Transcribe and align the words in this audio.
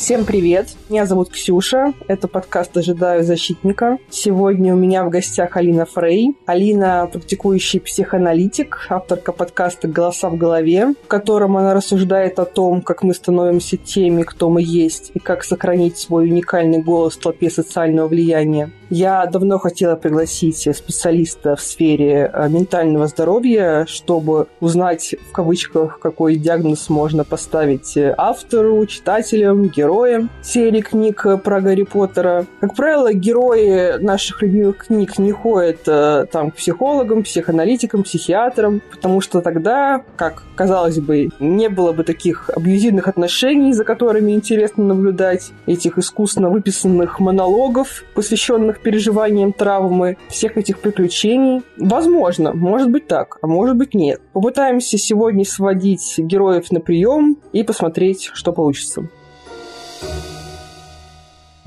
Всем 0.00 0.24
привет! 0.24 0.68
Меня 0.88 1.04
зовут 1.04 1.28
Ксюша. 1.28 1.92
Это 2.08 2.26
подкаст 2.26 2.74
«Ожидаю 2.74 3.22
защитника». 3.22 3.98
Сегодня 4.08 4.72
у 4.72 4.76
меня 4.78 5.04
в 5.04 5.10
гостях 5.10 5.58
Алина 5.58 5.84
Фрей. 5.84 6.38
Алина– 6.46 7.06
практикующий 7.12 7.80
психоаналитик, 7.80 8.86
авторка 8.88 9.32
подкаста 9.32 9.88
«Голоса 9.88 10.30
в 10.30 10.38
голове», 10.38 10.94
в 11.04 11.06
котором 11.06 11.58
она 11.58 11.74
рассуждает 11.74 12.38
о 12.38 12.46
том, 12.46 12.80
как 12.80 13.02
мы 13.02 13.12
становимся 13.12 13.76
теми, 13.76 14.22
кто 14.22 14.48
мы 14.48 14.62
есть, 14.62 15.10
и 15.12 15.18
как 15.18 15.44
сохранить 15.44 15.98
свой 15.98 16.30
уникальный 16.30 16.82
голос 16.82 17.16
в 17.16 17.20
толпе 17.20 17.50
социального 17.50 18.08
влияния. 18.08 18.70
Я 18.90 19.24
давно 19.26 19.60
хотела 19.60 19.94
пригласить 19.94 20.68
специалиста 20.76 21.54
в 21.54 21.60
сфере 21.60 22.28
э, 22.32 22.48
ментального 22.48 23.06
здоровья, 23.06 23.86
чтобы 23.86 24.48
узнать, 24.58 25.14
в 25.30 25.32
кавычках, 25.32 26.00
какой 26.00 26.34
диагноз 26.34 26.88
можно 26.88 27.22
поставить 27.22 27.96
автору, 27.96 28.84
читателям, 28.86 29.68
героям 29.68 30.28
серии 30.42 30.80
книг 30.80 31.24
про 31.44 31.60
Гарри 31.60 31.84
Поттера. 31.84 32.46
Как 32.60 32.74
правило, 32.74 33.12
герои 33.12 34.02
наших 34.02 34.42
любимых 34.42 34.78
книг 34.88 35.18
не 35.18 35.30
ходят 35.30 35.86
э, 35.86 36.26
там 36.32 36.50
к 36.50 36.56
психологам, 36.56 37.22
психоаналитикам, 37.22 38.02
психиатрам, 38.02 38.82
потому 38.90 39.20
что 39.20 39.40
тогда, 39.40 40.02
как 40.16 40.42
казалось 40.56 40.98
бы, 40.98 41.28
не 41.38 41.68
было 41.68 41.92
бы 41.92 42.02
таких 42.02 42.50
абьюзивных 42.50 43.06
отношений, 43.06 43.72
за 43.72 43.84
которыми 43.84 44.32
интересно 44.32 44.82
наблюдать, 44.82 45.52
этих 45.66 45.96
искусственно 45.96 46.50
выписанных 46.50 47.20
монологов, 47.20 48.02
посвященных 48.14 48.79
переживанием 48.82 49.52
травмы, 49.52 50.16
всех 50.28 50.56
этих 50.56 50.78
приключений. 50.80 51.62
Возможно, 51.76 52.52
может 52.52 52.90
быть 52.90 53.06
так, 53.06 53.38
а 53.42 53.46
может 53.46 53.76
быть 53.76 53.94
нет. 53.94 54.20
Попытаемся 54.32 54.98
сегодня 54.98 55.44
сводить 55.44 56.14
героев 56.18 56.70
на 56.70 56.80
прием 56.80 57.38
и 57.52 57.62
посмотреть, 57.62 58.30
что 58.32 58.52
получится. 58.52 59.08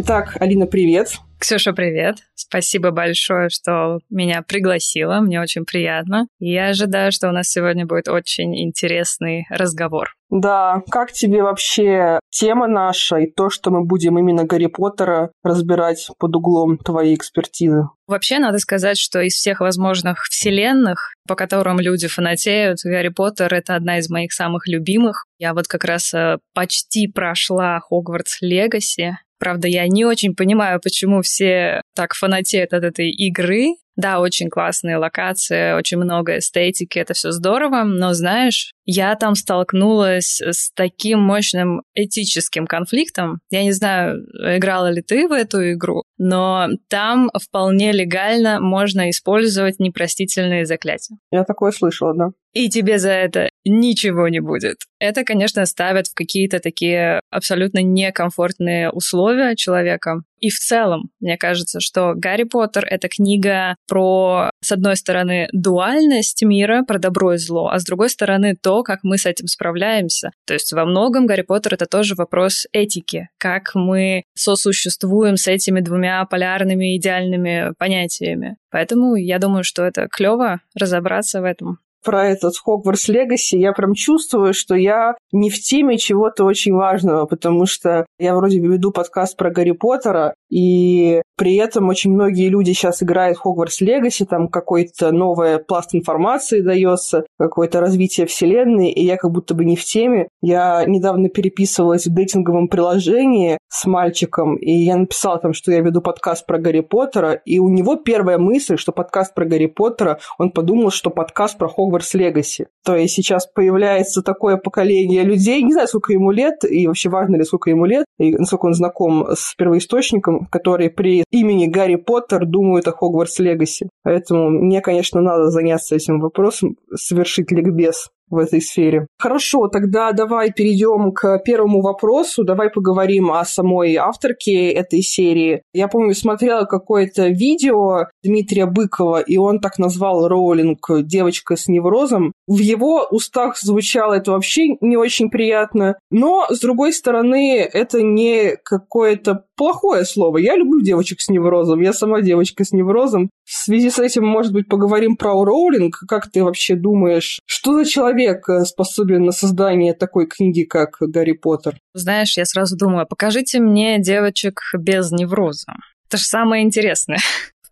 Итак, 0.05 0.35
Алина, 0.41 0.65
привет. 0.65 1.13
Ксюша, 1.39 1.71
привет. 1.71 2.17
Спасибо 2.35 2.91
большое, 2.91 3.47
что 3.47 3.99
меня 4.09 4.41
пригласила. 4.41 5.21
Мне 5.21 5.39
очень 5.39 5.63
приятно. 5.63 6.27
Я 6.39 6.67
ожидаю, 6.67 7.13
что 7.13 7.29
у 7.29 7.31
нас 7.31 7.47
сегодня 7.47 7.85
будет 7.85 8.09
очень 8.09 8.53
интересный 8.61 9.45
разговор. 9.49 10.09
Да, 10.29 10.81
как 10.89 11.13
тебе 11.13 11.41
вообще 11.41 12.19
тема 12.31 12.67
наша 12.67 13.17
и 13.17 13.31
то, 13.31 13.49
что 13.49 13.71
мы 13.71 13.85
будем 13.85 14.19
именно 14.19 14.43
Гарри 14.43 14.65
Поттера 14.65 15.31
разбирать 15.41 16.09
под 16.19 16.35
углом 16.35 16.77
твоей 16.77 17.15
экспертизы? 17.15 17.83
Вообще, 18.05 18.39
надо 18.39 18.59
сказать, 18.59 18.97
что 18.97 19.21
из 19.21 19.35
всех 19.35 19.61
возможных 19.61 20.23
вселенных, 20.23 21.13
по 21.29 21.35
которым 21.35 21.79
люди 21.79 22.09
фанатеют, 22.09 22.79
Гарри 22.83 23.09
Поттер— 23.09 23.53
это 23.55 23.75
одна 23.75 23.99
из 23.99 24.09
моих 24.09 24.33
самых 24.33 24.67
любимых. 24.67 25.25
Я 25.39 25.53
вот 25.53 25.67
как 25.67 25.85
раз 25.85 26.13
э, 26.13 26.39
почти 26.53 27.07
прошла 27.07 27.79
Хогвартс 27.79 28.41
Легаси, 28.41 29.17
Правда, 29.43 29.67
я 29.67 29.85
не 29.89 30.05
очень 30.05 30.35
понимаю, 30.35 30.79
почему 30.81 31.21
все 31.21 31.81
так 31.97 32.13
фанатеют 32.13 32.71
от 32.71 32.85
этой 32.85 33.11
игры. 33.11 33.75
Да, 33.97 34.21
очень 34.21 34.49
классные 34.49 34.95
локации, 34.95 35.73
очень 35.73 35.97
много 35.97 36.37
эстетики, 36.37 36.97
это 36.97 37.13
все 37.13 37.31
здорово, 37.31 37.83
но 37.83 38.13
знаешь, 38.13 38.71
я 38.85 39.15
там 39.15 39.35
столкнулась 39.35 40.41
с 40.41 40.71
таким 40.73 41.19
мощным 41.19 41.83
этическим 41.93 42.67
конфликтом. 42.67 43.39
Я 43.49 43.63
не 43.63 43.71
знаю, 43.71 44.25
играла 44.57 44.89
ли 44.91 45.01
ты 45.01 45.27
в 45.27 45.31
эту 45.31 45.73
игру, 45.73 46.03
но 46.17 46.67
там 46.89 47.29
вполне 47.41 47.91
легально 47.91 48.59
можно 48.59 49.09
использовать 49.09 49.79
непростительные 49.79 50.65
заклятия. 50.65 51.17
Я 51.31 51.43
такое 51.43 51.71
слышала, 51.71 52.13
да 52.15 52.31
и 52.53 52.69
тебе 52.69 52.99
за 52.99 53.09
это 53.09 53.49
ничего 53.65 54.27
не 54.27 54.39
будет. 54.39 54.77
Это, 54.99 55.23
конечно, 55.23 55.65
ставит 55.65 56.07
в 56.07 56.13
какие-то 56.13 56.59
такие 56.59 57.19
абсолютно 57.29 57.79
некомфортные 57.81 58.91
условия 58.91 59.55
человека. 59.55 60.21
И 60.39 60.49
в 60.49 60.57
целом, 60.59 61.09
мне 61.19 61.37
кажется, 61.37 61.79
что 61.79 62.13
Гарри 62.15 62.43
Поттер— 62.43 62.85
это 62.89 63.07
книга 63.07 63.75
про, 63.87 64.51
с 64.61 64.71
одной 64.71 64.97
стороны, 64.97 65.47
дуальность 65.51 66.43
мира, 66.43 66.83
про 66.85 66.99
добро 66.99 67.33
и 67.33 67.37
зло, 67.37 67.69
а 67.69 67.79
с 67.79 67.85
другой 67.85 68.09
стороны, 68.09 68.55
то, 68.61 68.72
как 68.81 69.01
мы 69.03 69.19
с 69.19 69.27
этим 69.27 69.47
справляемся. 69.47 70.31
То 70.47 70.55
есть 70.55 70.73
во 70.73 70.85
многом 70.85 71.27
Гарри 71.27 71.43
Поттер— 71.43 71.73
это 71.75 71.85
тоже 71.85 72.15
вопрос 72.15 72.65
этики, 72.71 73.29
как 73.37 73.75
мы 73.75 74.23
сосуществуем 74.33 75.37
с 75.37 75.47
этими 75.47 75.81
двумя 75.81 76.25
полярными 76.25 76.97
идеальными 76.97 77.73
понятиями. 77.77 78.55
Поэтому 78.71 79.15
я 79.15 79.37
думаю, 79.37 79.63
что 79.63 79.83
это 79.83 80.07
клево 80.07 80.61
разобраться 80.73 81.41
в 81.41 81.43
этом 81.43 81.77
про 82.03 82.27
этот 82.27 82.53
Хогвартс 82.57 83.07
Легаси, 83.07 83.55
я 83.55 83.73
прям 83.73 83.93
чувствую, 83.93 84.53
что 84.53 84.75
я 84.75 85.15
не 85.31 85.49
в 85.49 85.59
теме 85.59 85.97
чего-то 85.97 86.43
очень 86.45 86.73
важного, 86.73 87.25
потому 87.25 87.65
что 87.65 88.05
я 88.19 88.35
вроде 88.35 88.59
веду 88.59 88.91
подкаст 88.91 89.37
про 89.37 89.49
Гарри 89.49 89.71
Поттера, 89.71 90.35
и 90.49 91.21
при 91.35 91.55
этом 91.55 91.89
очень 91.89 92.13
многие 92.13 92.49
люди 92.49 92.71
сейчас 92.71 93.01
играют 93.01 93.37
в 93.37 93.41
Хогвартс 93.41 93.81
Легаси, 93.81 94.25
там 94.25 94.47
какой-то 94.47 95.11
новый 95.11 95.57
пласт 95.57 95.95
информации 95.95 96.61
дается, 96.61 97.25
какое-то 97.39 97.79
развитие 97.79 98.27
вселенной, 98.27 98.91
и 98.91 99.03
я 99.03 99.17
как 99.17 99.31
будто 99.31 99.55
бы 99.55 99.65
не 99.65 99.75
в 99.75 99.83
теме. 99.83 100.27
Я 100.41 100.83
недавно 100.85 101.29
переписывалась 101.29 102.05
в 102.05 102.13
дейтинговом 102.13 102.67
приложении 102.67 103.57
с 103.67 103.85
мальчиком, 103.85 104.57
и 104.57 104.71
я 104.71 104.95
написала 104.95 105.39
там, 105.39 105.53
что 105.53 105.71
я 105.71 105.79
веду 105.79 106.01
подкаст 106.01 106.45
про 106.45 106.59
Гарри 106.59 106.81
Поттера, 106.81 107.33
и 107.33 107.57
у 107.57 107.69
него 107.69 107.95
первая 107.95 108.37
мысль, 108.37 108.77
что 108.77 108.91
подкаст 108.91 109.33
про 109.33 109.45
Гарри 109.45 109.65
Поттера, 109.65 110.19
он 110.37 110.51
подумал, 110.51 110.91
что 110.91 111.09
подкаст 111.09 111.57
про 111.57 111.67
Хогвартс 111.67 111.92
Легаси. 112.13 112.67
То 112.85 112.95
есть 112.95 113.13
сейчас 113.13 113.47
появляется 113.47 114.21
такое 114.21 114.57
поколение 114.57 115.23
людей, 115.23 115.61
не 115.61 115.73
знаю, 115.73 115.87
сколько 115.87 116.13
ему 116.13 116.31
лет, 116.31 116.63
и 116.63 116.87
вообще 116.87 117.09
важно 117.09 117.35
ли, 117.35 117.43
сколько 117.43 117.69
ему 117.69 117.85
лет, 117.85 118.05
и 118.17 118.35
насколько 118.35 118.65
он 118.65 118.73
знаком 118.73 119.27
с 119.33 119.55
первоисточником, 119.55 120.47
которые 120.47 120.89
при 120.89 121.23
имени 121.31 121.67
Гарри 121.67 121.95
Поттер 121.95 122.45
думают 122.45 122.87
о 122.87 122.91
Хогвартс 122.91 123.39
Легаси. 123.39 123.89
Поэтому 124.03 124.49
мне, 124.49 124.81
конечно, 124.81 125.21
надо 125.21 125.49
заняться 125.49 125.95
этим 125.95 126.19
вопросом, 126.19 126.75
совершить 126.95 127.51
ликбез 127.51 128.09
в 128.29 128.37
этой 128.37 128.61
сфере. 128.61 129.07
Хорошо, 129.17 129.67
тогда 129.67 130.11
давай 130.11 130.51
перейдем 130.51 131.11
к 131.11 131.39
первому 131.45 131.81
вопросу. 131.81 132.43
Давай 132.43 132.69
поговорим 132.69 133.31
о 133.31 133.45
самой 133.45 133.95
авторке 133.95 134.71
этой 134.71 135.01
серии. 135.01 135.61
Я 135.73 135.87
помню, 135.87 136.13
смотрела 136.13 136.65
какое-то 136.65 137.27
видео 137.27 138.07
Дмитрия 138.23 138.65
Быкова, 138.65 139.21
и 139.21 139.37
он 139.37 139.59
так 139.59 139.77
назвал 139.77 140.27
Роулинг 140.27 140.87
«девочка 141.03 141.55
с 141.55 141.67
неврозом». 141.67 142.33
В 142.45 142.57
его 142.57 143.07
устах 143.09 143.57
звучало 143.57 144.15
это 144.15 144.31
вообще 144.31 144.75
не 144.81 144.97
очень 144.97 145.29
приятно, 145.29 145.95
но, 146.11 146.45
с 146.49 146.59
другой 146.59 146.91
стороны, 146.91 147.59
это 147.61 148.01
не 148.01 148.57
какое-то 148.63 149.45
плохое 149.55 150.03
слово. 150.03 150.39
Я 150.39 150.57
люблю 150.57 150.81
девочек 150.81 151.21
с 151.21 151.29
неврозом, 151.29 151.81
я 151.81 151.93
сама 151.93 152.21
девочка 152.21 152.65
с 152.65 152.71
неврозом. 152.71 153.29
В 153.45 153.53
связи 153.53 153.89
с 153.89 153.99
этим, 153.99 154.25
может 154.25 154.51
быть, 154.51 154.67
поговорим 154.67 155.15
про 155.15 155.31
Роулинг. 155.43 155.99
Как 156.07 156.29
ты 156.29 156.43
вообще 156.43 156.75
думаешь, 156.75 157.39
что 157.45 157.73
за 157.73 157.85
человек 157.85 158.47
э, 158.49 158.65
способен 158.65 159.23
на 159.25 159.31
создание 159.31 159.93
такой 159.93 160.27
книги, 160.27 160.63
как 160.63 160.97
Гарри 160.99 161.33
Поттер? 161.33 161.77
Знаешь, 161.93 162.37
я 162.37 162.45
сразу 162.45 162.77
думаю, 162.77 163.05
покажите 163.07 163.59
мне 163.59 163.99
девочек 163.99 164.59
без 164.77 165.11
невроза. 165.11 165.73
Это 166.07 166.17
же 166.17 166.23
самое 166.23 166.63
интересное. 166.63 167.19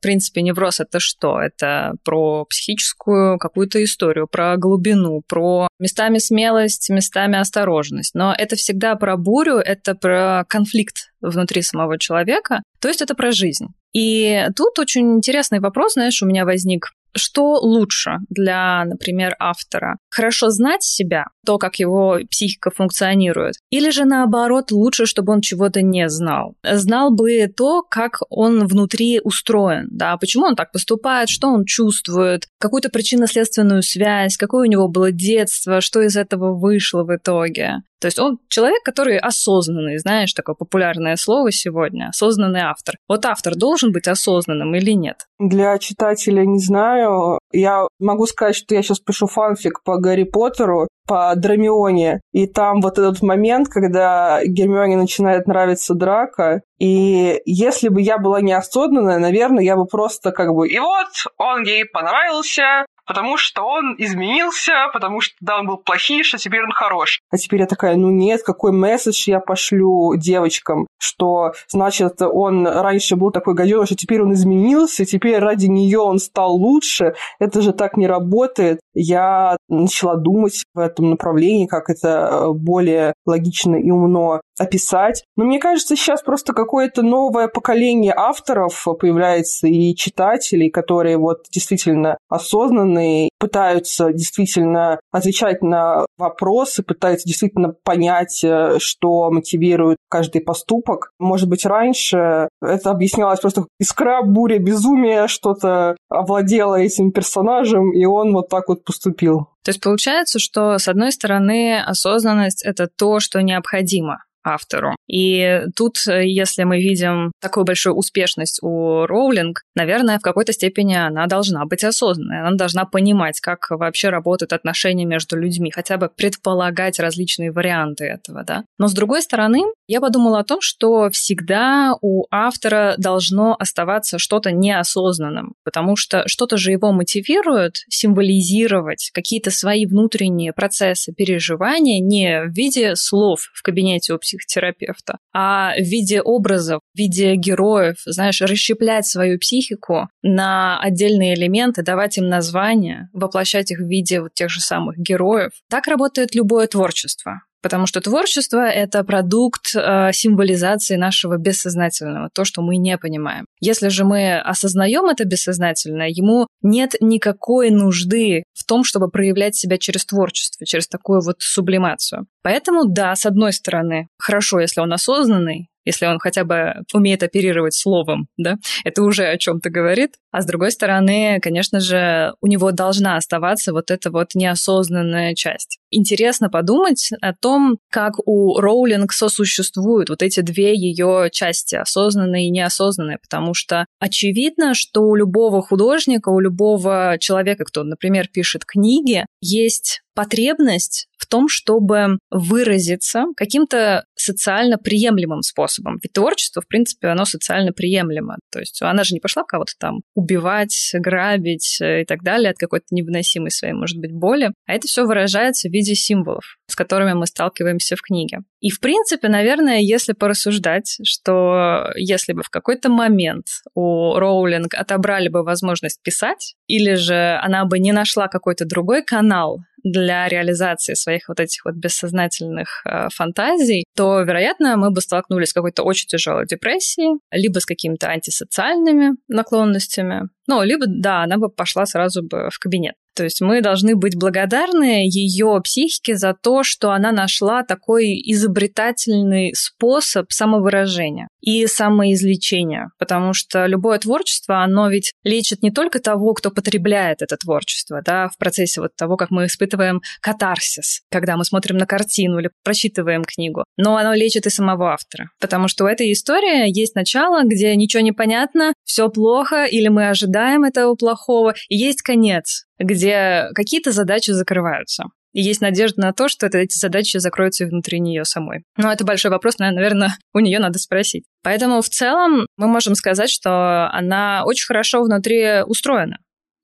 В 0.01 0.03
принципе, 0.03 0.41
невроз 0.41 0.79
это 0.79 0.99
что? 0.99 1.39
Это 1.39 1.93
про 2.03 2.45
психическую 2.45 3.37
какую-то 3.37 3.83
историю, 3.83 4.27
про 4.27 4.57
глубину, 4.57 5.21
про 5.27 5.67
местами 5.77 6.17
смелость, 6.17 6.89
местами 6.89 7.37
осторожность. 7.37 8.15
Но 8.15 8.33
это 8.35 8.55
всегда 8.55 8.95
про 8.95 9.15
бурю, 9.15 9.57
это 9.57 9.93
про 9.93 10.43
конфликт 10.49 11.11
внутри 11.21 11.61
самого 11.61 11.99
человека, 11.99 12.63
то 12.79 12.87
есть 12.87 13.03
это 13.03 13.13
про 13.13 13.31
жизнь. 13.31 13.67
И 13.93 14.47
тут 14.55 14.79
очень 14.79 15.17
интересный 15.17 15.59
вопрос, 15.59 15.93
знаешь, 15.93 16.23
у 16.23 16.25
меня 16.25 16.45
возник. 16.45 16.87
Что 17.15 17.59
лучше 17.59 18.17
для, 18.29 18.85
например, 18.85 19.35
автора? 19.37 19.97
Хорошо 20.09 20.49
знать 20.49 20.81
себя, 20.81 21.25
то, 21.45 21.57
как 21.57 21.77
его 21.77 22.19
психика 22.29 22.71
функционирует, 22.71 23.55
или 23.69 23.89
же 23.89 24.05
наоборот, 24.05 24.71
лучше, 24.71 25.05
чтобы 25.05 25.33
он 25.33 25.41
чего-то 25.41 25.81
не 25.81 26.09
знал? 26.09 26.55
Знал 26.63 27.11
бы 27.11 27.47
то, 27.47 27.83
как 27.83 28.19
он 28.29 28.67
внутри 28.67 29.19
устроен, 29.23 29.87
да, 29.91 30.17
почему 30.17 30.45
он 30.45 30.55
так 30.55 30.71
поступает, 30.71 31.29
что 31.29 31.47
он 31.47 31.65
чувствует, 31.65 32.47
какую-то 32.59 32.89
причинно-следственную 32.89 33.83
связь, 33.83 34.37
какое 34.37 34.67
у 34.67 34.71
него 34.71 34.87
было 34.87 35.11
детство, 35.11 35.81
что 35.81 36.01
из 36.01 36.15
этого 36.15 36.53
вышло 36.53 37.03
в 37.03 37.15
итоге. 37.15 37.83
То 38.01 38.07
есть 38.07 38.17
он 38.17 38.39
человек, 38.49 38.81
который 38.83 39.19
осознанный, 39.19 39.99
знаешь, 39.99 40.33
такое 40.33 40.55
популярное 40.55 41.15
слово 41.15 41.51
сегодня, 41.51 42.09
осознанный 42.09 42.61
автор. 42.61 42.95
Вот 43.07 43.25
автор 43.25 43.55
должен 43.55 43.91
быть 43.91 44.07
осознанным 44.07 44.73
или 44.73 44.91
нет? 44.91 45.27
Для 45.39 45.77
читателя 45.77 46.43
не 46.43 46.59
знаю. 46.59 47.37
Я 47.53 47.87
могу 47.99 48.25
сказать, 48.25 48.55
что 48.55 48.75
я 48.75 48.81
сейчас 48.81 48.99
пишу 48.99 49.27
фанфик 49.27 49.83
по 49.83 49.97
Гарри 49.97 50.23
Поттеру, 50.23 50.87
по 51.07 51.33
Драмионе, 51.35 52.21
и 52.31 52.47
там 52.47 52.79
вот 52.79 52.97
этот 52.97 53.21
момент, 53.21 53.67
когда 53.67 54.39
Гермионе 54.45 54.95
начинает 54.95 55.47
нравиться 55.47 55.93
драка, 55.93 56.61
и 56.79 57.41
если 57.45 57.89
бы 57.89 58.01
я 58.01 58.17
была 58.17 58.41
неосознанная, 58.41 59.19
наверное, 59.19 59.63
я 59.63 59.75
бы 59.75 59.85
просто 59.85 60.31
как 60.31 60.53
бы... 60.53 60.69
И 60.69 60.79
вот 60.79 61.09
он 61.37 61.63
ей 61.63 61.85
понравился, 61.85 62.85
потому 63.11 63.35
что 63.35 63.63
он 63.63 63.95
изменился, 63.97 64.71
потому 64.93 65.19
что 65.19 65.35
да, 65.41 65.59
он 65.59 65.67
был 65.67 65.75
плохий, 65.75 66.23
что 66.23 66.37
теперь 66.37 66.63
он 66.63 66.71
хорош. 66.71 67.19
А 67.29 67.35
теперь 67.35 67.59
я 67.59 67.67
такая, 67.67 67.97
ну 67.97 68.09
нет, 68.09 68.41
какой 68.41 68.71
месседж 68.71 69.29
я 69.29 69.41
пошлю 69.41 70.15
девочкам, 70.15 70.87
что, 70.97 71.51
значит, 71.67 72.21
он 72.21 72.65
раньше 72.65 73.17
был 73.17 73.31
такой 73.31 73.53
гаденыш, 73.53 73.91
а 73.91 73.95
теперь 73.95 74.21
он 74.21 74.31
изменился, 74.31 75.03
теперь 75.03 75.39
ради 75.39 75.65
нее 75.65 75.99
он 75.99 76.19
стал 76.19 76.53
лучше. 76.53 77.15
Это 77.37 77.61
же 77.61 77.73
так 77.73 77.97
не 77.97 78.07
работает. 78.07 78.79
Я 78.93 79.57
начала 79.67 80.15
думать 80.15 80.63
в 80.73 80.79
этом 80.79 81.09
направлении, 81.09 81.67
как 81.67 81.89
это 81.89 82.47
более 82.53 83.13
логично 83.25 83.75
и 83.75 83.91
умно 83.91 84.39
описать. 84.59 85.23
Но 85.35 85.45
мне 85.45 85.59
кажется, 85.59 85.95
сейчас 85.95 86.21
просто 86.21 86.53
какое-то 86.53 87.01
новое 87.01 87.47
поколение 87.47 88.13
авторов 88.15 88.85
появляется 88.99 89.67
и 89.67 89.95
читателей, 89.95 90.69
которые 90.69 91.17
вот 91.17 91.45
действительно 91.51 92.17
осознанные, 92.29 93.29
пытаются 93.39 94.13
действительно 94.13 94.99
отвечать 95.11 95.63
на 95.63 96.05
вопросы, 96.17 96.83
пытаются 96.83 97.27
действительно 97.27 97.73
понять, 97.83 98.43
э, 98.43 98.77
что 98.79 99.31
мотивирует 99.31 99.97
каждый 100.09 100.41
поступок. 100.41 101.11
Может 101.19 101.49
быть, 101.49 101.65
раньше 101.65 102.49
это 102.61 102.91
объяснялось 102.91 103.39
просто 103.39 103.65
искра, 103.79 104.21
буря, 104.21 104.59
безумие, 104.59 105.27
что-то 105.27 105.95
овладело 106.09 106.75
этим 106.75 107.11
персонажем, 107.11 107.93
и 107.93 108.05
он 108.05 108.33
вот 108.33 108.49
так 108.49 108.67
вот 108.67 108.83
поступил. 108.83 109.47
То 109.63 109.69
есть 109.69 109.81
получается, 109.81 110.39
что 110.39 110.77
с 110.77 110.87
одной 110.87 111.11
стороны 111.11 111.79
осознанность 111.79 112.63
это 112.63 112.87
то, 112.87 113.19
что 113.19 113.41
необходимо, 113.41 114.23
автору. 114.43 114.95
И 115.07 115.63
тут, 115.75 115.97
э, 116.07 116.27
если 116.27 116.63
мы 116.63 116.77
видим 116.77 117.31
такую 117.41 117.65
большую 117.65 117.95
успешность 117.95 118.59
у 118.61 119.05
Роулинг, 119.05 119.61
наверное, 119.75 120.19
в 120.19 120.21
какой-то 120.21 120.53
степени 120.53 120.95
она 120.95 121.27
должна 121.27 121.65
быть 121.65 121.83
осознанной. 121.83 122.41
Она 122.41 122.55
должна 122.55 122.85
понимать, 122.85 123.39
как 123.39 123.69
вообще 123.69 124.09
работают 124.09 124.53
отношения 124.53 125.05
между 125.05 125.37
людьми, 125.37 125.71
хотя 125.71 125.97
бы 125.97 126.09
предполагать 126.15 126.99
различные 126.99 127.51
варианты 127.51 128.05
этого, 128.05 128.43
да. 128.43 128.63
Но 128.77 128.87
с 128.87 128.93
другой 128.93 129.21
стороны, 129.21 129.61
я 129.87 130.01
подумала 130.01 130.39
о 130.39 130.43
том, 130.43 130.59
что 130.61 131.09
всегда 131.11 131.95
у 132.01 132.25
автора 132.31 132.95
должно 132.97 133.55
оставаться 133.59 134.17
что-то 134.19 134.51
неосознанным, 134.51 135.53
потому 135.63 135.95
что 135.95 136.23
что-то 136.27 136.57
же 136.57 136.71
его 136.71 136.91
мотивирует 136.91 137.77
символизировать 137.89 139.11
какие-то 139.13 139.51
свои 139.51 139.85
внутренние 139.85 140.53
процессы 140.53 141.13
переживания 141.13 141.99
не 141.99 142.43
в 142.43 142.53
виде 142.53 142.95
слов 142.95 143.49
в 143.53 143.61
кабинете 143.61 144.13
у 144.13 144.17
психотерапевта, 144.37 145.17
а 145.33 145.73
в 145.77 145.83
виде 145.83 146.21
образов, 146.21 146.81
в 146.93 146.97
виде 146.97 147.35
героев, 147.35 147.97
знаешь, 148.05 148.41
расщеплять 148.41 149.05
свою 149.05 149.39
психику 149.39 150.07
на 150.21 150.79
отдельные 150.79 151.35
элементы, 151.35 151.83
давать 151.83 152.17
им 152.17 152.27
названия, 152.27 153.09
воплощать 153.13 153.71
их 153.71 153.79
в 153.79 153.87
виде 153.87 154.21
вот 154.21 154.33
тех 154.33 154.49
же 154.49 154.61
самых 154.61 154.97
героев. 154.97 155.51
Так 155.69 155.87
работает 155.87 156.35
любое 156.35 156.67
творчество. 156.67 157.41
Потому 157.61 157.85
что 157.85 158.01
творчество— 158.01 158.65
это 158.67 159.03
продукт 159.03 159.75
э, 159.75 160.11
символизации 160.13 160.95
нашего 160.95 161.37
бессознательного, 161.37 162.29
то, 162.33 162.43
что 162.43 162.61
мы 162.61 162.77
не 162.77 162.97
понимаем. 162.97 163.45
Если 163.59 163.89
же 163.89 164.03
мы 164.03 164.39
осознаем 164.39 165.05
это 165.05 165.25
бессознательное, 165.25 166.09
ему 166.09 166.47
нет 166.61 166.95
никакой 166.99 167.69
нужды 167.69 168.43
в 168.53 168.65
том, 168.65 168.83
чтобы 168.83 169.09
проявлять 169.09 169.55
себя 169.55 169.77
через 169.77 170.05
творчество, 170.05 170.65
через 170.65 170.87
такую 170.87 171.21
вот 171.21 171.35
сублимацию. 171.39 172.25
Поэтому, 172.43 172.85
да, 172.85 173.15
с 173.15 173.25
одной 173.25 173.53
стороны, 173.53 174.07
хорошо, 174.17 174.59
если 174.59 174.81
он 174.81 174.91
осознанный, 174.93 175.70
если 175.85 176.05
он 176.05 176.19
хотя 176.19 176.43
бы 176.43 176.73
умеет 176.93 177.23
оперировать 177.23 177.73
словом, 177.73 178.27
да, 178.37 178.57
это 178.83 179.03
уже 179.03 179.25
о 179.27 179.37
чем-то 179.37 179.69
говорит. 179.69 180.15
А 180.31 180.41
с 180.41 180.45
другой 180.45 180.71
стороны, 180.71 181.39
конечно 181.41 181.79
же, 181.79 182.33
у 182.41 182.47
него 182.47 182.71
должна 182.71 183.17
оставаться 183.17 183.73
вот 183.73 183.91
эта 183.91 184.11
вот 184.11 184.33
неосознанная 184.33 185.35
часть. 185.35 185.79
Интересно 185.89 186.49
подумать 186.49 187.09
о 187.21 187.33
том, 187.33 187.77
как 187.89 188.13
у 188.25 188.59
Роулинг 188.59 189.11
сосуществуют 189.11 190.09
вот 190.09 190.21
эти 190.21 190.39
две 190.39 190.73
ее 190.73 191.29
части, 191.31 191.75
осознанные 191.75 192.47
и 192.47 192.51
неосознанные, 192.51 193.17
потому 193.21 193.53
что 193.53 193.85
очевидно, 193.99 194.73
что 194.73 195.01
у 195.01 195.15
любого 195.15 195.61
художника, 195.61 196.29
у 196.29 196.39
любого 196.39 197.17
человека, 197.19 197.65
кто, 197.65 197.83
например, 197.83 198.29
пишет 198.31 198.63
книги, 198.65 199.25
есть 199.41 200.01
потребность 200.13 201.07
том, 201.31 201.47
чтобы 201.47 202.19
выразиться 202.29 203.23
каким-то 203.37 204.03
социально 204.15 204.77
приемлемым 204.77 205.41
способом. 205.41 205.97
Ведь 206.03 206.11
творчество, 206.13 206.61
в 206.61 206.67
принципе, 206.67 207.07
оно 207.07 207.25
социально 207.25 207.71
приемлемо. 207.71 208.37
То 208.51 208.59
есть 208.59 208.81
она 208.81 209.03
же 209.03 209.15
не 209.15 209.21
пошла 209.21 209.43
кого-то 209.43 209.73
там 209.79 210.01
убивать, 210.13 210.91
грабить 210.93 211.79
э, 211.81 212.01
и 212.01 212.05
так 212.05 212.21
далее 212.21 212.51
от 212.51 212.57
какой-то 212.57 212.87
невыносимой 212.91 213.49
своей, 213.49 213.73
может 213.73 213.97
быть, 213.97 214.11
боли. 214.11 214.51
А 214.67 214.73
это 214.73 214.87
все 214.87 215.05
выражается 215.05 215.69
в 215.69 215.71
виде 215.71 215.95
символов, 215.95 216.57
с 216.67 216.75
которыми 216.75 217.13
мы 217.13 217.25
сталкиваемся 217.25 217.95
в 217.95 218.01
книге. 218.01 218.39
И, 218.59 218.69
в 218.69 218.79
принципе, 218.79 219.27
наверное, 219.27 219.79
если 219.79 220.13
порассуждать, 220.13 220.97
что 221.03 221.91
если 221.95 222.33
бы 222.33 222.43
в 222.43 222.49
какой-то 222.49 222.89
момент 222.89 223.47
у 223.73 224.15
Роулинг 224.15 224.75
отобрали 224.75 225.29
бы 225.29 225.43
возможность 225.43 226.01
писать, 226.03 226.55
или 226.67 226.93
же 226.93 227.39
она 227.41 227.65
бы 227.65 227.79
не 227.79 227.91
нашла 227.91 228.27
какой-то 228.27 228.65
другой 228.65 229.03
канал 229.03 229.61
для 229.83 230.27
реализации 230.27 230.93
своих 230.93 231.27
вот 231.27 231.39
этих 231.39 231.65
вот 231.65 231.75
бессознательных 231.75 232.81
э, 232.85 233.07
фантазий, 233.13 233.85
то, 233.95 234.21
вероятно, 234.21 234.77
мы 234.77 234.91
бы 234.91 235.01
столкнулись 235.01 235.49
с 235.49 235.53
какой-то 235.53 235.83
очень 235.83 236.07
тяжелой 236.07 236.45
депрессией, 236.45 237.19
либо 237.31 237.59
с 237.59 237.65
какими-то 237.65 238.07
антисоциальными 238.07 239.17
наклонностями, 239.27 240.29
ну, 240.47 240.63
либо, 240.63 240.85
да, 240.87 241.23
она 241.23 241.37
бы 241.37 241.49
пошла 241.49 241.85
сразу 241.85 242.23
бы 242.23 242.49
в 242.51 242.59
кабинет. 242.59 242.95
То 243.15 243.23
есть 243.23 243.41
мы 243.41 243.61
должны 243.61 243.95
быть 243.95 244.15
благодарны 244.15 245.07
ее 245.07 245.59
психике 245.63 246.15
за 246.15 246.33
то, 246.33 246.63
что 246.63 246.91
она 246.91 247.11
нашла 247.11 247.63
такой 247.63 248.13
изобретательный 248.25 249.53
способ 249.55 250.31
самовыражения 250.31 251.27
и 251.41 251.65
самоизлечения, 251.67 252.91
потому 252.99 253.33
что 253.33 253.65
любое 253.65 253.99
творчество, 253.99 254.63
оно 254.63 254.89
ведь 254.89 255.13
лечит 255.23 255.63
не 255.63 255.71
только 255.71 255.99
того, 255.99 256.33
кто 256.33 256.51
потребляет 256.51 257.21
это 257.21 257.35
творчество, 257.35 258.01
да, 258.05 258.29
в 258.29 258.37
процессе 258.37 258.79
вот 258.79 258.95
того, 258.95 259.17
как 259.17 259.31
мы 259.31 259.45
испытываем 259.45 260.01
катарсис, 260.21 261.01
когда 261.11 261.37
мы 261.37 261.45
смотрим 261.45 261.77
на 261.77 261.85
картину 261.85 262.39
или 262.39 262.51
прочитываем 262.63 263.23
книгу, 263.23 263.63
но 263.77 263.97
оно 263.97 264.13
лечит 264.13 264.45
и 264.45 264.49
самого 264.49 264.93
автора, 264.93 265.29
потому 265.39 265.67
что 265.67 265.85
у 265.85 265.87
этой 265.87 266.11
истории 266.11 266.69
есть 266.77 266.95
начало, 266.95 267.43
где 267.43 267.75
ничего 267.75 268.01
не 268.01 268.11
понятно, 268.11 268.73
все 268.91 269.07
плохо 269.09 269.63
или 269.63 269.87
мы 269.87 270.09
ожидаем 270.09 270.65
этого 270.65 270.95
плохого, 270.95 271.53
и 271.69 271.77
есть 271.77 272.01
конец, 272.01 272.65
где 272.77 273.47
какие-то 273.55 273.93
задачи 273.93 274.31
закрываются. 274.31 275.05
И 275.31 275.41
есть 275.41 275.61
надежда 275.61 276.01
на 276.01 276.11
то, 276.11 276.27
что 276.27 276.45
это, 276.45 276.57
эти 276.57 276.77
задачи 276.77 277.15
закроются 277.15 277.63
и 277.63 277.67
внутри 277.67 278.01
нее 278.01 278.25
самой. 278.25 278.65
Но 278.75 278.91
это 278.91 279.05
большой 279.05 279.31
вопрос, 279.31 279.59
наверное, 279.59 280.17
у 280.33 280.39
нее 280.39 280.59
надо 280.59 280.77
спросить. 280.77 281.23
Поэтому 281.41 281.81
в 281.81 281.87
целом 281.87 282.45
мы 282.57 282.67
можем 282.67 282.95
сказать, 282.95 283.29
что 283.29 283.89
она 283.93 284.43
очень 284.45 284.65
хорошо 284.65 285.01
внутри 285.01 285.61
устроена. 285.65 286.17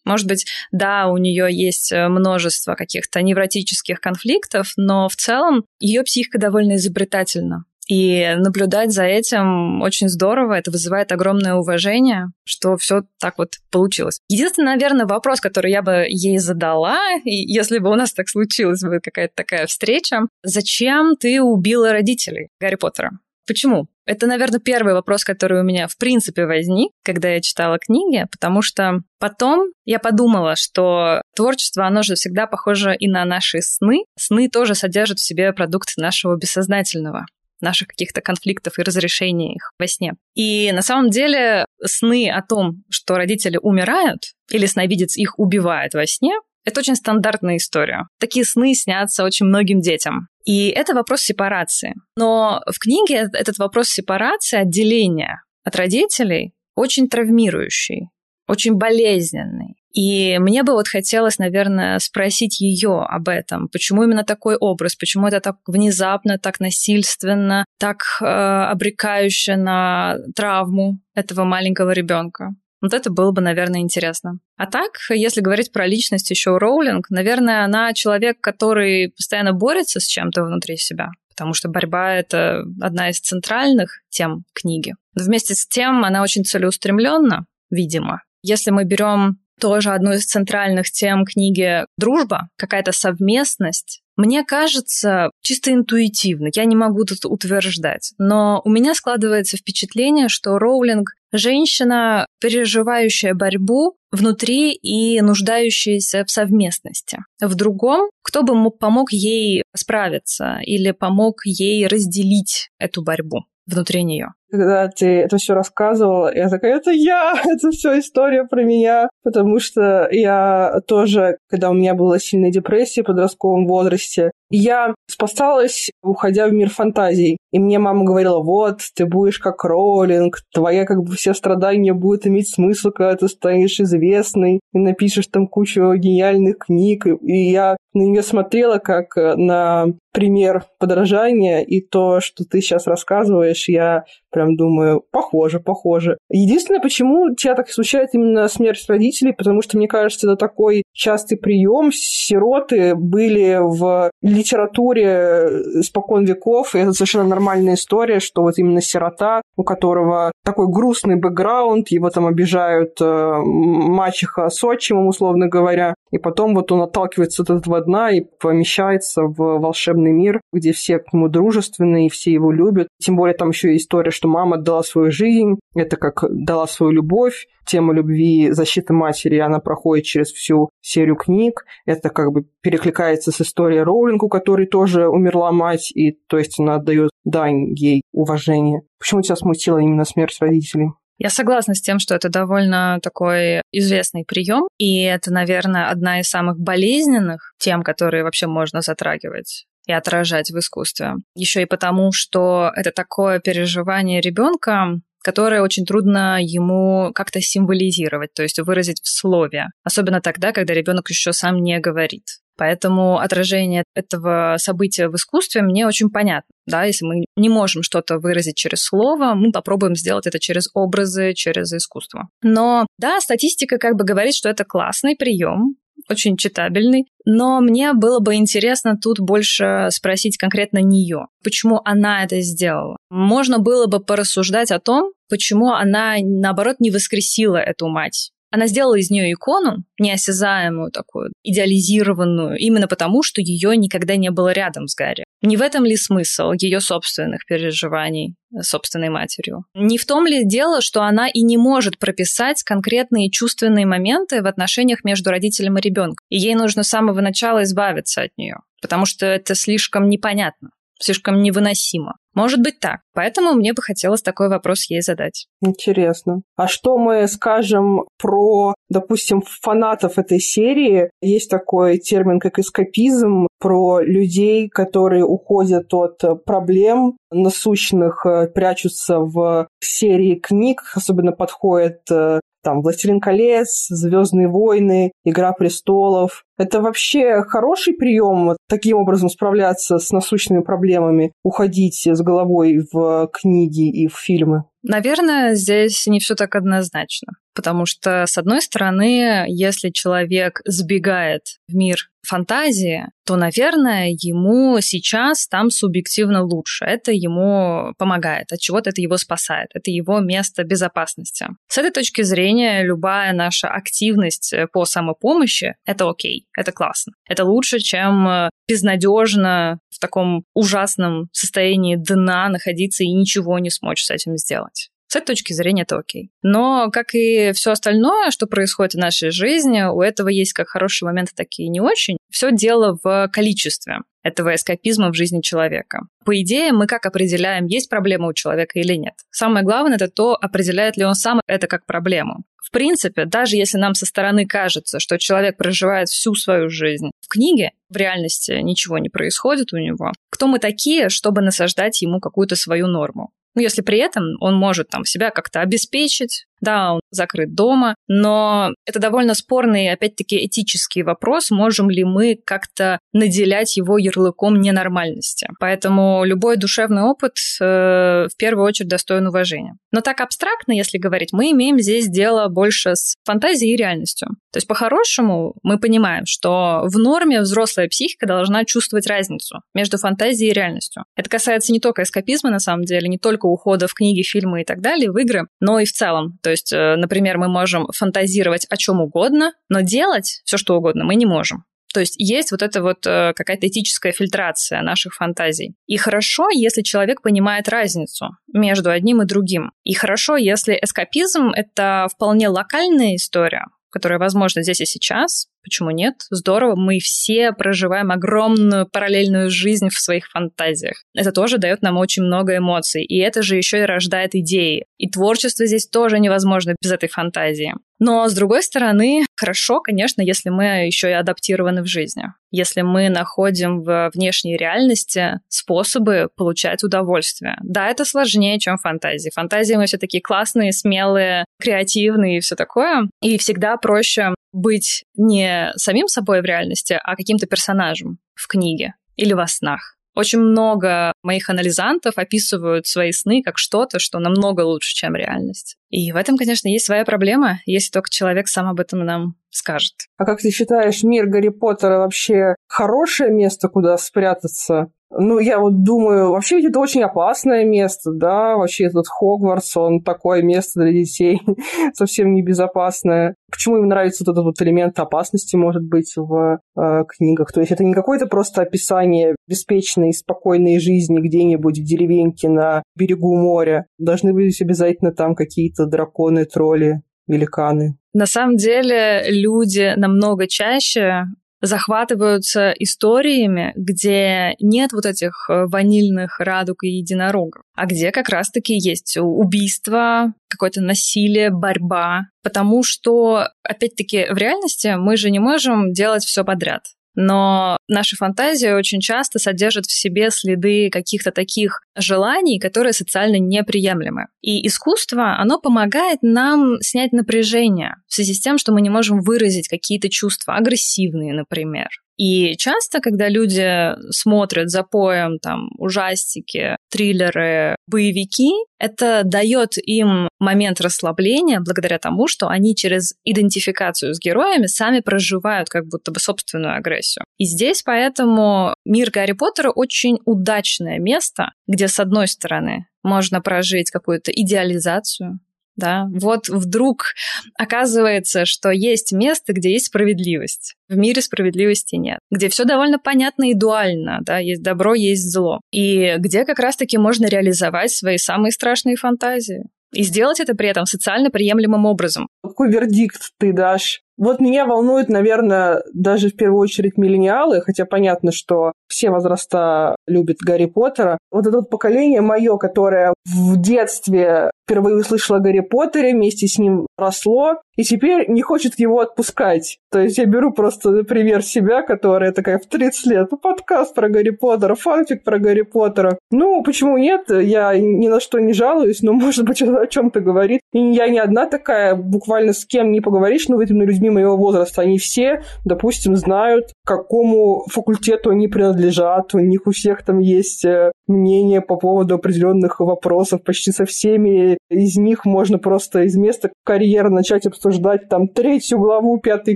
Может 0.03 0.27
быть, 0.27 0.46
да, 0.74 1.07
у 1.07 1.17
нее 1.17 1.48
есть 1.50 1.93
множество 1.93 2.75
каких-то 2.75 3.22
невротических 3.22 4.01
конфликтов, 4.01 4.74
но 4.75 5.07
в 5.07 5.15
целом 5.15 5.63
ее 5.79 6.03
психика 6.03 6.38
довольно 6.39 6.75
изобретательна. 6.75 7.63
И 7.88 8.36
наблюдать 8.38 8.91
за 8.91 9.03
этим 9.03 9.82
очень 9.82 10.10
здорово, 10.10 10.53
это 10.53 10.72
вызывает 10.72 11.12
огромное 11.12 11.56
уважение, 11.56 12.27
что 12.44 12.75
все 12.75 13.03
так 13.20 13.38
вот 13.38 13.56
получилось. 13.72 14.20
Единственный, 14.27 14.75
наверное, 14.75 15.06
вопрос, 15.06 15.39
который 15.39 15.72
я 15.72 15.82
бы 15.82 16.06
ей 16.10 16.38
задала, 16.38 17.00
если 17.24 17.79
бы 17.79 17.89
у 17.89 17.96
нас 17.96 18.13
так 18.13 18.27
случилась 18.29 18.82
бы 18.82 19.00
какая-то 19.00 19.34
такая 19.36 19.67
встреча, 19.67 20.22
зачем 20.44 21.15
ты 21.15 21.41
убила 21.41 21.94
родителей 21.94 22.50
Гарри 22.60 22.75
Поттера? 22.75 23.12
Почему? 23.48 23.88
Это, 24.06 24.27
наверное, 24.27 24.60
первый 24.60 24.94
вопрос, 24.94 25.24
который 25.24 25.62
у 25.62 25.63
меня 25.63 25.88
в 25.88 25.98
принципе 25.98 26.46
возник, 26.46 26.91
когда 27.03 27.29
я 27.29 27.41
читала 27.41 27.79
книги, 27.79 28.25
потому 28.29 28.62
что 28.62 29.01
потом 29.20 29.70
я 29.86 30.00
подумала, 30.00 30.56
что 30.58 31.22
творчество, 31.36 31.86
оно 31.86 32.03
же 32.03 32.15
всегда 32.15 32.46
похоже 32.48 32.94
и 32.96 33.08
на 33.08 33.24
наши 33.24 33.62
сны. 33.62 34.03
Сны 34.20 34.50
тоже 34.50 34.75
содержат 34.75 35.20
в 35.20 35.25
себе 35.25 35.53
продукт 35.53 35.94
нашего 35.98 36.36
бессознательного 36.36 37.25
наших 37.61 37.89
каких-то 37.89 38.21
конфликтов 38.21 38.79
и 38.79 38.83
разрешения 38.83 39.55
их 39.55 39.71
во 39.79 39.87
сне. 39.87 40.13
И 40.35 40.71
на 40.71 40.81
самом 40.81 41.09
деле 41.09 41.65
сны 41.83 42.29
о 42.29 42.41
том, 42.41 42.83
что 42.89 43.15
родители 43.15 43.59
умирают, 43.61 44.33
или 44.51 44.65
сновидец 44.65 45.17
их 45.17 45.37
убивает 45.39 45.93
во 45.93 46.05
сне, 46.05 46.33
это 46.65 46.81
очень 46.81 46.95
стандартная 46.95 47.57
история. 47.57 48.07
Такие 48.19 48.43
сны 48.43 48.75
снятся 48.75 49.23
очень 49.23 49.45
многим 49.45 49.79
детям. 49.79 50.27
И 50.43 50.67
это 50.67 50.93
вопрос 50.93 51.21
сепарации. 51.21 51.93
Но 52.17 52.61
в 52.65 52.77
книге 52.79 53.29
этот 53.31 53.57
вопрос 53.57 53.87
сепарации, 53.87 54.59
отделения 54.59 55.41
от 55.63 55.77
родителей 55.77 56.53
очень 56.75 57.07
травмирующий, 57.07 58.09
очень 58.47 58.73
болезненный. 58.75 59.75
И 59.97 60.37
мне 60.37 60.61
бы 60.61 60.73
вот 60.73 60.87
хотелось, 60.87 61.39
наверное, 61.39 61.97
спросить 61.97 62.61
ее 62.61 63.01
об 63.01 63.29
этом. 63.29 63.67
Почему 63.67 64.03
именно 64.03 64.23
такой 64.23 64.55
образ? 64.55 64.95
Почему 64.95 65.25
это 65.25 65.39
так 65.39 65.55
внезапно, 65.65 66.37
так 66.37 66.59
насильственно, 66.59 67.65
так 67.79 68.03
э, 68.21 68.25
обрекающе 68.25 69.55
на 69.55 70.17
травму 70.35 70.99
этого 71.15 71.45
маленького 71.45 71.93
ребенка? 71.93 72.51
Вот 72.79 72.93
это 72.93 73.09
было 73.09 73.31
бы, 73.31 73.41
наверное, 73.41 73.79
интересно. 73.79 74.37
А 74.55 74.67
так, 74.67 74.91
если 75.09 75.41
говорить 75.41 75.71
про 75.71 75.87
личность 75.87 76.29
еще 76.29 76.59
Роулинг, 76.59 77.09
наверное, 77.09 77.65
она 77.65 77.91
человек, 77.93 78.39
который 78.39 79.13
постоянно 79.17 79.53
борется 79.53 79.99
с 79.99 80.05
чем-то 80.05 80.43
внутри 80.43 80.77
себя 80.77 81.09
потому 81.35 81.53
что 81.53 81.69
борьба— 81.69 82.13
это 82.15 82.63
одна 82.81 83.11
из 83.11 83.19
центральных 83.19 83.99
тем 84.09 84.43
книги. 84.55 84.95
Вместе 85.13 85.53
с 85.53 85.67
тем 85.67 86.03
она 86.03 86.23
очень 86.23 86.43
целеустремленна, 86.43 87.45
видимо. 87.69 88.23
Если 88.41 88.71
мы 88.71 88.85
берем 88.85 89.37
тоже 89.59 89.91
одну 89.91 90.13
из 90.13 90.25
центральных 90.25 90.91
тем 90.91 91.25
книги 91.25 91.85
«Дружба», 91.97 92.49
какая-то 92.57 92.91
совместность, 92.91 94.01
мне 94.17 94.43
кажется, 94.43 95.29
чисто 95.43 95.71
интуитивно, 95.71 96.49
я 96.53 96.65
не 96.65 96.75
могу 96.75 97.05
тут 97.05 97.23
утверждать, 97.25 98.13
но 98.17 98.61
у 98.65 98.69
меня 98.69 98.95
складывается 98.95 99.57
впечатление, 99.57 100.27
что 100.27 100.57
Роулинг 100.57 101.11
женщина, 101.31 102.25
переживающая 102.41 103.35
борьбу 103.35 103.95
внутри 104.11 104.73
и 104.73 105.21
нуждающаяся 105.21 106.25
в 106.25 106.31
совместности. 106.31 107.19
В 107.39 107.53
другом, 107.53 108.09
кто 108.23 108.41
бы 108.41 108.55
мог, 108.55 108.79
помог 108.79 109.11
ей 109.11 109.63
справиться 109.75 110.59
или 110.63 110.91
помог 110.91 111.41
ей 111.45 111.85
разделить 111.85 112.69
эту 112.79 113.03
борьбу 113.03 113.45
внутри 113.67 114.03
нее 114.03 114.29
когда 114.51 114.88
ты 114.88 115.05
это 115.21 115.38
все 115.38 115.53
рассказывала, 115.53 116.33
я 116.33 116.50
такая, 116.50 116.77
это 116.77 116.91
я, 116.91 117.36
это 117.45 117.71
все 117.71 118.00
история 118.00 118.45
про 118.45 118.63
меня, 118.63 119.09
потому 119.24 119.59
что 119.59 120.07
я 120.12 120.81
тоже, 120.88 121.38
когда 121.50 121.69
у 121.69 121.74
меня 121.74 121.93
была 121.93 122.19
сильная 122.19 122.51
депрессия 122.51 123.03
в 123.03 123.07
подростковом 123.07 123.67
возрасте, 123.67 124.31
я 124.50 124.95
спасалась, 125.09 125.89
уходя 126.01 126.47
в 126.47 126.53
мир 126.53 126.69
фантазий. 126.69 127.36
И 127.51 127.59
мне 127.59 127.79
мама 127.79 128.05
говорила, 128.05 128.39
вот, 128.39 128.79
ты 128.95 129.05
будешь 129.05 129.39
как 129.39 129.65
Роллинг, 129.65 130.39
твоя 130.53 130.86
как 130.86 131.03
бы 131.03 131.13
все 131.15 131.33
страдания 131.33 131.93
будут 131.93 132.27
иметь 132.27 132.50
смысл, 132.50 132.91
когда 132.91 133.15
ты 133.15 133.27
станешь 133.27 133.79
известной, 133.79 134.62
и 134.74 134.77
напишешь 134.77 135.27
там 135.27 135.47
кучу 135.47 135.93
гениальных 135.95 136.59
книг. 136.59 137.05
И 137.21 137.50
я 137.50 137.75
на 137.97 138.03
нее 138.03 138.23
смотрела 138.23 138.77
как 138.77 139.15
на 139.15 139.87
пример 140.17 140.63
подражания, 140.79 141.61
и 141.61 141.79
то, 141.79 142.21
что 142.21 142.43
ты 142.43 142.59
сейчас 142.61 142.87
рассказываешь, 142.87 143.69
я 143.69 144.03
прям 144.31 144.55
думаю, 144.55 145.03
похоже, 145.11 145.59
похоже. 145.59 146.17
Единственное, 146.29 146.81
почему 146.81 147.35
тебя 147.35 147.53
так 147.53 147.69
смущает 147.69 148.09
именно 148.13 148.47
смерть 148.47 148.83
родителей, 148.87 149.33
потому 149.33 149.61
что, 149.61 149.77
мне 149.77 149.87
кажется, 149.87 150.27
это 150.27 150.35
такой 150.35 150.83
частый 150.91 151.37
прием. 151.37 151.91
Сироты 151.93 152.95
были 152.95 153.59
в 153.59 154.09
литературе 154.23 155.83
спокон 155.83 156.25
веков, 156.25 156.73
и 156.73 156.79
это 156.79 156.93
совершенно 156.93 157.27
нормальная 157.27 157.75
история, 157.75 158.19
что 158.19 158.41
вот 158.41 158.57
именно 158.57 158.81
сирота, 158.81 159.41
у 159.55 159.63
которого 159.63 160.31
такой 160.43 160.67
грустный 160.67 161.15
бэкграунд, 161.15 161.89
его 161.89 162.09
там 162.09 162.25
обижают 162.25 162.99
э, 163.01 163.33
мачеха 163.43 164.49
с 164.49 164.63
отчимом, 164.63 165.07
условно 165.07 165.47
говоря, 165.47 165.93
и 166.11 166.17
потом 166.17 166.55
вот 166.55 166.71
он 166.71 166.81
отталкивается 166.81 167.43
от 167.43 167.49
этого 167.49 167.77
дна 167.88 168.12
и 168.12 168.22
помещается 168.22 169.24
в 169.24 169.36
волшебный 169.38 170.12
мир, 170.12 170.41
где 170.53 170.72
все 170.72 171.00
к 171.00 171.12
нему 171.13 171.27
дружественные, 171.27 172.10
все 172.10 172.32
его 172.32 172.51
любят. 172.51 172.88
Тем 173.00 173.15
более 173.15 173.36
там 173.36 173.50
еще 173.50 173.75
история, 173.75 174.12
что 174.12 174.27
мама 174.27 174.58
отдала 174.58 174.84
свою 174.84 175.12
жизнь, 175.12 175.60
это 175.74 175.98
как 175.98 176.24
дала 176.29 176.67
свою 176.67 176.91
любовь. 176.91 177.48
Тема 177.65 177.94
любви 177.94 178.51
защиты 178.51 178.94
матери, 178.94 179.39
она 179.39 179.60
проходит 179.60 180.06
через 180.06 180.32
всю 180.32 180.70
серию 180.82 181.15
книг. 181.15 181.65
Это 181.86 182.10
как 182.10 182.32
бы 182.32 182.46
перекликается 182.62 183.32
с 183.32 183.41
историей 183.41 183.82
Роулинг, 183.82 184.24
у 184.24 184.29
которой 184.29 184.67
тоже 184.67 185.10
умерла 185.10 185.51
мать, 185.51 185.91
и 185.91 186.12
то 186.27 186.38
есть 186.38 186.60
она 186.60 186.75
отдает 186.75 187.10
дань 187.25 187.74
ей 187.75 188.03
уважение. 188.13 188.84
Почему 189.00 189.22
тебя 189.22 189.36
смутила 189.36 189.79
именно 189.79 190.06
смерть 190.06 190.38
родителей? 190.39 190.91
Я 191.17 191.29
согласна 191.29 191.74
с 191.74 191.81
тем, 191.81 192.00
что 192.00 192.13
это 192.15 192.29
довольно 192.29 193.00
такой 193.01 193.62
известный 193.71 194.24
прием, 194.24 194.67
и 194.77 195.01
это, 195.01 195.31
наверное, 195.31 195.89
одна 195.89 196.19
из 196.19 196.29
самых 196.29 196.59
болезненных 196.59 197.53
тем, 197.57 197.81
которые 197.81 198.24
вообще 198.24 198.45
можно 198.47 198.81
затрагивать 198.81 199.65
и 199.88 199.93
отражать 199.93 200.51
в 200.51 200.59
искусстве. 200.59 201.13
Еще 201.33 201.63
и 201.63 201.65
потому, 201.65 202.12
что 202.12 202.71
это 202.75 202.91
такое 202.91 203.39
переживание 203.39 204.21
ребенка, 204.21 205.00
которое 205.24 205.62
очень 205.62 205.86
трудно 205.86 206.38
ему 206.41 207.12
как-то 207.15 207.41
символизировать, 207.41 208.33
то 208.33 208.43
есть 208.43 208.59
выразить 208.59 209.01
в 209.01 209.07
слове, 209.09 209.67
особенно 209.83 210.21
тогда, 210.21 210.51
когда 210.51 210.74
ребенок 210.74 211.09
еще 211.09 211.33
сам 211.33 211.63
не 211.63 211.79
говорит. 211.79 212.25
Поэтому 212.57 213.19
отражение 213.19 213.83
этого 213.95 214.55
события 214.57 215.07
в 215.07 215.15
искусстве 215.15 215.61
мне 215.61 215.85
очень 215.87 216.09
понятно. 216.09 216.49
Да, 216.65 216.83
если 216.83 217.05
мы 217.05 217.25
не 217.35 217.49
можем 217.49 217.83
что-то 217.83 218.17
выразить 218.17 218.57
через 218.57 218.83
слово, 218.83 219.33
мы 219.35 219.51
попробуем 219.51 219.95
сделать 219.95 220.27
это 220.27 220.39
через 220.39 220.69
образы, 220.73 221.33
через 221.33 221.71
искусство. 221.71 222.27
Но 222.41 222.87
да, 222.97 223.19
статистика 223.21 223.77
как 223.77 223.95
бы 223.95 224.03
говорит, 224.03 224.33
что 224.33 224.49
это 224.49 224.65
классный 224.65 225.15
прием, 225.15 225.75
очень 226.09 226.37
читабельный, 226.37 227.05
но 227.25 227.59
мне 227.59 227.93
было 227.93 228.19
бы 228.19 228.35
интересно 228.35 228.97
тут 229.01 229.19
больше 229.19 229.87
спросить 229.91 230.37
конкретно 230.37 230.79
нее, 230.79 231.27
почему 231.43 231.81
она 231.85 232.23
это 232.23 232.41
сделала. 232.41 232.97
Можно 233.09 233.59
было 233.59 233.87
бы 233.87 233.99
порассуждать 233.99 234.71
о 234.71 234.79
том, 234.79 235.11
почему 235.29 235.71
она, 235.71 236.15
наоборот, 236.21 236.77
не 236.79 236.91
воскресила 236.91 237.57
эту 237.57 237.87
мать 237.87 238.31
она 238.51 238.67
сделала 238.67 238.95
из 238.95 239.09
нее 239.09 239.31
икону, 239.33 239.83
неосязаемую 239.99 240.91
такую, 240.91 241.31
идеализированную, 241.43 242.57
именно 242.57 242.87
потому, 242.87 243.23
что 243.23 243.41
ее 243.41 243.75
никогда 243.75 244.15
не 244.15 244.31
было 244.31 244.51
рядом 244.51 244.87
с 244.87 244.95
Гарри. 244.95 245.25
Не 245.41 245.57
в 245.57 245.61
этом 245.61 245.85
ли 245.85 245.95
смысл 245.95 246.53
ее 246.53 246.79
собственных 246.79 247.45
переживаний 247.45 248.35
собственной 248.61 249.09
матерью? 249.09 249.65
Не 249.75 249.97
в 249.97 250.05
том 250.05 250.25
ли 250.25 250.45
дело, 250.45 250.81
что 250.81 251.03
она 251.03 251.27
и 251.27 251.41
не 251.41 251.57
может 251.57 251.99
прописать 251.99 252.63
конкретные 252.63 253.29
чувственные 253.29 253.85
моменты 253.85 254.41
в 254.41 254.47
отношениях 254.47 255.03
между 255.03 255.29
родителем 255.29 255.77
и 255.77 255.81
ребенком, 255.81 256.25
и 256.29 256.37
ей 256.37 256.55
нужно 256.55 256.83
с 256.83 256.89
самого 256.89 257.21
начала 257.21 257.63
избавиться 257.63 258.21
от 258.21 258.31
нее, 258.37 258.57
потому 258.81 259.05
что 259.05 259.25
это 259.25 259.53
слишком 259.55 260.09
непонятно 260.09 260.69
слишком 260.99 261.41
невыносимо. 261.41 262.15
Может 262.33 262.61
быть 262.61 262.79
так. 262.79 262.99
Поэтому 263.13 263.53
мне 263.53 263.73
бы 263.73 263.81
хотелось 263.81 264.21
такой 264.21 264.47
вопрос 264.47 264.89
ей 264.89 265.01
задать. 265.01 265.47
Интересно. 265.61 266.41
А 266.55 266.67
что 266.67 266.97
мы 266.97 267.27
скажем 267.27 268.05
про, 268.19 268.75
допустим, 268.89 269.41
фанатов 269.41 270.19
этой 270.19 270.39
серии? 270.39 271.09
Есть 271.19 271.49
такой 271.49 271.97
термин, 271.97 272.39
как 272.39 272.59
эскапизм, 272.59 273.47
про 273.59 274.01
людей, 274.01 274.69
которые 274.69 275.25
уходят 275.25 275.91
от 275.93 276.45
проблем 276.45 277.17
насущных, 277.31 278.25
э, 278.25 278.47
прячутся 278.47 279.19
в 279.19 279.67
серии 279.81 280.35
книг, 280.35 280.83
особенно 280.93 281.31
подходит 281.31 282.01
э, 282.11 282.39
там 282.63 282.81
«Властелин 282.81 283.19
колец», 283.19 283.87
«Звездные 283.89 284.47
войны», 284.47 285.11
«Игра 285.23 285.53
престолов». 285.53 286.43
Это 286.57 286.81
вообще 286.81 287.43
хороший 287.43 287.93
прием 287.93 288.47
вот 288.47 288.57
таким 288.67 288.97
образом 288.97 289.29
справляться 289.29 289.99
с 289.99 290.11
насущными 290.11 290.61
проблемами, 290.61 291.31
уходить 291.43 292.07
с 292.07 292.21
головой 292.21 292.79
в 292.91 293.29
книги 293.31 293.89
и 293.89 294.07
в 294.07 294.15
фильмы? 294.15 294.63
Наверное, 294.83 295.55
здесь 295.55 296.07
не 296.07 296.19
все 296.19 296.35
так 296.35 296.55
однозначно. 296.55 297.33
Потому 297.57 297.87
что, 297.87 298.27
с 298.27 298.37
одной 298.37 298.61
стороны, 298.61 299.45
если 299.47 299.89
человек 299.89 300.61
сбегает 300.65 301.41
в 301.67 301.73
мир 301.73 301.97
фантазии, 302.23 303.05
то, 303.25 303.35
наверное, 303.35 304.09
ему 304.09 304.79
сейчас 304.79 305.47
там 305.47 305.71
субъективно 305.71 306.43
лучше. 306.43 306.85
Это 306.85 307.11
ему 307.11 307.93
помогает, 307.97 308.51
от 308.51 308.59
чего-то 308.59 308.91
это 308.91 309.01
его 309.01 309.17
спасает. 309.17 309.69
Это 309.73 309.89
его 309.89 310.19
место 310.19 310.65
безопасности. 310.65 311.47
С 311.67 311.79
этой 311.79 311.89
точки 311.89 312.21
зрения, 312.21 312.83
любая 312.83 313.33
наша 313.33 313.69
активность 313.69 314.53
по 314.71 314.85
самопомощи— 314.85 315.73
это 315.87 316.07
окей, 316.07 316.45
это 316.55 316.71
классно. 316.71 317.13
Это 317.27 317.43
лучше, 317.43 317.79
чем 317.79 318.51
безнадежно 318.67 319.79
в 319.89 319.97
таком 319.97 320.43
ужасном 320.53 321.29
состоянии 321.31 321.95
дна 321.95 322.49
находиться 322.49 323.03
и 323.03 323.11
ничего 323.11 323.57
не 323.57 323.71
смочь 323.71 324.03
с 324.03 324.11
этим 324.11 324.37
сделать. 324.37 324.91
С 325.07 325.15
этой 325.15 325.27
точки 325.27 325.53
зрения 325.53 325.83
это 325.83 325.97
окей. 325.97 326.31
Но, 326.41 326.89
как 326.91 327.13
и 327.13 327.51
все 327.53 327.71
остальное, 327.71 328.31
что 328.31 328.45
происходит 328.45 328.93
в 328.93 328.97
нашей 328.97 329.31
жизни, 329.31 329.83
у 329.83 330.01
этого 330.01 330.27
есть 330.27 330.53
как 330.53 330.67
хорошие 330.67 331.07
моменты, 331.07 331.31
так 331.35 331.47
и 331.57 331.69
не 331.69 331.79
очень. 331.79 332.17
Все 332.29 332.51
дело 332.51 332.99
в 333.01 333.29
количестве 333.31 333.99
этого 334.21 334.53
эскапизма 334.55 335.09
в 335.09 335.15
жизни 335.15 335.41
человека. 335.41 336.01
По 336.25 336.39
идее, 336.41 336.73
мы 336.73 336.87
как 336.87 337.05
определяем, 337.05 337.65
есть 337.65 337.89
проблема 337.89 338.27
у 338.27 338.33
человека 338.33 338.77
или 338.79 338.93
нет. 338.95 339.13
Самое 339.31 339.63
главное 339.63 339.95
это 339.95 340.09
то, 340.09 340.35
определяет 340.35 340.97
ли 340.97 341.05
он 341.05 341.15
сам 341.15 341.39
это 341.47 341.67
как 341.67 341.85
проблему. 341.85 342.43
В 342.61 342.71
принципе, 342.71 343.23
даже 343.23 343.55
если 343.55 343.77
нам 343.77 343.93
со 343.93 344.05
стороны 344.05 344.45
кажется, 344.45 344.99
что 344.99 345.17
человек 345.17 345.55
проживает 345.55 346.09
всю 346.09 346.35
свою 346.35 346.69
жизнь 346.69 347.11
в 347.21 347.29
книге, 347.29 347.71
в 347.89 347.95
реальности 347.95 348.59
ничего 348.61 348.97
не 348.97 349.07
происходит 349.07 349.71
у 349.71 349.77
него, 349.77 350.11
кто 350.29 350.47
мы 350.47 350.59
такие, 350.59 351.07
чтобы 351.07 351.41
насаждать 351.41 352.01
ему 352.01 352.19
какую-то 352.19 352.57
свою 352.57 352.87
норму? 352.87 353.31
Ну, 353.57 353.63
если 353.63 353.81
при 353.81 353.97
этом 353.97 354.37
он 354.39 354.53
может 354.53 354.89
там 354.89 355.03
себя 355.03 355.31
как-то 355.31 355.61
обеспечить, 355.61 356.45
Да, 356.61 356.93
он 356.93 357.01
закрыт 357.11 357.53
дома, 357.53 357.95
но 358.07 358.71
это 358.85 358.99
довольно 358.99 359.33
спорный, 359.33 359.91
опять-таки, 359.91 360.45
этический 360.45 361.03
вопрос, 361.03 361.51
можем 361.51 361.89
ли 361.89 362.03
мы 362.03 362.37
как-то 362.43 362.99
наделять 363.13 363.77
его 363.77 363.97
ярлыком 363.97 364.59
ненормальности. 364.59 365.47
Поэтому 365.59 366.23
любой 366.23 366.57
душевный 366.57 367.03
опыт 367.03 367.33
э, 367.61 368.27
в 368.27 368.37
первую 368.37 368.65
очередь 368.65 368.89
достоин 368.89 369.27
уважения. 369.27 369.75
Но 369.91 370.01
так 370.01 370.21
абстрактно, 370.21 370.73
если 370.73 370.97
говорить, 370.97 371.33
мы 371.33 371.51
имеем 371.51 371.79
здесь 371.79 372.07
дело 372.07 372.47
больше 372.47 372.95
с 372.95 373.15
фантазией 373.23 373.73
и 373.73 373.77
реальностью. 373.77 374.29
То 374.51 374.57
есть 374.57 374.67
по-хорошему 374.67 375.55
мы 375.63 375.79
понимаем, 375.79 376.25
что 376.25 376.83
в 376.85 376.97
норме 376.97 377.41
взрослая 377.41 377.87
психика 377.87 378.25
должна 378.25 378.65
чувствовать 378.65 379.07
разницу 379.07 379.61
между 379.73 379.97
фантазией 379.97 380.51
и 380.51 380.53
реальностью. 380.53 381.03
Это 381.15 381.29
касается 381.29 381.71
не 381.71 381.79
только 381.79 382.03
эскапизма, 382.03 382.49
на 382.49 382.59
самом 382.59 382.83
деле, 382.83 383.07
не 383.07 383.17
только 383.17 383.45
ухода 383.45 383.87
в 383.87 383.93
книги, 383.93 384.23
фильмы 384.23 384.61
и 384.61 384.65
так 384.65 384.81
далее, 384.81 385.11
в 385.11 385.17
игры, 385.17 385.47
но 385.59 385.79
и 385.79 385.85
в 385.85 385.91
целом. 385.91 386.39
То 386.47 386.51
есть, 386.51 386.71
э, 386.71 386.95
например, 386.95 387.37
мы 387.37 387.49
можем 387.49 387.87
фантазировать 387.93 388.65
о 388.69 388.77
чем 388.77 389.01
угодно, 389.01 389.51
но 389.67 389.81
делать 389.81 390.39
все, 390.45 390.55
что 390.55 390.77
угодно 390.77 391.03
мы 391.03 391.15
не 391.15 391.25
можем. 391.25 391.65
То 391.93 391.99
есть 391.99 392.15
есть 392.17 392.51
вот 392.51 392.61
эта 392.61 392.81
вот 392.81 393.05
э, 393.05 393.33
какая-то 393.35 393.67
этическая 393.67 394.13
фильтрация 394.13 394.81
наших 394.81 395.13
фантазий. 395.13 395.75
И 395.87 395.97
хорошо, 395.97 396.49
если 396.49 396.83
человек 396.83 397.21
понимает 397.21 397.67
разницу 397.67 398.29
между 398.53 398.91
одним 398.91 399.21
и 399.21 399.25
другим. 399.25 399.73
И 399.83 399.93
хорошо, 399.93 400.37
если 400.37 400.79
эскапизм— 400.81 401.49
это 401.53 402.07
вполне 402.15 402.47
локальная 402.47 403.17
история, 403.17 403.65
которая 403.89 404.17
возможна 404.17 404.63
здесь 404.63 404.79
и 404.79 404.85
сейчас, 404.85 405.47
Почему 405.67 405.91
нет? 405.91 406.21
Здорово, 406.29 406.77
мы 406.77 407.00
все 407.00 407.51
проживаем 407.51 408.09
огромную 408.09 408.88
параллельную 408.88 409.50
жизнь 409.50 409.89
в 409.89 410.00
своих 410.00 410.29
фантазиях. 410.29 411.03
Это 411.13 411.33
тоже 411.33 411.57
дает 411.57 411.81
нам 411.81 411.97
очень 411.97 412.24
много 412.24 412.55
эмоций, 412.55 413.03
и 413.03 413.17
это 413.17 413.41
же 413.41 413.57
еще 413.57 413.79
и 413.79 413.86
рождает 413.86 414.33
идеи. 414.33 414.86
И 414.97 415.09
творчество 415.09 415.65
здесь 415.65 415.86
тоже 415.86 416.19
невозможно 416.19 416.74
без 416.81 416.91
этой 416.93 417.09
фантазии. 417.09 417.74
Но, 418.00 418.29
с 418.29 418.33
другой 418.33 418.63
стороны, 418.63 419.25
хорошо, 419.36 419.81
конечно, 419.81 420.21
если 420.21 420.50
мы 420.50 420.86
еще 420.86 421.09
и 421.09 421.13
адаптированы 421.13 421.81
в 421.81 421.88
жизни. 421.88 422.25
Если 422.51 422.81
мы 422.81 423.09
находим 423.09 423.81
в 423.81 424.12
внешней 424.13 424.55
реальности 424.55 425.39
способы 425.50 426.29
получать 426.36 426.83
удовольствие. 426.83 427.57
Да, 427.63 427.88
это 427.88 428.05
сложнее, 428.05 428.59
чем 428.59 428.77
фантазии. 428.77 429.31
Фантазии 429.33 429.74
мы 429.75 429.88
все 429.88 429.97
такие 429.97 430.21
классные, 430.21 430.71
смелые, 430.71 431.45
креативные 431.59 432.38
и 432.38 432.39
все 432.39 432.55
такое. 432.55 433.09
И 433.21 433.38
всегда 433.38 433.77
проще 433.77 434.36
быть 434.51 435.05
не 435.15 435.71
самим 435.75 436.07
собой 436.07 436.41
в 436.41 436.45
реальности, 436.45 436.99
а 437.01 437.15
каким-то 437.15 437.47
персонажем 437.47 438.19
в 438.33 438.47
книге 438.47 438.93
или 439.15 439.33
во 439.33 439.47
снах. 439.47 439.97
Очень 440.17 440.39
много 440.39 441.13
моих 441.21 441.47
анализантов 441.47 442.17
описывают 442.17 442.87
свои 442.87 443.11
сны 443.11 443.43
как 443.43 443.59
что-то, 443.59 443.99
что 443.99 444.17
намного 444.17 444.61
лучше, 444.61 444.95
чем 444.95 445.15
реальность. 445.15 445.77
И 445.91 446.11
в 446.11 446.15
этом, 446.15 446.37
конечно, 446.37 446.67
есть 446.67 446.87
своя 446.87 447.05
проблема, 447.05 447.59
если 447.67 447.91
только 447.91 448.09
человек 448.09 448.47
сам 448.47 448.67
об 448.67 448.79
этом 448.79 449.05
нам 449.05 449.35
скажет. 449.51 449.93
А 450.17 450.25
как 450.25 450.41
ты 450.41 450.49
считаешь, 450.49 451.03
мир 451.03 451.27
Гарри 451.27 451.49
Поттера 451.49 451.99
вообще 451.99 452.55
хорошее 452.67 453.29
место, 453.31 453.69
куда 453.69 453.95
спрятаться? 453.99 454.91
Ну, 455.09 455.39
я 455.39 455.59
вот 455.59 455.83
думаю, 455.83 456.31
вообще 456.31 456.61
это 456.61 456.79
очень 456.79 457.01
опасное 457.01 457.63
место, 457.63 458.11
да, 458.11 458.57
вообще 458.57 458.85
этот 458.85 459.05
Хогвартс, 459.07 459.77
он 459.77 460.01
такое 460.01 460.41
место 460.41 460.81
для 460.81 460.91
детей 460.91 461.41
совсем 461.93 462.33
небезопасное. 462.33 463.35
Почему 463.49 463.77
им 463.77 463.87
нравится 463.87 464.25
вот 464.25 464.33
этот 464.33 464.43
вот 464.43 464.61
элемент 464.61 464.99
опасности, 464.99 465.55
может 465.55 465.83
быть, 465.83 466.13
в 466.17 466.59
э, 466.77 467.03
книгах? 467.07 467.53
То 467.53 467.61
есть 467.61 467.71
это 467.71 467.85
не 467.85 467.93
какое-то 467.93 468.27
просто 468.27 468.63
описание 468.63 469.35
беспечной, 469.47 470.11
спокойной 470.13 470.79
жизни 470.79 471.19
где-нибудь 471.19 471.79
в 471.79 471.83
деревеньке 471.83 472.49
на 472.49 472.83
берегу 472.97 473.35
моря. 473.35 473.85
Должны 473.97 474.33
быть 474.33 474.61
обязательно 474.61 475.13
там 475.13 475.35
какие-то 475.35 475.85
драконы, 475.85 476.43
тролли, 476.45 477.01
великаны. 477.27 477.97
На 478.13 478.25
самом 478.25 478.57
деле 478.57 479.23
люди 479.29 479.93
намного 479.95 480.47
чаще 480.47 481.25
захватываются 481.67 482.71
историями, 482.71 483.74
где 483.75 484.55
нет 484.59 484.91
вот 484.93 485.05
этих 485.05 485.47
э, 485.50 485.65
ванильных 485.67 486.39
радуг 486.39 486.83
и 486.83 486.89
единорогов, 486.89 487.63
а 487.75 487.86
где 487.86 488.12
как 488.12 488.29
раз-таки 488.29 488.75
есть 488.77 489.17
убийство, 489.17 490.33
какое-то 490.50 490.81
насилие, 490.81 491.50
борьба. 491.50 492.27
Потому 492.41 492.83
что, 492.83 493.50
опять-таки, 493.63 494.27
в 494.29 494.38
реальности 494.38 494.95
мы 494.97 495.17
же 495.17 495.29
не 495.29 495.39
можем 495.39 495.93
делать 495.93 496.24
все 496.24 496.43
подряд 496.43 496.83
но 497.19 497.77
наша 497.88 498.15
фантазия 498.15 498.75
очень 498.75 499.01
часто 499.01 499.39
содержит 499.39 499.88
в 499.88 499.91
себе 499.91 500.29
следы 500.29 500.89
каких-то 500.91 501.32
таких 501.32 501.82
желаний, 501.95 502.60
которые 502.60 502.93
социально 502.93 503.39
неприемлемы. 503.39 504.27
И 504.41 504.65
искусство, 504.67 505.36
оно 505.39 505.60
помогает 505.60 506.19
нам 506.21 506.77
снять 506.82 507.13
напряжение 507.13 507.95
в 508.08 508.13
связи 508.13 508.36
с 508.36 508.39
тем, 508.39 508.60
что 508.60 508.71
мы 508.71 508.82
не 508.82 508.91
можем 508.91 509.21
выразить 509.21 509.67
какие-то 509.67 510.10
чувства, 510.10 510.56
агрессивные, 510.56 511.34
например. 511.34 511.89
И 512.17 512.56
часто, 512.58 512.99
когда 512.99 513.30
люди 513.30 513.93
смотрят 514.12 514.69
за 514.69 514.84
поем 514.84 515.38
там 515.39 515.69
ужастики, 515.77 516.75
триллеры, 516.89 517.75
боевики, 517.88 518.51
это 518.80 519.21
дает 519.23 519.77
им 519.77 520.27
момент 520.39 520.82
расслабления 520.82 521.60
благодаря 521.60 521.99
тому, 521.99 522.27
что 522.27 522.47
они 522.47 522.75
через 522.75 523.13
идентификацию 523.23 524.13
с 524.13 524.19
героями 524.19 524.65
сами 524.65 524.99
проживают 524.99 525.69
как 525.69 525.86
будто 525.88 526.12
бы 526.12 526.19
собственную 526.19 526.75
агрессию. 526.75 527.23
И 527.38 527.45
здесь 527.45 527.84
поэтому 527.84 528.75
мир 528.86 529.12
Гарри 529.12 529.34
Поттера 529.34 529.71
очень 529.71 530.17
удачное 530.25 530.99
место, 530.99 531.51
где 531.67 531.88
с 531.88 531.99
одной 531.99 532.27
стороны 532.27 532.88
можно 533.03 533.41
прожить 533.41 533.89
какую-то 533.89 534.32
идеализацию, 534.32 535.39
да, 535.77 536.07
вот 536.11 536.49
вдруг 536.49 537.13
оказывается, 537.57 538.45
что 538.45 538.71
есть 538.71 539.11
место, 539.11 539.53
где 539.53 539.71
есть 539.71 539.85
справедливость. 539.85 540.75
В 540.89 540.97
мире 540.97 541.21
справедливости 541.21 541.95
нет. 541.95 542.19
Где 542.31 542.49
все 542.49 542.65
довольно 542.65 542.99
понятно 542.99 543.49
и 543.49 543.53
дуально, 543.53 544.19
да, 544.21 544.39
есть 544.39 544.63
добро, 544.63 544.93
есть 544.93 545.31
зло. 545.31 545.61
И 545.71 546.15
где 546.17 546.45
как 546.45 546.59
раз-таки 546.59 546.97
можно 546.97 547.27
реализовать 547.27 547.91
свои 547.91 548.17
самые 548.17 548.51
страшные 548.51 548.95
фантазии. 548.95 549.63
И 549.93 550.03
сделать 550.03 550.39
это 550.39 550.53
при 550.53 550.67
этом 550.67 550.85
социально 550.85 551.29
приемлемым 551.29 551.85
образом. 551.85 552.27
Какой 552.43 552.69
вердикт 552.69 553.31
ты 553.39 553.53
дашь 553.53 554.01
вот 554.17 554.39
меня 554.39 554.65
волнует, 554.65 555.10
наверное, 555.10 555.84
даже 555.93 556.30
в 556.30 556.36
первую 556.36 556.60
очередь 556.60 556.97
миллениалы, 556.97 557.62
хотя 557.62 557.86
понятно, 557.86 558.32
что 558.32 558.73
все 558.88 559.12
возраста 559.12 559.95
любят 560.08 560.38
Гарри 560.45 560.65
Поттера. 560.65 561.17
Вот 561.32 561.45
это 561.45 561.58
вот 561.58 561.69
поколение 561.69 562.21
мое, 562.21 562.58
которое 562.58 563.13
в 563.25 563.58
детстве 563.62 564.49
впервые 564.67 564.97
услышало 564.97 565.39
Гарри 565.39 565.62
Поттере, 565.62 566.13
вместе 566.13 566.47
с 566.47 566.58
ним 566.58 566.88
росло, 566.97 567.62
и 567.77 567.84
теперь 567.84 568.30
не 568.30 568.41
хочет 568.41 568.77
его 568.80 568.99
отпускать. 568.99 569.77
То 569.91 569.99
есть 569.99 570.17
я 570.17 570.25
беру 570.25 570.51
просто, 570.51 570.89
например, 570.89 571.41
себя, 571.41 571.84
которая 571.84 572.34
такая 572.34 572.60
в 572.60 572.65
30 572.65 573.06
лет, 573.06 573.27
ну, 573.32 573.38
подкаст 573.38 573.95
про 573.95 574.10
Гарри 574.10 574.32
Поттера, 574.32 574.75
фанфик 574.75 575.23
про 575.23 575.39
Гарри 575.39 575.62
Поттера. 575.62 576.17
Ну, 576.32 576.63
почему 576.63 576.97
нет? 576.97 577.30
Я 577.30 577.77
ни 577.77 578.08
на 578.08 578.19
что 578.19 578.39
не 578.39 578.53
жалуюсь, 578.53 579.01
но, 579.01 579.13
может 579.13 579.45
быть, 579.45 579.62
о 579.62 579.88
чем-то 579.88 580.19
говорит. 580.19 580.62
И 580.73 580.80
я 580.80 581.08
не 581.08 581.19
одна 581.19 581.45
такая, 581.45 581.95
буквально 581.95 582.51
с 582.51 582.65
кем 582.65 582.91
не 582.91 582.99
поговоришь, 582.99 583.47
но 583.47 583.62
этими 583.62 583.86
людьми 583.86 584.07
моего 584.10 584.38
возраста, 584.38 584.82
они 584.82 584.98
все, 584.98 585.41
допустим, 585.65 586.15
знают, 586.15 586.72
какому 586.86 587.65
факультету 587.72 588.30
они 588.30 588.48
принадлежат, 588.48 589.34
у 589.34 589.39
них 589.39 589.67
у 589.67 589.72
всех 589.72 590.04
там 590.04 590.20
есть 590.20 590.65
э, 590.65 590.91
мнение 591.08 591.62
по 591.62 591.78
поводу 591.78 592.15
определенных 592.15 592.80
вопросов, 592.80 593.43
почти 593.43 593.72
со 593.72 593.86
всеми 593.86 594.58
из 594.70 594.98
них 594.98 595.26
можно 595.26 595.58
просто 595.58 596.04
из 596.04 596.15
места 596.15 596.50
карьеры 596.65 597.10
начать 597.10 597.46
обсуждать 597.46 598.10
там 598.10 598.28
третью 598.28 598.80
главу 598.80 599.20
пятой 599.20 599.56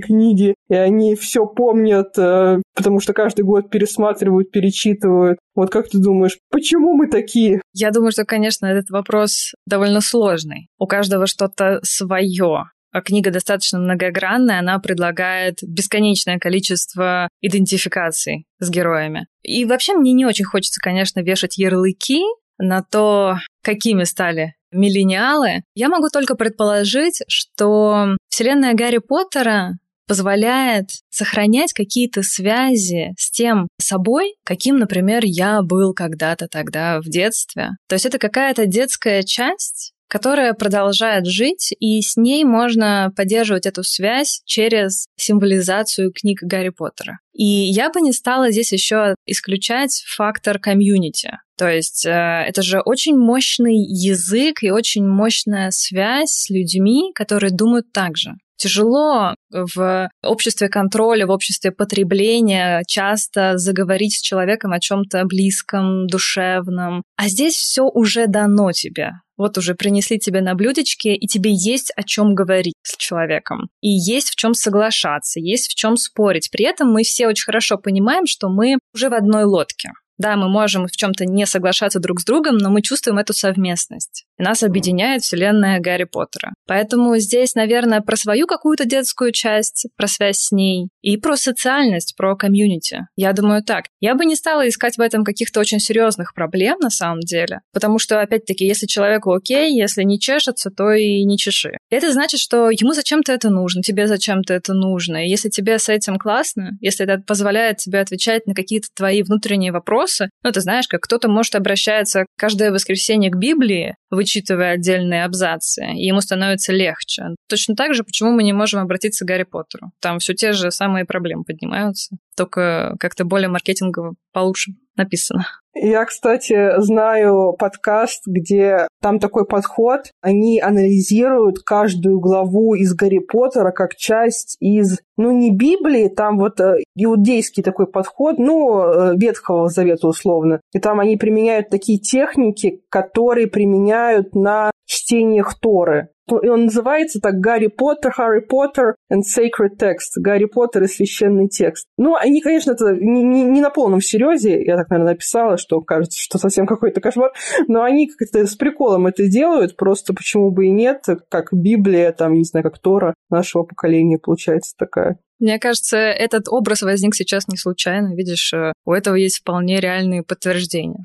книги, 0.00 0.54
и 0.68 0.74
они 0.74 1.14
все 1.14 1.46
помнят, 1.46 2.16
э, 2.18 2.60
потому 2.74 3.00
что 3.00 3.12
каждый 3.12 3.44
год 3.44 3.70
пересматривают, 3.70 4.50
перечитывают. 4.50 5.38
Вот 5.54 5.70
как 5.70 5.88
ты 5.88 5.98
думаешь, 5.98 6.38
почему 6.50 6.94
мы 6.94 7.08
такие? 7.08 7.60
Я 7.74 7.90
думаю, 7.90 8.12
что, 8.12 8.24
конечно, 8.24 8.66
этот 8.66 8.90
вопрос 8.90 9.52
довольно 9.66 10.00
сложный. 10.00 10.68
У 10.78 10.86
каждого 10.86 11.26
что-то 11.26 11.80
свое. 11.82 12.64
А 12.92 13.00
книга 13.00 13.30
достаточно 13.30 13.78
многогранная, 13.78 14.58
она 14.58 14.78
предлагает 14.78 15.58
бесконечное 15.62 16.38
количество 16.38 17.28
идентификаций 17.40 18.46
с 18.58 18.70
героями. 18.70 19.26
И 19.42 19.64
вообще 19.64 19.94
мне 19.94 20.12
не 20.12 20.26
очень 20.26 20.44
хочется, 20.44 20.78
конечно, 20.80 21.20
вешать 21.20 21.56
ярлыки 21.56 22.22
на 22.58 22.82
то, 22.82 23.38
какими 23.62 24.04
стали 24.04 24.54
миллениалы. 24.70 25.62
Я 25.74 25.88
могу 25.88 26.08
только 26.08 26.34
предположить, 26.34 27.22
что 27.28 28.16
вселенная 28.28 28.74
Гарри 28.74 28.98
Поттера 28.98 29.78
позволяет 30.06 30.90
сохранять 31.10 31.72
какие-то 31.72 32.22
связи 32.22 33.14
с 33.16 33.30
тем 33.30 33.68
собой, 33.80 34.34
каким, 34.44 34.78
например, 34.78 35.22
я 35.24 35.62
был 35.62 35.94
когда-то 35.94 36.48
тогда 36.48 37.00
в 37.00 37.04
детстве. 37.04 37.70
То 37.88 37.94
есть 37.94 38.04
это 38.04 38.18
какая-то 38.18 38.66
детская 38.66 39.22
часть, 39.22 39.92
которая 40.12 40.52
продолжает 40.52 41.24
жить, 41.24 41.72
и 41.80 42.02
с 42.02 42.18
ней 42.18 42.44
можно 42.44 43.10
поддерживать 43.16 43.64
эту 43.64 43.82
связь 43.82 44.42
через 44.44 45.06
символизацию 45.16 46.12
книг 46.12 46.40
Гарри 46.42 46.68
Поттера. 46.68 47.20
И 47.32 47.46
я 47.46 47.88
бы 47.88 48.02
не 48.02 48.12
стала 48.12 48.50
здесь 48.50 48.74
еще 48.74 49.14
исключать 49.24 50.04
фактор 50.06 50.58
комьюнити. 50.58 51.38
То 51.56 51.66
есть 51.66 52.04
э, 52.04 52.10
это 52.10 52.60
же 52.60 52.80
очень 52.80 53.16
мощный 53.16 53.78
язык 53.78 54.62
и 54.62 54.70
очень 54.70 55.06
мощная 55.06 55.70
связь 55.70 56.32
с 56.32 56.50
людьми, 56.50 57.10
которые 57.14 57.50
думают 57.50 57.90
так 57.90 58.18
же 58.18 58.34
тяжело 58.62 59.34
в 59.50 60.08
обществе 60.22 60.68
контроля, 60.68 61.26
в 61.26 61.30
обществе 61.30 61.72
потребления 61.72 62.84
часто 62.86 63.58
заговорить 63.58 64.14
с 64.14 64.20
человеком 64.20 64.72
о 64.72 64.78
чем-то 64.78 65.24
близком, 65.24 66.06
душевном. 66.06 67.02
А 67.16 67.28
здесь 67.28 67.54
все 67.54 67.82
уже 67.82 68.28
дано 68.28 68.70
тебе. 68.70 69.14
Вот 69.36 69.58
уже 69.58 69.74
принесли 69.74 70.18
тебе 70.18 70.40
на 70.40 70.54
блюдечке, 70.54 71.14
и 71.14 71.26
тебе 71.26 71.52
есть 71.52 71.92
о 71.96 72.02
чем 72.02 72.34
говорить 72.34 72.74
с 72.82 72.96
человеком. 72.96 73.68
И 73.80 73.88
есть 73.88 74.30
в 74.30 74.36
чем 74.36 74.54
соглашаться, 74.54 75.40
есть 75.40 75.70
в 75.70 75.74
чем 75.74 75.96
спорить. 75.96 76.50
При 76.50 76.64
этом 76.64 76.92
мы 76.92 77.02
все 77.02 77.26
очень 77.28 77.44
хорошо 77.44 77.78
понимаем, 77.78 78.26
что 78.26 78.48
мы 78.48 78.78
уже 78.94 79.08
в 79.08 79.14
одной 79.14 79.44
лодке. 79.44 79.90
Да, 80.18 80.36
мы 80.36 80.48
можем 80.48 80.86
в 80.86 80.92
чем-то 80.92 81.24
не 81.24 81.46
соглашаться 81.46 81.98
друг 81.98 82.20
с 82.20 82.24
другом, 82.24 82.58
но 82.58 82.70
мы 82.70 82.82
чувствуем 82.82 83.18
эту 83.18 83.32
совместность. 83.32 84.24
Нас 84.42 84.62
объединяет 84.62 85.22
вселенная 85.22 85.78
Гарри 85.80 86.04
Поттера. 86.04 86.52
Поэтому 86.66 87.16
здесь, 87.18 87.54
наверное, 87.54 88.00
про 88.00 88.16
свою 88.16 88.46
какую-то 88.46 88.84
детскую 88.84 89.32
часть, 89.32 89.86
про 89.96 90.08
связь 90.08 90.38
с 90.38 90.52
ней 90.52 90.88
и 91.00 91.16
про 91.16 91.36
социальность, 91.36 92.14
про 92.16 92.36
комьюнити. 92.36 93.06
Я 93.16 93.32
думаю 93.32 93.62
так. 93.62 93.84
Я 94.00 94.14
бы 94.14 94.24
не 94.24 94.34
стала 94.34 94.68
искать 94.68 94.96
в 94.96 95.00
этом 95.00 95.24
каких-то 95.24 95.60
очень 95.60 95.78
серьезных 95.78 96.34
проблем 96.34 96.78
на 96.80 96.90
самом 96.90 97.20
деле, 97.20 97.60
потому 97.72 97.98
что, 97.98 98.20
опять-таки, 98.20 98.66
если 98.66 98.86
человеку 98.86 99.32
окей, 99.32 99.72
если 99.74 100.02
не 100.02 100.18
чешется, 100.18 100.70
то 100.70 100.92
и 100.92 101.24
не 101.24 101.38
чеши. 101.38 101.78
Это 101.90 102.12
значит, 102.12 102.40
что 102.40 102.70
ему 102.70 102.92
зачем-то 102.92 103.32
это 103.32 103.48
нужно, 103.48 103.82
тебе 103.82 104.08
зачем-то 104.08 104.52
это 104.54 104.74
нужно. 104.74 105.24
И 105.24 105.30
если 105.30 105.48
тебе 105.48 105.78
с 105.78 105.88
этим 105.88 106.18
классно, 106.18 106.72
если 106.80 107.06
это 107.06 107.22
позволяет 107.22 107.76
тебе 107.76 108.00
отвечать 108.00 108.46
на 108.46 108.54
какие-то 108.54 108.88
твои 108.94 109.22
внутренние 109.22 109.72
вопросы, 109.72 109.92
вопросы. 109.92 110.30
Ну, 110.42 110.52
ты 110.52 110.60
знаешь, 110.60 110.88
как 110.88 111.02
кто-то 111.02 111.28
может 111.28 111.54
обращаться 111.54 112.26
каждое 112.36 112.70
воскресенье 112.70 113.30
к 113.30 113.36
Библии, 113.36 113.96
вычитывая 114.12 114.72
отдельные 114.72 115.24
абзацы, 115.24 115.82
ему 115.94 116.20
становится 116.20 116.72
легче. 116.72 117.24
Точно 117.48 117.74
так 117.74 117.94
же, 117.94 118.04
почему 118.04 118.30
мы 118.30 118.42
не 118.42 118.52
можем 118.52 118.80
обратиться 118.80 119.24
к 119.24 119.28
Гарри 119.28 119.44
Поттеру? 119.44 119.90
Там 120.00 120.18
все 120.18 120.34
те 120.34 120.52
же 120.52 120.70
самые 120.70 121.06
проблемы 121.06 121.44
поднимаются, 121.44 122.16
только 122.36 122.94
как-то 123.00 123.24
более 123.24 123.48
маркетингово 123.48 124.14
получше 124.32 124.72
написано. 124.96 125.46
Я, 125.74 126.04
кстати, 126.04 126.80
знаю 126.80 127.54
подкаст, 127.58 128.24
где 128.26 128.86
там 129.00 129.18
такой 129.18 129.46
подход. 129.46 130.10
Они 130.20 130.60
анализируют 130.60 131.60
каждую 131.60 132.20
главу 132.20 132.74
из 132.74 132.94
Гарри 132.94 133.20
Поттера 133.20 133.70
как 133.70 133.96
часть 133.96 134.56
из, 134.60 135.00
ну, 135.16 135.30
не 135.30 135.50
Библии, 135.50 136.08
там 136.08 136.38
вот 136.38 136.60
э, 136.60 136.82
иудейский 136.94 137.62
такой 137.62 137.86
подход, 137.86 138.38
ну, 138.38 138.82
э, 138.82 139.16
Ветхого 139.16 139.68
Завета 139.68 140.08
условно. 140.08 140.60
И 140.74 140.78
там 140.78 141.00
они 141.00 141.16
применяют 141.16 141.70
такие 141.70 141.98
техники, 141.98 142.82
которые 142.90 143.46
применяют 143.46 144.34
на 144.34 144.70
чтениях 144.84 145.58
Торы. 145.58 146.08
Он 146.28 146.64
называется 146.64 147.20
так 147.20 147.34
«Гарри 147.40 147.66
Поттер», 147.66 148.12
«Харри 148.12 148.40
Поттер» 148.40 148.94
and 149.12 149.22
«Sacred 149.22 149.78
Text», 149.78 150.16
«Гарри 150.16 150.44
Поттер» 150.44 150.84
и 150.84 150.86
«Священный 150.86 151.48
текст». 151.48 151.86
Ну, 151.98 152.14
они, 152.14 152.40
конечно, 152.40 152.72
это 152.72 152.92
не, 152.92 153.22
не, 153.22 153.42
не 153.42 153.60
на 153.60 153.70
полном 153.70 154.00
серьезе, 154.00 154.62
я 154.62 154.76
так, 154.76 154.90
наверное, 154.90 155.14
написала, 155.14 155.56
что 155.56 155.80
кажется, 155.80 156.18
что 156.20 156.38
совсем 156.38 156.66
какой-то 156.66 157.00
кошмар, 157.00 157.32
но 157.68 157.82
они 157.82 158.08
как-то 158.08 158.46
с 158.46 158.54
приколом 158.54 159.06
это 159.06 159.28
делают, 159.28 159.76
просто 159.76 160.14
почему 160.14 160.50
бы 160.50 160.66
и 160.66 160.70
нет, 160.70 161.04
как 161.28 161.52
Библия, 161.52 162.12
там, 162.12 162.34
не 162.34 162.44
знаю, 162.44 162.64
как 162.64 162.78
Тора 162.78 163.14
нашего 163.30 163.64
поколения 163.64 164.18
получается 164.18 164.74
такая. 164.78 165.18
Мне 165.42 165.58
кажется, 165.58 165.96
этот 165.96 166.46
образ 166.48 166.82
возник 166.82 167.16
сейчас 167.16 167.48
не 167.48 167.56
случайно. 167.56 168.14
Видишь, 168.14 168.52
э, 168.52 168.72
у 168.84 168.92
этого 168.92 169.16
есть 169.16 169.40
вполне 169.40 169.80
реальные 169.80 170.22
подтверждения. 170.22 171.02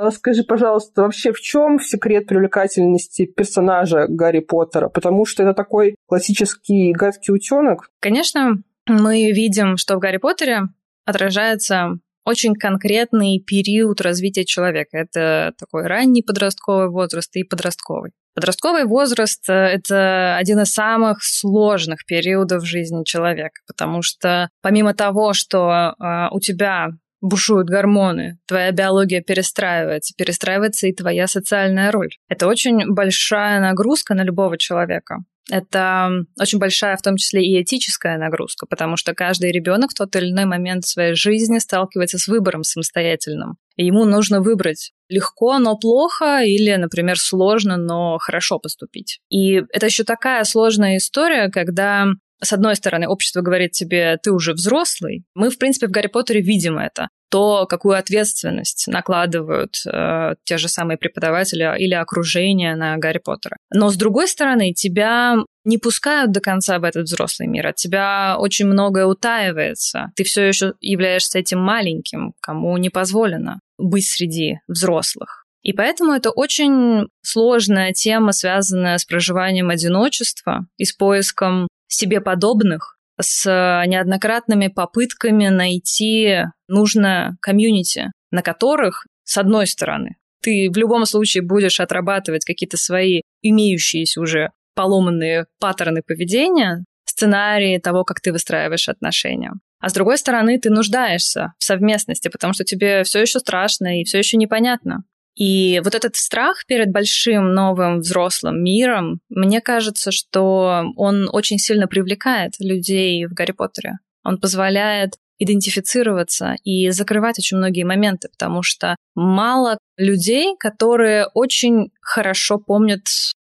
А 0.00 0.10
скажи, 0.12 0.44
пожалуйста, 0.44 1.02
вообще 1.02 1.30
в 1.30 1.40
чем 1.40 1.78
секрет 1.78 2.26
привлекательности 2.26 3.26
персонажа 3.26 4.06
Гарри 4.08 4.40
Поттера? 4.40 4.88
Потому 4.88 5.26
что 5.26 5.42
это 5.42 5.52
такой 5.52 5.94
классический 6.06 6.92
гадкий 6.92 7.34
утенок. 7.34 7.90
Конечно, 8.00 8.62
мы 8.86 9.30
видим, 9.30 9.76
что 9.76 9.96
в 9.96 9.98
Гарри 9.98 10.16
Поттере 10.16 10.62
отражается 11.04 11.98
очень 12.24 12.54
конкретный 12.54 13.44
период 13.46 14.00
развития 14.00 14.46
человека. 14.46 14.96
Это 14.96 15.52
такой 15.58 15.86
ранний 15.86 16.22
подростковый 16.22 16.88
возраст 16.88 17.36
и 17.36 17.44
подростковый. 17.44 18.12
Подростковый 18.34 18.86
возраст— 18.86 19.44
это 19.50 20.36
один 20.36 20.60
из 20.60 20.70
самых 20.70 21.22
сложных 21.22 22.06
периодов 22.06 22.64
жизни 22.64 23.04
человека, 23.04 23.60
потому 23.66 24.00
что 24.00 24.48
помимо 24.62 24.94
того, 24.94 25.34
что 25.34 25.94
э, 25.98 26.28
у 26.30 26.40
тебя 26.40 26.88
бушуют 27.20 27.68
гормоны, 27.68 28.38
твоя 28.46 28.72
биология 28.72 29.22
перестраивается, 29.22 30.14
перестраивается 30.16 30.86
и 30.86 30.94
твоя 30.94 31.26
социальная 31.26 31.90
роль. 31.90 32.10
Это 32.28 32.46
очень 32.46 32.92
большая 32.92 33.60
нагрузка 33.60 34.14
на 34.14 34.24
любого 34.24 34.58
человека. 34.58 35.18
Это 35.50 36.10
очень 36.38 36.58
большая, 36.58 36.96
в 36.96 37.02
том 37.02 37.16
числе 37.16 37.44
и 37.44 37.60
этическая 37.60 38.18
нагрузка, 38.18 38.66
потому 38.66 38.96
что 38.96 39.14
каждый 39.14 39.50
ребенок 39.50 39.90
в 39.90 39.94
тот 39.94 40.14
или 40.14 40.30
иной 40.30 40.44
момент 40.44 40.86
своей 40.86 41.14
жизни 41.14 41.58
сталкивается 41.58 42.18
с 42.18 42.28
выбором 42.28 42.62
самостоятельным. 42.62 43.56
И 43.76 43.86
ему 43.86 44.04
нужно 44.04 44.40
выбрать 44.40 44.92
легко, 45.08 45.58
но 45.58 45.76
плохо, 45.76 46.42
или, 46.44 46.74
например, 46.76 47.18
сложно, 47.18 47.76
но 47.76 48.18
хорошо 48.18 48.58
поступить. 48.58 49.20
И 49.28 49.62
это 49.72 49.86
еще 49.86 50.04
такая 50.04 50.44
сложная 50.44 50.98
история, 50.98 51.48
когда 51.48 52.06
с 52.42 52.52
одной 52.52 52.76
стороны, 52.76 53.06
общество 53.06 53.40
говорит 53.40 53.72
тебе, 53.72 54.18
ты 54.22 54.32
уже 54.32 54.52
взрослый. 54.52 55.24
Мы, 55.34 55.50
в 55.50 55.58
принципе, 55.58 55.86
в 55.86 55.90
Гарри 55.90 56.08
Поттере 56.08 56.40
видим 56.40 56.78
это. 56.78 57.08
То, 57.30 57.66
какую 57.66 57.96
ответственность 57.96 58.86
накладывают 58.88 59.74
э, 59.86 60.34
те 60.44 60.58
же 60.58 60.68
самые 60.68 60.98
преподаватели 60.98 61.62
или 61.78 61.94
окружение 61.94 62.74
на 62.74 62.96
Гарри 62.96 63.20
Поттера. 63.24 63.56
Но, 63.72 63.90
с 63.90 63.96
другой 63.96 64.26
стороны, 64.26 64.72
тебя 64.72 65.36
не 65.64 65.78
пускают 65.78 66.32
до 66.32 66.40
конца 66.40 66.78
в 66.78 66.84
этот 66.84 67.04
взрослый 67.04 67.46
мир. 67.46 67.68
От 67.68 67.76
тебя 67.76 68.36
очень 68.38 68.66
многое 68.66 69.06
утаивается. 69.06 70.10
Ты 70.16 70.24
все 70.24 70.42
еще 70.48 70.72
являешься 70.80 71.38
этим 71.38 71.60
маленьким, 71.60 72.32
кому 72.40 72.76
не 72.78 72.90
позволено 72.90 73.60
быть 73.78 74.08
среди 74.08 74.58
взрослых. 74.66 75.44
И 75.62 75.72
поэтому 75.72 76.12
это 76.12 76.30
очень 76.30 77.08
сложная 77.22 77.92
тема, 77.92 78.32
связанная 78.32 78.96
с 78.96 79.04
проживанием 79.04 79.68
одиночества 79.68 80.66
и 80.78 80.84
с 80.84 80.92
поиском 80.92 81.68
себе 81.92 82.20
подобных, 82.20 82.96
с 83.20 83.44
неоднократными 83.86 84.68
попытками 84.68 85.48
найти 85.48 86.44
нужное 86.68 87.36
комьюнити, 87.42 88.12
на 88.30 88.42
которых, 88.42 89.06
с 89.24 89.36
одной 89.36 89.66
стороны, 89.66 90.16
ты 90.42 90.70
в 90.72 90.76
любом 90.76 91.04
случае 91.04 91.42
будешь 91.42 91.80
отрабатывать 91.80 92.44
какие-то 92.44 92.78
свои 92.78 93.22
имеющиеся 93.42 94.20
уже 94.20 94.50
поломанные 94.74 95.46
паттерны 95.58 96.02
поведения, 96.02 96.84
сценарии 97.04 97.78
того, 97.78 98.04
как 98.04 98.20
ты 98.20 98.32
выстраиваешь 98.32 98.88
отношения. 98.88 99.52
А 99.80 99.88
с 99.88 99.92
другой 99.92 100.18
стороны, 100.18 100.58
ты 100.58 100.70
нуждаешься 100.70 101.52
в 101.58 101.64
совместности, 101.64 102.28
потому 102.28 102.52
что 102.52 102.64
тебе 102.64 103.02
все 103.04 103.20
еще 103.20 103.40
страшно 103.40 104.00
и 104.00 104.04
все 104.04 104.18
еще 104.18 104.36
непонятно. 104.36 105.04
И 105.34 105.80
вот 105.84 105.94
этот 105.94 106.16
страх 106.16 106.66
перед 106.66 106.90
большим 106.90 107.54
новым 107.54 108.00
взрослым 108.00 108.62
миром, 108.62 109.20
мне 109.28 109.60
кажется, 109.60 110.10
что 110.10 110.84
он 110.96 111.28
очень 111.32 111.58
сильно 111.58 111.86
привлекает 111.86 112.54
людей 112.58 113.26
в 113.26 113.32
Гарри 113.32 113.52
Поттере. 113.52 113.98
Он 114.24 114.38
позволяет 114.38 115.14
идентифицироваться 115.38 116.56
и 116.64 116.90
закрывать 116.90 117.38
очень 117.38 117.56
многие 117.56 117.84
моменты, 117.84 118.28
потому 118.28 118.62
что 118.62 118.96
мало 119.14 119.78
людей, 119.96 120.54
которые 120.58 121.26
очень 121.32 121.90
хорошо 122.02 122.58
помнят 122.58 123.00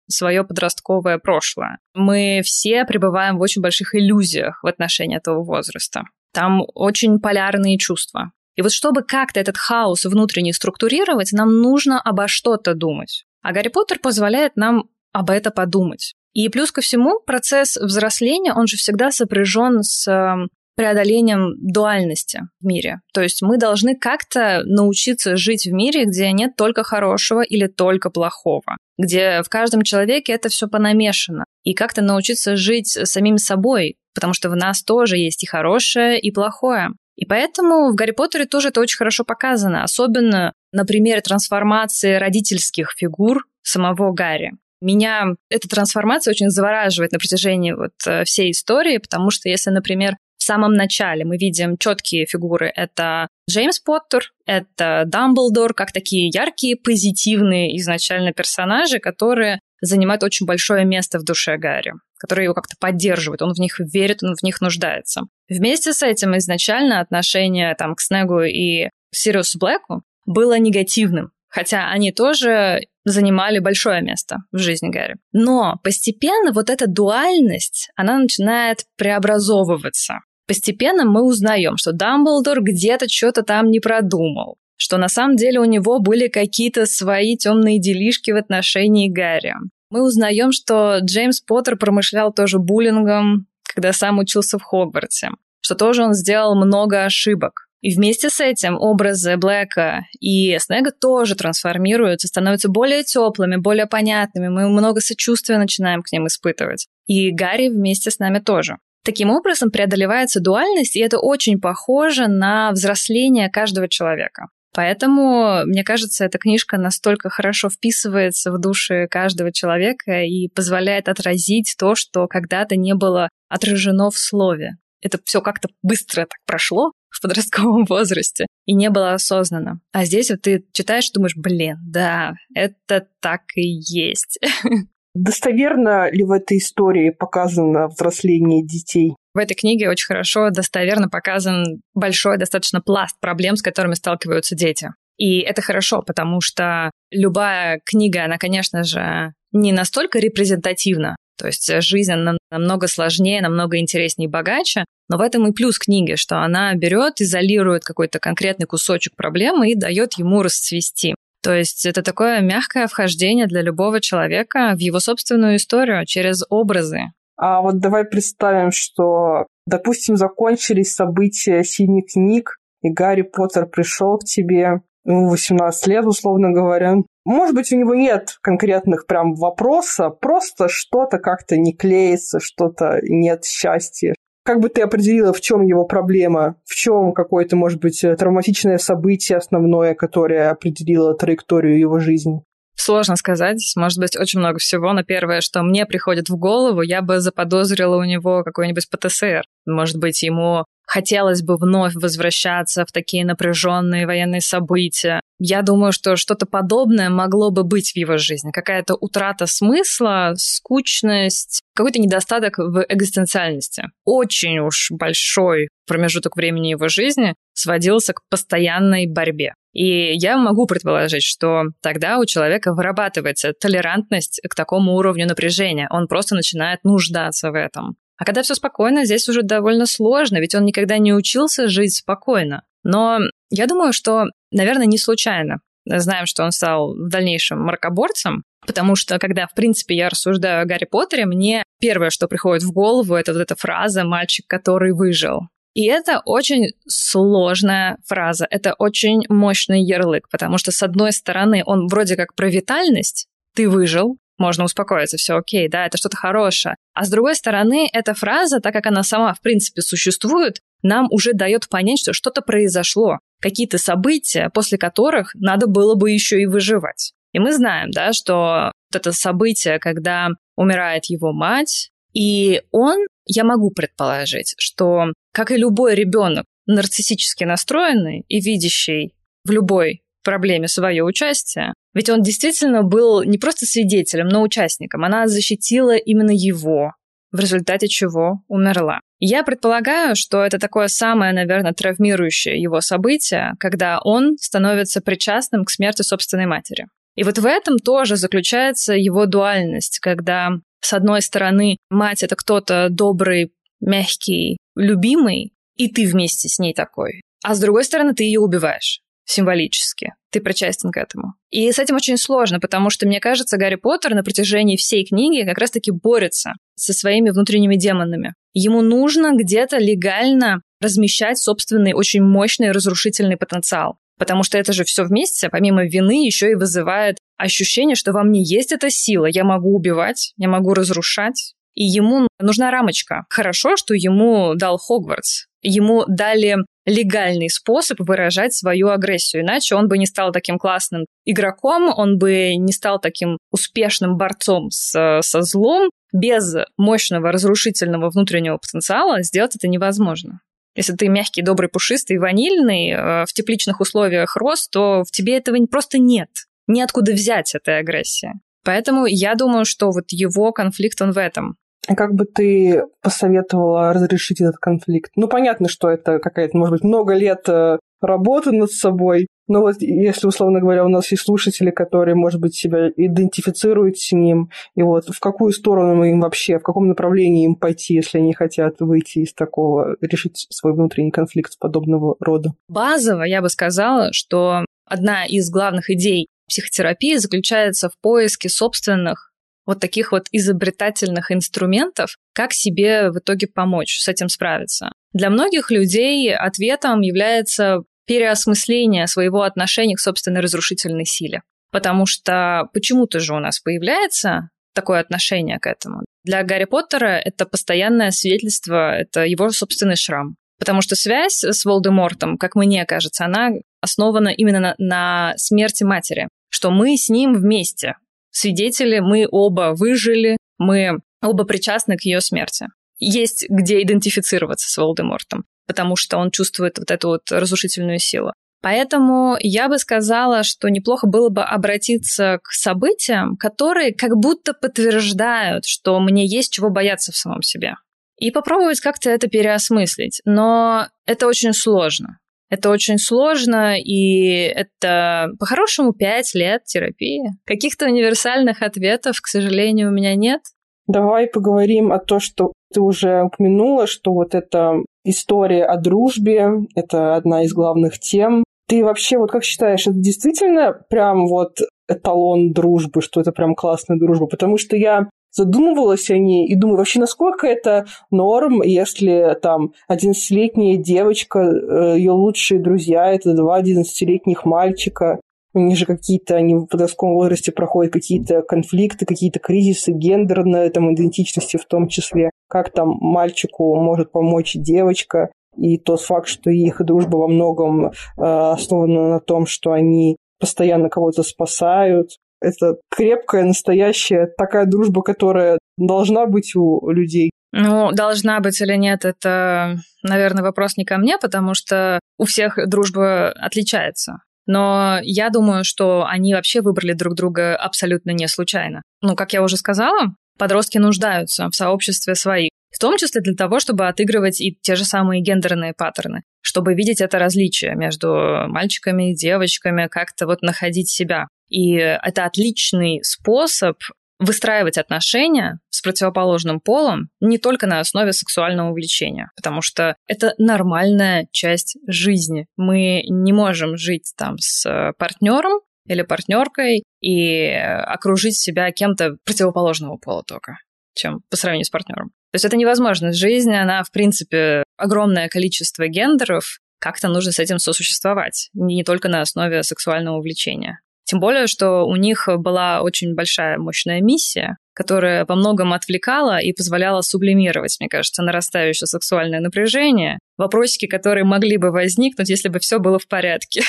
свое 0.08 0.44
подростковое 0.44 1.18
прошлое. 1.18 1.80
Мы 1.96 2.42
все 2.44 2.86
пребываем 2.86 3.38
в 3.38 3.42
очень 3.42 3.62
больших 3.62 3.96
иллюзиях 3.96 4.62
в 4.62 4.68
отношении 4.68 5.18
этого 5.18 5.44
возраста. 5.44 6.04
Там 6.34 6.62
очень 6.76 7.20
полярные 7.20 7.78
чувства. 7.78 8.32
И 8.58 8.62
вот 8.62 8.72
чтобы 8.72 9.04
как-то 9.04 9.40
этот 9.40 9.56
хаос 9.56 10.04
внутренний 10.06 10.52
структурировать, 10.52 11.32
нам 11.32 11.62
нужно 11.62 12.02
обо 12.02 12.28
что-то 12.28 12.74
думать. 12.74 13.26
А 13.42 13.54
Гарри 13.54 13.70
Поттер 13.70 14.00
позволяет 14.00 14.58
нам 14.58 14.90
об 15.14 15.30
это 15.30 15.52
подумать. 15.52 16.14
И 16.34 16.50
плюс 16.50 16.72
ко 16.72 16.82
всему, 16.82 17.20
процесс 17.26 17.78
взросления, 17.78 18.54
он 18.54 18.68
же 18.68 18.78
всегда 18.78 19.12
сопряжен 19.12 19.84
с 19.84 20.08
эм, 20.08 20.50
преодолением 20.76 21.56
дуальности 21.58 22.42
в 22.62 22.66
мире. 22.66 23.02
То 23.14 23.22
есть 23.22 23.42
мы 23.42 23.58
должны 23.58 23.96
как-то 23.96 24.62
научиться 24.64 25.36
жить 25.36 25.66
в 25.66 25.72
мире, 25.72 26.06
где 26.06 26.32
нет 26.32 26.56
только 26.56 26.84
хорошего 26.84 27.42
или 27.42 27.66
только 27.66 28.12
плохого, 28.12 28.78
где 29.00 29.42
в 29.44 29.50
каждом 29.50 29.82
человеке 29.82 30.34
это 30.34 30.50
все 30.50 30.68
понамешано. 30.68 31.46
И 31.64 31.74
как-то 31.74 32.02
научиться 32.02 32.56
жить 32.56 32.90
самим 32.90 33.40
собой, 33.40 33.98
потому 34.14 34.34
что 34.34 34.50
в 34.50 34.56
нас 34.56 34.84
тоже 34.84 35.18
есть 35.18 35.44
и 35.44 35.48
хорошее, 35.48 36.20
и 36.20 36.32
плохое. 36.32 36.90
И 37.18 37.26
поэтому 37.26 37.92
в 37.92 37.96
Гарри 37.96 38.12
Поттере 38.12 38.46
тоже 38.46 38.70
это 38.70 38.80
очень 38.80 38.98
хорошо 38.98 39.26
показано, 39.26 39.84
особенно 39.84 40.54
на 40.72 40.86
примере 40.86 41.20
трансформации 41.22 42.14
родительских 42.14 42.94
фигур 42.96 43.46
самого 43.64 44.14
Гарри. 44.14 44.54
Меня 44.80 45.34
эта 45.50 45.68
трансформация 45.68 46.32
очень 46.32 46.52
завораживает 46.52 47.12
на 47.12 47.18
протяжении 47.18 47.72
вот 47.72 47.94
э, 48.06 48.24
всей 48.24 48.52
истории, 48.52 49.00
потому 49.00 49.32
что 49.32 49.50
если, 49.50 49.72
например, 49.72 50.16
в 50.38 50.44
самом 50.44 50.74
начале 50.76 51.26
мы 51.26 51.38
видим 51.38 51.78
четкие 51.78 52.28
фигуры, 52.28 52.72
это 52.74 53.28
Джеймс 53.50 53.80
Поттер, 53.80 54.32
это 54.46 55.04
Дамблдор, 55.08 55.74
как 55.74 55.92
такие 55.92 56.30
яркие, 56.32 56.76
позитивные 56.76 57.76
изначально 57.78 58.34
персонажи, 58.34 59.00
которые 59.00 59.60
занимают 59.82 60.24
очень 60.24 60.46
большое 60.46 60.86
место 60.86 61.20
в 61.20 61.24
душе 61.24 61.58
Гарри, 61.58 61.94
которые 62.18 62.46
его 62.46 62.54
как-то 62.54 62.76
поддерживают, 62.80 63.42
он 63.42 63.54
в 63.54 63.60
них 63.60 63.80
верит, 63.80 64.24
он 64.24 64.36
в 64.36 64.44
них 64.44 64.62
нуждается. 64.62 65.24
Вместе 65.50 65.94
с 65.94 66.02
этим 66.02 66.38
изначально 66.38 67.00
отношение 67.00 67.76
там, 67.76 67.96
к 67.96 68.02
Снегу 68.02 68.42
и 68.42 68.90
Сириусу 69.12 69.60
Блэку 69.60 70.04
было 70.26 70.58
негативным, 70.60 71.32
хотя 71.48 71.90
они 71.90 72.12
тоже 72.12 72.82
занимали 73.06 73.60
большое 73.60 74.02
место 74.02 74.38
в 74.52 74.58
жизни 74.58 74.90
Гарри. 74.90 75.16
Но 75.32 75.80
постепенно 75.84 76.52
вот 76.52 76.70
эта 76.70 76.88
дуальность, 76.88 77.90
она 77.96 78.18
начинает 78.18 78.86
преобразовываться. 78.98 80.20
Постепенно 80.46 81.06
мы 81.06 81.24
узнаем, 81.24 81.78
что 81.78 81.92
Дамблдор 81.92 82.62
где-то 82.62 83.08
что-то 83.10 83.44
там 83.44 83.70
не 83.70 83.80
продумал, 83.80 84.58
что 84.78 84.98
на 84.98 85.10
самом 85.10 85.36
деле 85.36 85.60
у 85.60 85.66
него 85.66 86.00
были 86.00 86.28
какие-то 86.28 86.86
свои 86.86 87.36
темные 87.36 87.80
делишки 87.80 88.32
в 88.32 88.38
отношении 88.38 89.10
Гарри. 89.10 89.56
Мы 89.90 90.04
узнаем, 90.04 90.52
что 90.52 91.00
Джеймс 91.00 91.42
Поттер 91.42 91.78
промышлял 91.78 92.34
тоже 92.34 92.60
буллингом, 92.60 93.48
когда 93.64 93.94
сам 93.94 94.20
учился 94.20 94.58
в 94.58 94.64
Хогвартсе, 94.64 95.30
что 95.62 95.76
тоже 95.76 96.04
он 96.04 96.14
сделал 96.14 96.56
много 96.56 97.06
ошибок. 97.06 97.68
И 97.82 97.96
вместе 97.96 98.30
с 98.30 98.40
этим 98.40 98.76
образы 98.76 99.38
Блэка 99.38 100.06
и 100.20 100.58
Снега 100.60 100.92
тоже 100.92 101.36
трансформируются, 101.36 102.28
становятся 102.28 102.70
более 102.70 103.04
теплыми, 103.04 103.58
более 103.58 103.86
понятными. 103.86 104.48
Мы 104.48 104.68
много 104.68 105.00
сочувствия 105.00 105.58
начинаем 105.58 106.02
к 106.02 106.12
ним 106.12 106.28
испытывать. 106.28 106.88
И 107.06 107.32
Гарри 107.32 107.70
вместе 107.70 108.10
с 108.10 108.18
нами 108.20 108.40
тоже. 108.40 108.78
Таким 109.06 109.30
образом 109.30 109.72
преодолевается 109.72 110.42
дуальность, 110.42 110.96
и 110.96 111.00
это 111.00 111.20
очень 111.20 111.62
похоже 111.62 112.28
на 112.28 112.72
взросление 112.72 113.50
каждого 113.50 113.88
человека. 113.88 114.48
Поэтому, 114.78 115.66
мне 115.66 115.84
кажется, 115.84 116.24
эта 116.24 116.38
книжка 116.38 116.78
настолько 116.78 117.32
хорошо 117.32 117.68
вписывается 117.68 118.52
в 118.52 118.60
души 118.60 119.08
каждого 119.10 119.52
человека 119.52 120.22
и 120.22 120.50
позволяет 120.50 121.10
отразить 121.10 121.74
то, 121.80 121.96
что 121.96 122.28
когда-то 122.28 122.76
не 122.76 122.94
было 122.94 123.30
отражено 123.50 124.12
в 124.12 124.20
слове. 124.20 124.74
Это 125.02 125.18
все 125.26 125.42
как-то 125.42 125.70
быстро 125.82 126.28
так 126.28 126.38
прошло 126.46 126.92
в 127.10 127.24
подростковом 127.24 127.86
возрасте 127.90 128.46
и 128.68 128.76
не 128.76 128.92
было 128.92 129.14
осознанно. 129.14 129.80
А 129.94 130.06
здесь 130.06 130.30
вот 130.30 130.44
ты 130.44 130.64
читаешь, 130.74 131.10
думаешь, 131.10 131.36
блин, 131.36 131.78
да, 131.84 132.34
это 132.54 133.08
так 133.20 133.42
и 133.56 133.68
есть. 133.68 134.38
Достоверно 135.16 136.12
ли 136.12 136.24
в 136.24 136.30
этой 136.30 136.60
истории 136.60 137.10
показано 137.10 137.88
взросление 137.88 138.64
детей? 138.64 139.16
В 139.38 139.40
этой 139.40 139.54
книге 139.54 139.88
очень 139.88 140.08
хорошо, 140.08 140.50
достоверно 140.50 141.10
показан 141.10 141.80
большой 141.94 142.40
достаточно 142.40 142.82
пласт 142.82 143.16
проблем, 143.20 143.56
с 143.56 143.62
которыми 143.62 143.94
сталкиваются 143.94 144.56
дети. 144.56 144.90
И 145.18 145.42
это 145.42 145.62
хорошо, 145.62 146.02
потому 146.02 146.42
что 146.42 146.90
любая 147.12 147.80
книга, 147.86 148.26
она, 148.26 148.40
конечно 148.40 148.84
же, 148.84 149.34
не 149.52 149.72
настолько 149.74 150.18
репрезентативна. 150.18 151.16
То 151.38 151.46
есть 151.46 151.72
жизнь 151.84 152.14
намного 152.50 152.88
сложнее, 152.88 153.40
намного 153.44 153.78
интереснее 153.78 154.28
и 154.28 154.32
богаче. 154.32 154.86
Но 155.08 155.20
в 155.20 155.22
этом 155.22 155.48
и 155.48 155.54
плюс 155.54 155.78
книги, 155.78 156.16
что 156.16 156.40
она 156.40 156.74
берет, 156.74 157.22
изолирует 157.22 157.84
какой-то 157.84 158.18
конкретный 158.18 158.66
кусочек 158.66 159.16
проблемы 159.16 159.70
и 159.70 159.76
дает 159.76 160.14
ему 160.14 160.42
расцвести. 160.42 161.14
То 161.44 161.54
есть 161.54 161.86
это 161.86 162.02
такое 162.02 162.42
мягкое 162.42 162.88
вхождение 162.88 163.46
для 163.46 163.62
любого 163.62 164.02
человека 164.02 164.74
в 164.74 164.80
его 164.80 165.00
собственную 165.00 165.58
историю 165.58 166.08
через 166.08 166.42
образы. 166.50 167.12
А 167.38 167.62
вот 167.62 167.80
давай 167.80 168.06
представим, 168.06 168.72
что, 168.72 169.46
допустим, 169.66 170.18
закончились 170.18 170.94
события 170.94 171.64
синих 171.64 172.12
книг, 172.14 172.58
и 172.82 172.90
Гарри 172.90 173.22
Поттер 173.22 173.68
пришел 173.68 174.18
к 174.18 174.24
тебе, 174.24 174.82
ему 175.06 175.30
18 175.30 175.88
лет, 175.88 176.06
условно 176.06 176.52
говоря. 176.52 176.96
Может 177.26 177.56
быть, 177.56 177.72
у 177.72 177.78
него 177.78 177.96
нет 177.96 178.38
конкретных 178.42 179.06
прям 179.06 179.34
вопросов, 179.36 180.20
просто 180.20 180.68
что-то 180.70 181.20
как-то 181.20 181.58
не 181.58 181.74
клеится, 181.74 182.40
что-то 182.40 183.00
нет 183.04 183.46
счастья, 183.46 184.16
как 184.48 184.62
бы 184.62 184.70
ты 184.70 184.82
определила, 184.82 185.34
в 185.34 185.42
чем 185.42 185.62
его 185.62 185.84
проблема? 185.84 186.56
В 186.64 186.74
чем 186.74 187.12
какое-то, 187.12 187.58
может 187.58 187.82
быть, 187.82 188.00
травматичное 188.18 188.78
событие 188.78 189.38
основное, 189.38 189.94
которое 189.94 190.50
определило 190.52 191.14
траекторию 191.14 191.78
его 191.78 192.00
жизни? 192.00 192.42
Сложно 192.80 193.16
сказать. 193.16 193.74
Может 193.76 193.98
быть, 193.98 194.16
очень 194.16 194.40
много 194.40 194.60
всего. 194.60 194.94
Но 194.94 195.04
первое, 195.04 195.42
что 195.42 195.64
мне 195.64 195.86
приходит 195.86 196.30
в 196.30 196.38
голову, 196.38 196.82
я 196.82 197.02
бы 197.02 197.20
заподозрила 197.20 197.98
у 197.98 198.04
него 198.04 198.44
какой-нибудь 198.44 198.90
ПТСР. 198.90 199.44
Может 199.66 199.98
быть, 199.98 200.22
ему 200.22 200.64
хотелось 200.86 201.42
бы 201.42 201.58
вновь 201.58 201.96
возвращаться 201.96 202.86
в 202.86 202.92
такие 202.92 203.26
напряженные 203.26 204.08
военные 204.08 204.42
события. 204.42 205.20
Я 205.40 205.62
думаю, 205.62 205.92
что 205.92 206.16
что-то 206.16 206.46
подобное 206.46 207.10
могло 207.10 207.52
бы 207.52 207.64
быть 207.64 207.92
в 207.92 207.96
его 207.98 208.18
жизни. 208.18 208.52
Какая-то 208.52 208.96
утрата 208.96 209.48
смысла, 209.48 210.34
скучность, 210.38 211.62
какой-то 211.76 212.00
недостаток 212.00 212.58
в 212.58 212.86
экзистенциальности. 212.88 213.84
Очень 214.06 214.60
уж 214.60 214.92
большой 214.92 215.68
промежуток 215.86 216.38
времени 216.38 216.70
его 216.70 216.88
жизни 216.88 217.34
сводился 217.54 218.14
к 218.14 218.22
постоянной 218.30 219.08
борьбе. 219.08 219.54
И 219.78 220.16
я 220.16 220.40
могу 220.40 220.66
предположить, 220.66 221.22
что 221.22 221.66
тогда 221.84 222.18
у 222.18 222.26
человека 222.26 222.74
вырабатывается 222.74 223.54
толерантность 223.54 224.42
к 224.50 224.56
такому 224.56 224.96
уровню 224.96 225.28
напряжения. 225.28 225.88
Он 225.92 226.08
просто 226.08 226.34
начинает 226.34 226.84
нуждаться 226.84 227.52
в 227.52 227.54
этом. 227.54 227.96
А 228.18 228.26
когда 228.26 228.42
все 228.42 228.56
спокойно, 228.56 229.06
здесь 229.06 229.30
уже 229.30 229.44
довольно 229.44 229.86
сложно, 229.86 230.40
ведь 230.40 230.56
он 230.56 230.66
никогда 230.66 230.98
не 230.98 231.14
учился 231.14 231.68
жить 231.68 231.96
спокойно. 231.96 232.64
Но 232.84 233.20
я 233.52 233.68
думаю, 233.68 233.94
что, 233.94 234.26
наверное, 234.52 234.88
не 234.88 234.98
случайно. 234.98 235.60
Знаем, 235.86 236.26
что 236.26 236.44
он 236.44 236.52
стал 236.52 236.96
в 236.96 237.10
дальнейшем 237.10 237.64
мракоборцем, 237.64 238.42
потому 238.66 238.96
что, 238.96 239.20
когда, 239.20 239.46
в 239.46 239.54
принципе, 239.54 239.96
я 239.96 240.10
рассуждаю 240.10 240.64
о 240.64 240.66
Гарри 240.66 240.88
Поттере, 240.90 241.28
мне 241.28 241.62
первое, 241.80 242.10
что 242.10 242.28
приходит 242.28 242.64
в 242.64 242.72
голову, 242.72 243.14
это 243.14 243.32
вот 243.32 243.42
эта 243.42 243.56
фраза 243.56 244.04
«мальчик, 244.04 244.48
который 244.48 244.94
выжил». 244.94 245.42
И 245.78 245.84
это 245.84 246.24
очень 246.26 246.74
сложная 246.88 248.00
фраза, 248.04 248.48
это 248.50 248.74
очень 248.80 249.22
мощный 249.30 249.84
ярлык, 249.84 250.28
потому 250.32 250.58
что, 250.58 250.72
с 250.72 250.82
одной 250.82 251.12
стороны, 251.12 251.62
он 251.64 251.86
вроде 251.86 252.16
как 252.16 252.34
про 252.34 252.50
витальность, 252.50 253.28
ты 253.56 253.70
выжил, 253.70 254.18
можно 254.40 254.64
успокоиться, 254.64 255.18
все 255.18 255.38
окей, 255.38 255.70
да, 255.70 255.86
это 255.86 256.00
что-то 256.00 256.18
хорошее. 256.18 256.78
А 256.96 257.06
с 257.06 257.12
другой 257.12 257.36
стороны, 257.36 257.88
эта 257.94 258.16
фраза, 258.16 258.60
так 258.60 258.74
как 258.74 258.88
она 258.88 259.04
сама, 259.04 259.36
в 259.36 259.42
принципе, 259.42 259.84
существует, 259.84 260.62
нам 260.82 261.10
уже 261.12 261.34
дает 261.34 261.70
понять, 261.70 262.00
что 262.00 262.12
что-то 262.12 262.42
произошло, 262.42 263.20
какие-то 263.40 263.78
события, 263.78 264.50
после 264.52 264.80
которых 264.80 265.36
надо 265.36 265.68
было 265.68 265.94
бы 265.94 266.10
еще 266.10 266.42
и 266.42 266.48
выживать. 266.48 267.14
И 267.34 267.40
мы 267.40 267.54
знаем, 267.54 267.92
да, 267.92 268.14
что 268.14 268.72
вот 268.92 269.00
это 269.00 269.12
событие, 269.12 269.78
когда 269.78 270.30
умирает 270.56 271.06
его 271.06 271.34
мать, 271.34 271.92
и 272.18 272.64
он, 272.72 273.06
я 273.28 273.44
могу 273.44 273.70
предположить, 273.70 274.56
что, 274.58 275.12
как 275.38 275.52
и 275.52 275.56
любой 275.56 275.94
ребенок, 275.94 276.46
нарциссически 276.66 277.44
настроенный 277.44 278.26
и 278.28 278.40
видящий 278.42 279.14
в 279.44 279.52
любой 279.52 280.02
проблеме 280.24 280.68
свое 280.68 281.04
участие, 281.04 281.76
ведь 281.94 282.10
он 282.10 282.24
действительно 282.24 282.82
был 282.82 283.22
не 283.22 283.38
просто 283.38 283.68
свидетелем, 283.68 284.30
но 284.30 284.42
участником. 284.42 285.06
Она 285.06 285.28
защитила 285.28 285.96
именно 285.96 286.32
его, 286.32 286.94
в 287.32 287.40
результате 287.40 287.88
чего 287.88 288.42
умерла. 288.48 289.00
Я 289.20 289.44
предполагаю, 289.44 290.16
что 290.16 290.44
это 290.44 290.58
такое 290.58 290.88
самое, 290.88 291.34
наверное, 291.34 291.74
травмирующее 291.74 292.60
его 292.60 292.82
событие, 292.82 293.54
когда 293.60 294.00
он 294.04 294.38
становится 294.40 295.02
причастным 295.02 295.66
к 295.66 295.70
смерти 295.70 296.02
собственной 296.02 296.48
матери. 296.48 296.88
И 297.16 297.24
вот 297.24 297.38
в 297.38 297.46
этом 297.46 297.78
тоже 297.78 298.16
заключается 298.16 298.96
его 298.96 299.28
дуальность, 299.28 300.00
когда, 300.00 300.50
с 300.82 300.94
одной 300.94 301.22
стороны, 301.22 301.78
мать— 301.92 302.24
это 302.24 302.36
кто-то 302.36 302.88
добрый, 302.90 303.52
мягкий, 303.80 304.58
любимый, 304.78 305.54
и 305.76 305.90
ты 305.90 306.08
вместе 306.08 306.50
с 306.50 306.60
ней 306.60 306.74
такой. 306.74 307.22
А 307.44 307.56
с 307.56 307.60
другой 307.60 307.84
стороны, 307.84 308.14
ты 308.14 308.24
ее 308.24 308.40
убиваешь 308.40 309.02
символически. 309.28 310.14
Ты 310.32 310.42
причастен 310.42 310.92
к 310.92 310.98
этому. 310.98 311.34
И 311.50 311.72
с 311.72 311.80
этим 311.80 311.96
очень 311.96 312.18
сложно, 312.18 312.60
потому 312.60 312.90
что, 312.90 313.06
мне 313.06 313.20
кажется, 313.20 313.58
Гарри 313.58 313.76
Поттер 313.76 314.16
на 314.16 314.24
протяжении 314.24 314.78
всей 314.78 315.06
книги 315.06 315.46
как 315.46 315.58
раз-таки 315.58 315.92
борется 315.92 316.54
со 316.76 316.94
своими 316.94 317.30
внутренними 317.30 317.76
демонами. 317.76 318.34
Ему 318.54 318.82
нужно 318.82 319.36
где-то 319.36 319.78
легально 319.78 320.62
размещать 320.82 321.38
собственный 321.38 321.94
очень 321.94 322.22
мощный 322.22 322.72
разрушительный 322.72 323.38
потенциал. 323.38 323.98
Потому 324.18 324.44
что 324.44 324.58
это 324.58 324.74
же 324.74 324.84
все 324.84 325.04
вместе, 325.04 325.50
помимо 325.50 325.86
вины, 325.86 326.26
еще 326.26 326.52
и 326.52 326.56
вызывает 326.56 327.18
ощущение, 327.38 327.96
что 327.96 328.14
во 328.14 328.24
мне 328.24 328.42
есть 328.44 328.72
эта 328.72 328.90
сила. 328.90 329.28
Я 329.28 329.44
могу 329.44 329.76
убивать, 329.76 330.34
я 330.38 330.48
могу 330.48 330.74
разрушать. 330.74 331.54
И 331.78 331.84
ему 331.84 332.28
нужна 332.40 332.72
рамочка. 332.72 333.26
Хорошо, 333.30 333.78
что 333.78 333.94
ему 333.94 334.56
дал 334.56 334.80
Хогвартс. 334.80 335.46
Ему 335.62 336.06
дали 336.08 336.56
легальный 336.88 337.52
способ 337.52 338.00
выражать 338.00 338.56
свою 338.56 338.90
агрессию. 338.90 339.44
Иначе 339.44 339.76
он 339.76 339.88
бы 339.88 340.00
не 340.00 340.08
стал 340.08 340.32
таким 340.32 340.58
классным 340.58 341.06
игроком, 341.24 341.94
он 341.96 342.18
бы 342.18 342.56
не 342.56 342.74
стал 342.74 343.00
таким 343.00 343.38
успешным 343.52 344.18
борцом 344.18 344.72
с, 344.72 345.20
со 345.22 345.42
злом. 345.44 345.92
Без 346.12 346.56
мощного 346.78 347.32
разрушительного 347.32 348.10
внутреннего 348.10 348.58
потенциала 348.58 349.22
сделать 349.22 349.56
это 349.56 349.68
невозможно. 349.68 350.40
Если 350.76 350.94
ты 350.94 351.10
мягкий, 351.10 351.44
добрый, 351.44 351.70
пушистый, 351.70 352.18
ванильный, 352.18 352.90
э, 352.90 353.26
в 353.28 353.34
тепличных 353.34 353.82
условиях 353.82 354.36
рос, 354.36 354.68
то 354.68 355.04
в 355.04 355.12
тебе 355.12 355.38
этого 355.38 355.64
просто 355.68 356.00
нет. 356.00 356.30
Неоткуда 356.66 357.12
взять 357.12 357.54
этой 357.54 357.78
агрессии. 357.78 358.34
Поэтому 358.64 359.06
я 359.06 359.36
думаю, 359.36 359.66
что 359.66 359.92
вот 359.92 360.06
его 360.10 360.52
конфликт, 360.52 361.00
он 361.04 361.12
в 361.12 361.20
этом. 361.20 361.56
А 361.88 361.96
как 361.96 362.14
бы 362.14 362.26
ты 362.26 362.84
посоветовала 363.02 363.94
разрешить 363.94 364.42
этот 364.42 364.58
конфликт? 364.58 365.12
Ну, 365.16 365.28
понятно, 365.28 365.70
что 365.70 365.90
это 365.90 366.20
какая-то, 366.20 366.58
может 366.58 366.74
быть, 366.74 366.84
много 366.84 367.14
лет 367.14 367.48
э, 367.48 367.80
работы 368.02 368.52
над 368.52 368.72
собой, 368.72 369.28
но 369.48 369.62
вот 369.62 369.76
если, 369.80 370.28
условно 370.28 370.60
говоря, 370.60 370.86
у 370.86 370.90
нас 370.90 371.10
есть 371.12 371.24
слушатели, 371.24 371.72
которые, 371.72 372.16
может 372.16 372.42
быть, 372.42 372.56
себя 372.56 372.90
идентифицируют 372.90 373.98
с 373.98 374.12
ним, 374.12 374.50
и 374.76 374.84
вот 374.84 375.06
в 375.08 375.20
какую 375.20 375.54
сторону 375.54 376.04
им 376.04 376.20
вообще, 376.20 376.60
в 376.60 376.64
каком 376.64 376.90
направлении 376.90 377.46
им 377.46 377.56
пойти, 377.56 377.94
если 377.94 378.18
они 378.18 378.34
хотят 378.34 378.76
выйти 378.80 379.20
из 379.20 379.34
такого, 379.34 379.96
решить 380.02 380.48
свой 380.50 380.74
внутренний 380.74 381.12
конфликт 381.12 381.58
подобного 381.58 382.16
рода? 382.20 382.54
Базово 382.68 383.24
я 383.24 383.42
бы 383.42 383.50
сказала, 383.50 384.10
что 384.12 384.66
одна 384.86 385.26
из 385.26 385.50
главных 385.50 385.90
идей 385.90 386.28
психотерапии 386.48 387.16
заключается 387.16 387.90
в 387.90 387.98
поиске 388.02 388.50
собственных 388.50 389.32
вот 389.68 389.80
таких 389.80 390.12
вот 390.12 390.26
изобретательных 390.32 391.32
инструментов, 391.32 392.18
как 392.34 392.54
себе 392.54 393.12
в 393.12 393.20
итоге 393.20 393.48
помочь 393.48 394.00
с 394.00 394.08
этим 394.08 394.30
справиться. 394.30 394.92
Для 395.14 395.30
многих 395.30 395.70
людей 395.70 396.34
ответом 396.34 397.02
является 397.02 397.84
переосмысление 398.08 399.06
своего 399.06 399.44
отношения 399.44 399.96
к 399.96 400.00
собственной 400.00 400.42
разрушительной 400.42 401.06
силе. 401.06 401.44
Потому 401.72 402.06
что 402.06 402.70
почему-то 402.74 403.20
же 403.20 403.36
у 403.36 403.40
нас 403.40 403.60
появляется 403.60 404.50
такое 404.74 405.00
отношение 405.00 405.60
к 405.60 405.68
этому. 405.68 406.02
Для 406.24 406.44
Гарри 406.44 406.66
Поттера 406.66 407.20
это 407.20 407.46
постоянное 407.46 408.12
свидетельство, 408.12 408.96
это 408.96 409.26
его 409.26 409.52
собственный 409.52 409.98
шрам. 409.98 410.36
Потому 410.60 410.82
что 410.82 410.96
связь 410.96 411.44
с 411.44 411.66
Волдемортом, 411.66 412.38
как 412.38 412.56
мне 412.56 412.86
кажется, 412.86 413.26
она 413.26 413.50
основана 413.82 414.30
именно 414.30 414.60
на, 414.60 414.76
на 414.78 415.34
смерти 415.36 415.84
матери 415.84 416.30
что 416.50 416.72
мы 416.72 416.98
с 416.98 417.10
ним 417.10 417.34
вместе. 417.34 417.96
Свидетели, 418.32 419.00
мы 419.00 419.28
оба 419.30 419.74
выжили, 419.76 420.38
мы 420.58 421.00
оба 421.22 421.44
причастны 421.46 421.98
к 421.98 422.02
ее 422.04 422.22
смерти. 422.22 422.68
Есть 423.00 423.46
где 423.50 423.82
идентифицироваться 423.82 424.70
с 424.70 424.78
Волдемортом, 424.78 425.46
потому 425.68 425.96
что 425.96 426.18
он 426.18 426.32
чувствует 426.32 426.78
вот 426.80 426.90
эту 426.92 427.10
вот 427.10 427.32
разрушительную 427.32 428.00
силу. 428.00 428.32
Поэтому 428.62 429.38
я 429.40 429.70
бы 429.70 429.78
сказала, 429.78 430.44
что 430.44 430.70
неплохо 430.70 431.08
было 431.08 431.30
бы 431.30 431.44
обратиться 431.44 432.40
к 432.44 432.52
событиям, 432.52 433.38
которые 433.38 433.94
как 433.94 434.18
будто 434.18 434.54
подтверждают, 434.54 435.66
что 435.66 436.00
мне 436.00 436.26
есть 436.26 436.52
чего 436.52 436.70
бояться 436.70 437.12
в 437.12 437.18
самом 437.18 437.44
себе. 437.44 437.76
И 438.18 438.32
попробовать 438.32 438.80
как-то 438.80 439.12
это 439.12 439.28
переосмыслить. 439.28 440.22
Но 440.26 440.88
это 441.06 441.28
очень 441.28 441.54
сложно. 441.54 442.18
Это 442.50 442.70
очень 442.70 442.98
сложно, 442.98 443.76
и 443.78 444.30
это 444.30 445.30
по-хорошему 445.40 445.94
пять 445.94 446.34
лет 446.34 446.64
терапии. 446.64 447.32
Каких-то 447.46 447.86
универсальных 447.86 448.62
ответов, 448.62 449.20
к 449.22 449.28
сожалению, 449.28 449.90
у 449.90 449.94
меня 449.94 450.16
нет. 450.16 450.42
Давай 450.88 451.28
поговорим 451.28 451.92
о 451.92 452.00
том, 452.00 452.22
что 452.22 452.54
ты 452.74 452.80
уже 452.80 453.24
упомянула, 453.24 453.88
что 453.88 454.14
вот 454.14 454.34
эта 454.34 454.76
история 455.04 455.66
о 455.66 455.78
дружбе, 455.78 456.50
это 456.76 457.16
одна 457.16 457.44
из 457.44 457.54
главных 457.54 458.00
тем. 458.00 458.46
Ты 458.70 458.84
вообще 458.84 459.18
вот 459.18 459.32
как 459.32 459.44
считаешь, 459.44 459.88
это 459.88 459.98
действительно 459.98 460.74
прям 460.90 461.28
вот 461.28 461.58
эталон 461.90 462.52
дружбы, 462.52 463.02
что 463.02 463.22
это 463.22 463.32
прям 463.32 463.56
классная 463.56 463.98
дружба? 463.98 464.28
Потому 464.28 464.58
что 464.58 464.76
я 464.76 465.10
задумывалась 465.38 466.10
о 466.10 466.18
ней 466.18 466.48
и 466.48 466.56
думаю, 466.56 466.78
вообще, 466.78 467.00
насколько 467.00 467.48
это 467.48 467.86
норм, 468.12 468.62
если 468.62 469.38
там 469.42 469.74
11-летняя 469.90 470.78
девочка, 470.78 471.40
э, 471.40 471.98
ее 471.98 472.12
лучшие 472.12 472.60
друзья, 472.60 473.12
это 473.14 473.34
два 473.34 473.62
11-летних 473.62 474.46
мальчика, 474.46 475.20
у 475.54 475.60
них 475.60 475.78
же 475.78 475.86
какие-то, 475.86 476.36
они 476.36 476.56
в 476.56 476.66
подростковом 476.66 477.16
возрасте 477.16 477.52
проходят 477.52 477.94
какие-то 477.94 478.42
конфликты, 478.42 479.06
какие-то 479.06 479.40
кризисы 479.40 479.92
гендерной 479.92 480.70
там, 480.70 480.94
идентичности 480.94 481.58
в 481.58 481.66
том 481.66 481.88
числе. 481.88 482.30
Как 482.48 482.72
там 482.72 482.90
мальчику 483.00 483.76
может 483.76 484.12
помочь 484.12 484.54
девочка, 484.54 485.30
и 485.56 485.78
тот 485.78 486.02
факт, 486.02 486.28
что 486.28 486.52
их 486.52 486.84
дружба 486.84 487.18
во 487.18 487.28
многом 487.28 487.88
э, 487.88 487.90
основана 488.18 489.10
на 489.10 489.20
том, 489.20 489.46
что 489.48 489.72
они 489.72 490.18
постоянно 490.40 490.90
кого-то 490.90 491.24
спасают, 491.24 492.12
это 492.42 492.76
крепкая, 492.90 493.44
настоящая 493.44 494.28
такая 494.38 494.66
дружба, 494.66 495.02
которая 495.02 495.58
должна 495.78 496.26
быть 496.26 496.56
у 496.56 496.90
людей. 496.90 497.32
Ну, 497.52 497.92
должна 497.92 498.40
быть 498.40 498.60
или 498.62 498.76
нет, 498.76 499.06
это, 499.06 499.78
наверное, 500.04 500.44
вопрос 500.44 500.78
не 500.78 500.86
ко 500.86 500.98
мне, 500.98 501.18
потому 501.18 501.54
что 501.54 502.00
у 502.18 502.26
всех 502.26 502.60
дружба 502.68 503.30
отличается. 503.30 504.20
Но 504.46 505.00
я 505.02 505.30
думаю, 505.30 505.64
что 505.64 506.06
они 506.06 506.34
вообще 506.34 506.62
выбрали 506.62 506.94
друг 506.94 507.16
друга 507.16 507.56
абсолютно 507.56 508.12
не 508.12 508.28
случайно. 508.28 508.82
Ну, 509.02 509.16
как 509.16 509.34
я 509.34 509.44
уже 509.44 509.58
сказала, 509.58 510.14
подростки 510.38 510.78
нуждаются 510.78 511.50
в 511.50 511.56
сообществе 511.56 512.16
своих. 512.16 512.50
В 512.74 512.80
том 512.80 512.98
числе 512.98 513.22
для 513.22 513.34
того, 513.34 513.60
чтобы 513.60 513.88
отыгрывать 513.88 514.40
и 514.42 514.58
те 514.62 514.76
же 514.76 514.86
самые 514.86 515.22
гендерные 515.22 515.74
паттерны, 515.74 516.24
чтобы 516.42 516.76
видеть 516.76 517.02
это 517.02 517.18
различие 517.18 517.76
между 517.76 518.46
мальчиками 518.48 519.12
и 519.12 519.16
девочками, 519.16 519.88
как-то 519.88 520.28
вот 520.28 520.42
находить 520.42 520.90
себя. 520.90 521.28
И 521.50 521.74
это 521.74 522.26
отличный 522.26 523.04
способ 523.04 523.78
выстраивать 524.20 524.78
отношения 524.78 525.60
с 525.70 525.82
противоположным 525.82 526.60
полом 526.60 527.10
не 527.20 527.38
только 527.38 527.68
на 527.68 527.80
основе 527.80 528.14
сексуального 528.14 528.72
увлечения, 528.72 529.30
потому 529.36 529.62
что 529.62 529.96
это 530.08 530.34
нормальная 530.38 531.28
часть 531.32 531.78
жизни. 531.88 532.48
Мы 532.58 533.04
не 533.08 533.32
можем 533.32 533.78
жить 533.78 534.14
там 534.18 534.38
с 534.40 534.94
партнером 534.98 535.60
или 535.88 536.02
партнеркой 536.02 536.84
и 537.00 537.48
окружить 537.50 538.38
себя 538.38 538.72
кем-то 538.72 539.18
противоположного 539.24 539.98
пола 539.98 540.24
только, 540.24 540.58
чем 540.96 541.22
по 541.30 541.38
сравнению 541.38 541.66
с 541.66 541.70
партнером. 541.70 542.10
То 542.32 542.36
есть 542.36 542.46
это 542.46 542.58
невозможно. 542.58 543.14
Жизнь, 543.14 543.54
она, 543.54 543.84
в 543.84 543.92
принципе, 543.92 544.64
огромное 544.78 545.30
количество 545.30 545.88
гендеров, 545.88 546.60
как-то 546.80 547.08
нужно 547.08 547.32
с 547.32 547.40
этим 547.40 547.60
сосуществовать, 547.60 548.50
не 548.54 548.84
только 548.84 549.10
на 549.10 549.22
основе 549.22 549.64
сексуального 549.64 550.18
увлечения. 550.18 550.80
Тем 551.08 551.22
более, 551.22 551.48
что 551.48 551.86
у 551.88 551.96
них 551.96 552.28
была 552.28 552.82
очень 552.82 553.16
большая, 553.16 553.58
мощная 553.58 554.02
миссия, 554.02 554.58
которая 554.74 555.24
во 555.26 555.36
многом 555.36 555.72
отвлекала 555.72 556.40
и 556.40 556.52
позволяла 556.52 557.02
сублимировать, 557.02 557.78
мне 557.80 557.88
кажется, 557.88 558.24
нарастающее 558.24 558.88
сексуальное 558.88 559.40
напряжение, 559.40 560.20
вопросики, 560.38 560.86
которые 560.86 561.24
могли 561.24 561.56
бы 561.56 561.72
возникнуть, 561.72 562.30
если 562.30 562.50
бы 562.50 562.60
все 562.60 562.80
было 562.80 563.00
в 563.00 563.08
порядке 563.08 563.62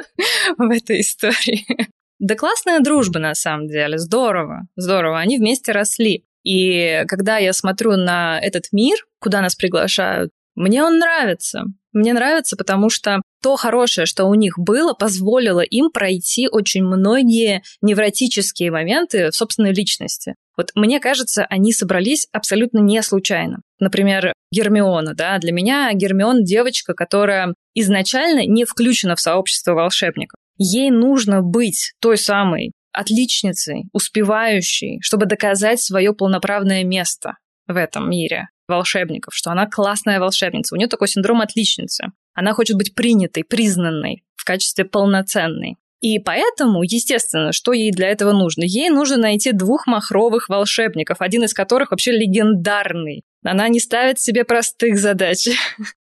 в 0.56 0.70
этой 0.70 1.02
истории. 1.02 1.66
Да 2.18 2.34
классная 2.34 2.80
дружба, 2.80 3.18
на 3.18 3.34
самом 3.34 3.68
деле, 3.68 3.98
здорово, 3.98 4.62
здорово, 4.74 5.20
они 5.20 5.36
вместе 5.36 5.72
росли. 5.72 6.24
И 6.44 7.04
когда 7.08 7.36
я 7.36 7.52
смотрю 7.52 7.96
на 7.96 8.40
этот 8.40 8.68
мир, 8.72 8.96
куда 9.20 9.42
нас 9.42 9.54
приглашают, 9.54 10.30
мне 10.56 10.82
он 10.82 10.98
нравится. 10.98 11.64
Мне 11.92 12.12
нравится, 12.12 12.56
потому 12.56 12.90
что 12.90 13.22
то 13.42 13.56
хорошее, 13.56 14.06
что 14.06 14.24
у 14.24 14.34
них 14.34 14.58
было, 14.58 14.92
позволило 14.92 15.60
им 15.60 15.90
пройти 15.90 16.48
очень 16.48 16.82
многие 16.82 17.62
невротические 17.80 18.70
моменты 18.70 19.30
в 19.30 19.34
собственной 19.34 19.72
личности. 19.72 20.34
Вот 20.56 20.72
мне 20.74 20.98
кажется, 21.00 21.44
они 21.48 21.72
собрались 21.72 22.26
абсолютно 22.32 22.78
не 22.80 23.02
случайно. 23.02 23.60
Например, 23.78 24.32
Гермиона, 24.50 25.14
да, 25.14 25.38
для 25.38 25.52
меня 25.52 25.90
Гермион 25.92 26.44
девочка, 26.44 26.94
которая 26.94 27.54
изначально 27.74 28.46
не 28.46 28.64
включена 28.64 29.14
в 29.14 29.20
сообщество 29.20 29.74
волшебников. 29.74 30.36
Ей 30.58 30.90
нужно 30.90 31.42
быть 31.42 31.92
той 32.00 32.16
самой 32.16 32.72
отличницей, 32.92 33.84
успевающей, 33.92 35.00
чтобы 35.02 35.26
доказать 35.26 35.80
свое 35.80 36.14
полноправное 36.14 36.82
место 36.82 37.34
в 37.66 37.76
этом 37.76 38.10
мире 38.10 38.48
волшебников, 38.68 39.34
что 39.34 39.50
она 39.50 39.66
классная 39.66 40.20
волшебница. 40.20 40.74
У 40.74 40.78
нее 40.78 40.88
такой 40.88 41.08
синдром 41.08 41.40
отличницы. 41.40 42.06
Она 42.34 42.52
хочет 42.52 42.76
быть 42.76 42.94
принятой, 42.94 43.44
признанной 43.44 44.24
в 44.34 44.44
качестве 44.44 44.84
полноценной. 44.84 45.76
И 46.00 46.18
поэтому, 46.18 46.82
естественно, 46.82 47.52
что 47.52 47.72
ей 47.72 47.90
для 47.90 48.08
этого 48.08 48.32
нужно? 48.32 48.64
Ей 48.64 48.90
нужно 48.90 49.16
найти 49.16 49.52
двух 49.52 49.86
махровых 49.86 50.48
волшебников, 50.48 51.20
один 51.20 51.44
из 51.44 51.54
которых 51.54 51.90
вообще 51.90 52.12
легендарный. 52.12 53.22
Она 53.42 53.68
не 53.68 53.80
ставит 53.80 54.20
себе 54.20 54.44
простых 54.44 54.98
задач. 54.98 55.48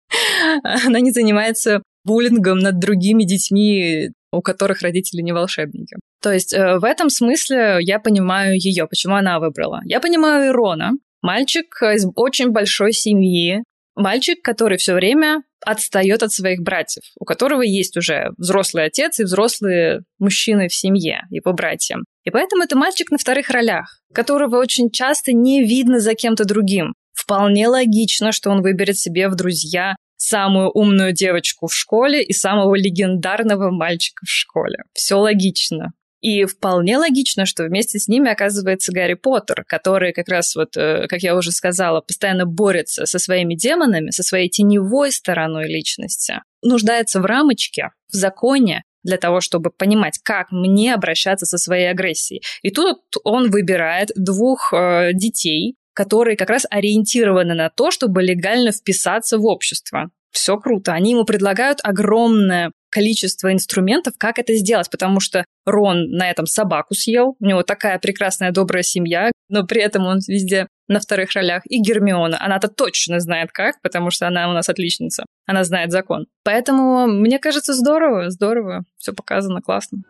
Она 0.62 1.00
не 1.00 1.10
занимается 1.10 1.82
буллингом 2.04 2.58
над 2.58 2.78
другими 2.78 3.24
детьми, 3.24 4.10
у 4.32 4.42
которых 4.42 4.82
родители 4.82 5.22
не 5.22 5.32
волшебники. 5.32 5.96
То 6.22 6.32
есть 6.32 6.52
э, 6.52 6.78
в 6.78 6.84
этом 6.84 7.10
смысле 7.10 7.78
я 7.80 7.98
понимаю 7.98 8.56
ее, 8.56 8.86
почему 8.86 9.16
она 9.16 9.40
выбрала. 9.40 9.80
Я 9.84 10.00
понимаю 10.00 10.50
Ирона, 10.50 10.92
Мальчик 11.22 11.66
из 11.82 12.06
очень 12.16 12.50
большой 12.50 12.92
семьи, 12.92 13.62
мальчик, 13.94 14.42
который 14.42 14.78
все 14.78 14.94
время 14.94 15.42
отстает 15.64 16.22
от 16.22 16.32
своих 16.32 16.60
братьев, 16.62 17.04
у 17.18 17.24
которого 17.24 17.62
есть 17.62 17.96
уже 17.96 18.30
взрослый 18.38 18.84
отец 18.84 19.20
и 19.20 19.24
взрослые 19.24 20.02
мужчины 20.18 20.68
в 20.68 20.74
семье, 20.74 21.22
его 21.30 21.52
братья. 21.52 21.98
И 22.24 22.30
поэтому 22.30 22.64
это 22.64 22.76
мальчик 22.76 23.10
на 23.10 23.18
вторых 23.18 23.50
ролях, 23.50 24.00
которого 24.14 24.56
очень 24.56 24.90
часто 24.90 25.32
не 25.32 25.64
видно 25.64 26.00
за 26.00 26.14
кем-то 26.14 26.44
другим. 26.44 26.94
Вполне 27.12 27.68
логично, 27.68 28.32
что 28.32 28.50
он 28.50 28.62
выберет 28.62 28.96
себе 28.96 29.28
в 29.28 29.34
друзья 29.34 29.96
самую 30.16 30.70
умную 30.70 31.12
девочку 31.12 31.66
в 31.66 31.74
школе 31.74 32.22
и 32.22 32.32
самого 32.32 32.74
легендарного 32.74 33.70
мальчика 33.70 34.24
в 34.26 34.30
школе. 34.30 34.78
Все 34.92 35.16
логично. 35.16 35.92
И 36.20 36.44
вполне 36.44 36.98
логично, 36.98 37.46
что 37.46 37.64
вместе 37.64 37.98
с 37.98 38.06
ними 38.06 38.30
оказывается 38.30 38.92
Гарри 38.92 39.14
Поттер, 39.14 39.64
который 39.66 40.12
как 40.12 40.28
раз 40.28 40.54
вот, 40.54 40.76
э, 40.76 41.06
как 41.08 41.20
я 41.22 41.34
уже 41.34 41.50
сказала, 41.50 42.00
постоянно 42.02 42.44
борется 42.44 43.06
со 43.06 43.18
своими 43.18 43.54
демонами, 43.54 44.10
со 44.10 44.22
своей 44.22 44.50
теневой 44.50 45.12
стороной 45.12 45.66
личности, 45.66 46.42
нуждается 46.62 47.20
в 47.20 47.24
рамочке, 47.24 47.90
в 48.12 48.16
законе, 48.16 48.84
для 49.02 49.16
того, 49.16 49.40
чтобы 49.40 49.70
понимать, 49.70 50.18
как 50.22 50.52
мне 50.52 50.94
обращаться 50.94 51.46
со 51.46 51.56
своей 51.56 51.90
агрессией. 51.90 52.42
И 52.62 52.70
тут 52.70 52.98
он 53.24 53.50
выбирает 53.50 54.10
двух 54.14 54.74
э, 54.74 55.12
детей, 55.14 55.76
которые 55.94 56.36
как 56.36 56.50
раз 56.50 56.66
ориентированы 56.70 57.54
на 57.54 57.70
то, 57.70 57.90
чтобы 57.90 58.22
легально 58.22 58.72
вписаться 58.72 59.38
в 59.38 59.46
общество. 59.46 60.10
Все 60.30 60.56
круто. 60.58 60.92
Они 60.92 61.12
ему 61.12 61.24
предлагают 61.24 61.80
огромное 61.82 62.72
количество 62.90 63.52
инструментов, 63.52 64.14
как 64.18 64.38
это 64.38 64.54
сделать, 64.54 64.90
потому 64.90 65.20
что 65.20 65.44
Рон 65.64 66.10
на 66.10 66.30
этом 66.30 66.46
собаку 66.46 66.94
съел, 66.94 67.36
у 67.38 67.44
него 67.44 67.62
такая 67.62 67.98
прекрасная 67.98 68.50
добрая 68.50 68.82
семья, 68.82 69.30
но 69.48 69.64
при 69.66 69.80
этом 69.80 70.06
он 70.06 70.18
везде 70.26 70.66
на 70.88 71.00
вторых 71.00 71.32
ролях. 71.32 71.62
И 71.66 71.80
Гермиона, 71.80 72.42
она-то 72.44 72.68
точно 72.68 73.20
знает 73.20 73.50
как, 73.52 73.80
потому 73.82 74.10
что 74.10 74.26
она 74.26 74.50
у 74.50 74.52
нас 74.52 74.68
отличница, 74.68 75.24
она 75.46 75.64
знает 75.64 75.92
закон. 75.92 76.26
Поэтому, 76.44 77.06
мне 77.06 77.38
кажется, 77.38 77.74
здорово, 77.74 78.30
здорово, 78.30 78.84
все 78.98 79.12
показано 79.12 79.60
классно. 79.60 80.02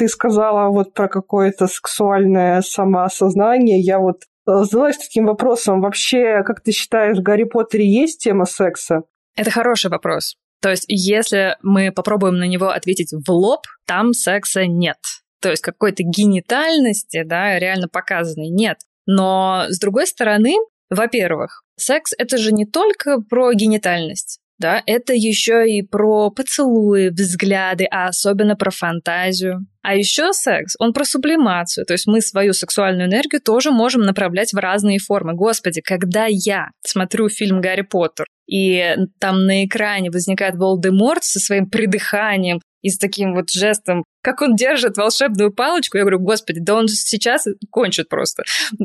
ты 0.00 0.08
сказала 0.08 0.70
вот 0.70 0.94
про 0.94 1.08
какое-то 1.08 1.66
сексуальное 1.66 2.62
самоосознание. 2.62 3.80
Я 3.80 3.98
вот 3.98 4.22
задалась 4.46 4.98
таким 4.98 5.26
вопросом. 5.26 5.80
Вообще, 5.80 6.42
как 6.44 6.62
ты 6.62 6.72
считаешь, 6.72 7.18
в 7.18 7.22
Гарри 7.22 7.44
Поттере 7.44 7.86
есть 7.86 8.22
тема 8.22 8.44
секса? 8.44 9.02
Это 9.36 9.50
хороший 9.50 9.90
вопрос. 9.90 10.36
То 10.60 10.70
есть, 10.70 10.84
если 10.88 11.56
мы 11.62 11.92
попробуем 11.92 12.38
на 12.38 12.46
него 12.46 12.68
ответить 12.68 13.12
в 13.12 13.30
лоб, 13.30 13.66
там 13.86 14.12
секса 14.12 14.66
нет. 14.66 14.98
То 15.40 15.50
есть 15.50 15.62
какой-то 15.62 16.02
генитальности, 16.02 17.22
да, 17.24 17.58
реально 17.58 17.88
показанной 17.88 18.48
нет. 18.48 18.78
Но, 19.06 19.64
с 19.68 19.78
другой 19.78 20.06
стороны, 20.06 20.56
во-первых, 20.90 21.62
секс— 21.76 22.12
это 22.18 22.36
же 22.36 22.52
не 22.52 22.66
только 22.66 23.20
про 23.20 23.52
генитальность 23.52 24.40
да, 24.60 24.82
это 24.86 25.14
еще 25.14 25.68
и 25.68 25.82
про 25.82 26.30
поцелуи, 26.30 27.08
взгляды, 27.08 27.86
а 27.90 28.08
особенно 28.08 28.56
про 28.56 28.70
фантазию. 28.70 29.66
А 29.82 29.94
еще 29.94 30.34
секс, 30.34 30.74
он 30.78 30.92
про 30.92 31.04
сублимацию, 31.04 31.86
то 31.86 31.94
есть 31.94 32.06
мы 32.06 32.20
свою 32.20 32.52
сексуальную 32.52 33.08
энергию 33.08 33.40
тоже 33.40 33.70
можем 33.70 34.02
направлять 34.02 34.52
в 34.52 34.58
разные 34.58 34.98
формы. 34.98 35.34
Господи, 35.34 35.80
когда 35.80 36.26
я 36.28 36.68
смотрю 36.86 37.30
фильм 37.30 37.62
«Гарри 37.62 37.82
Поттер», 37.82 38.26
и 38.46 38.96
там 39.18 39.46
на 39.46 39.64
экране 39.64 40.10
возникает 40.10 40.56
Волдеморт 40.56 41.24
со 41.24 41.40
своим 41.40 41.70
придыханием, 41.70 42.60
и 42.82 42.90
с 42.90 42.98
таким 42.98 43.34
вот 43.34 43.50
жестом, 43.50 44.04
как 44.22 44.42
он 44.42 44.54
держит 44.54 44.96
волшебную 44.96 45.52
палочку, 45.52 45.96
я 45.96 46.04
говорю, 46.04 46.20
господи, 46.20 46.60
да 46.60 46.74
он 46.74 46.88
сейчас 46.88 47.46
кончит 47.70 48.08
просто. 48.08 48.44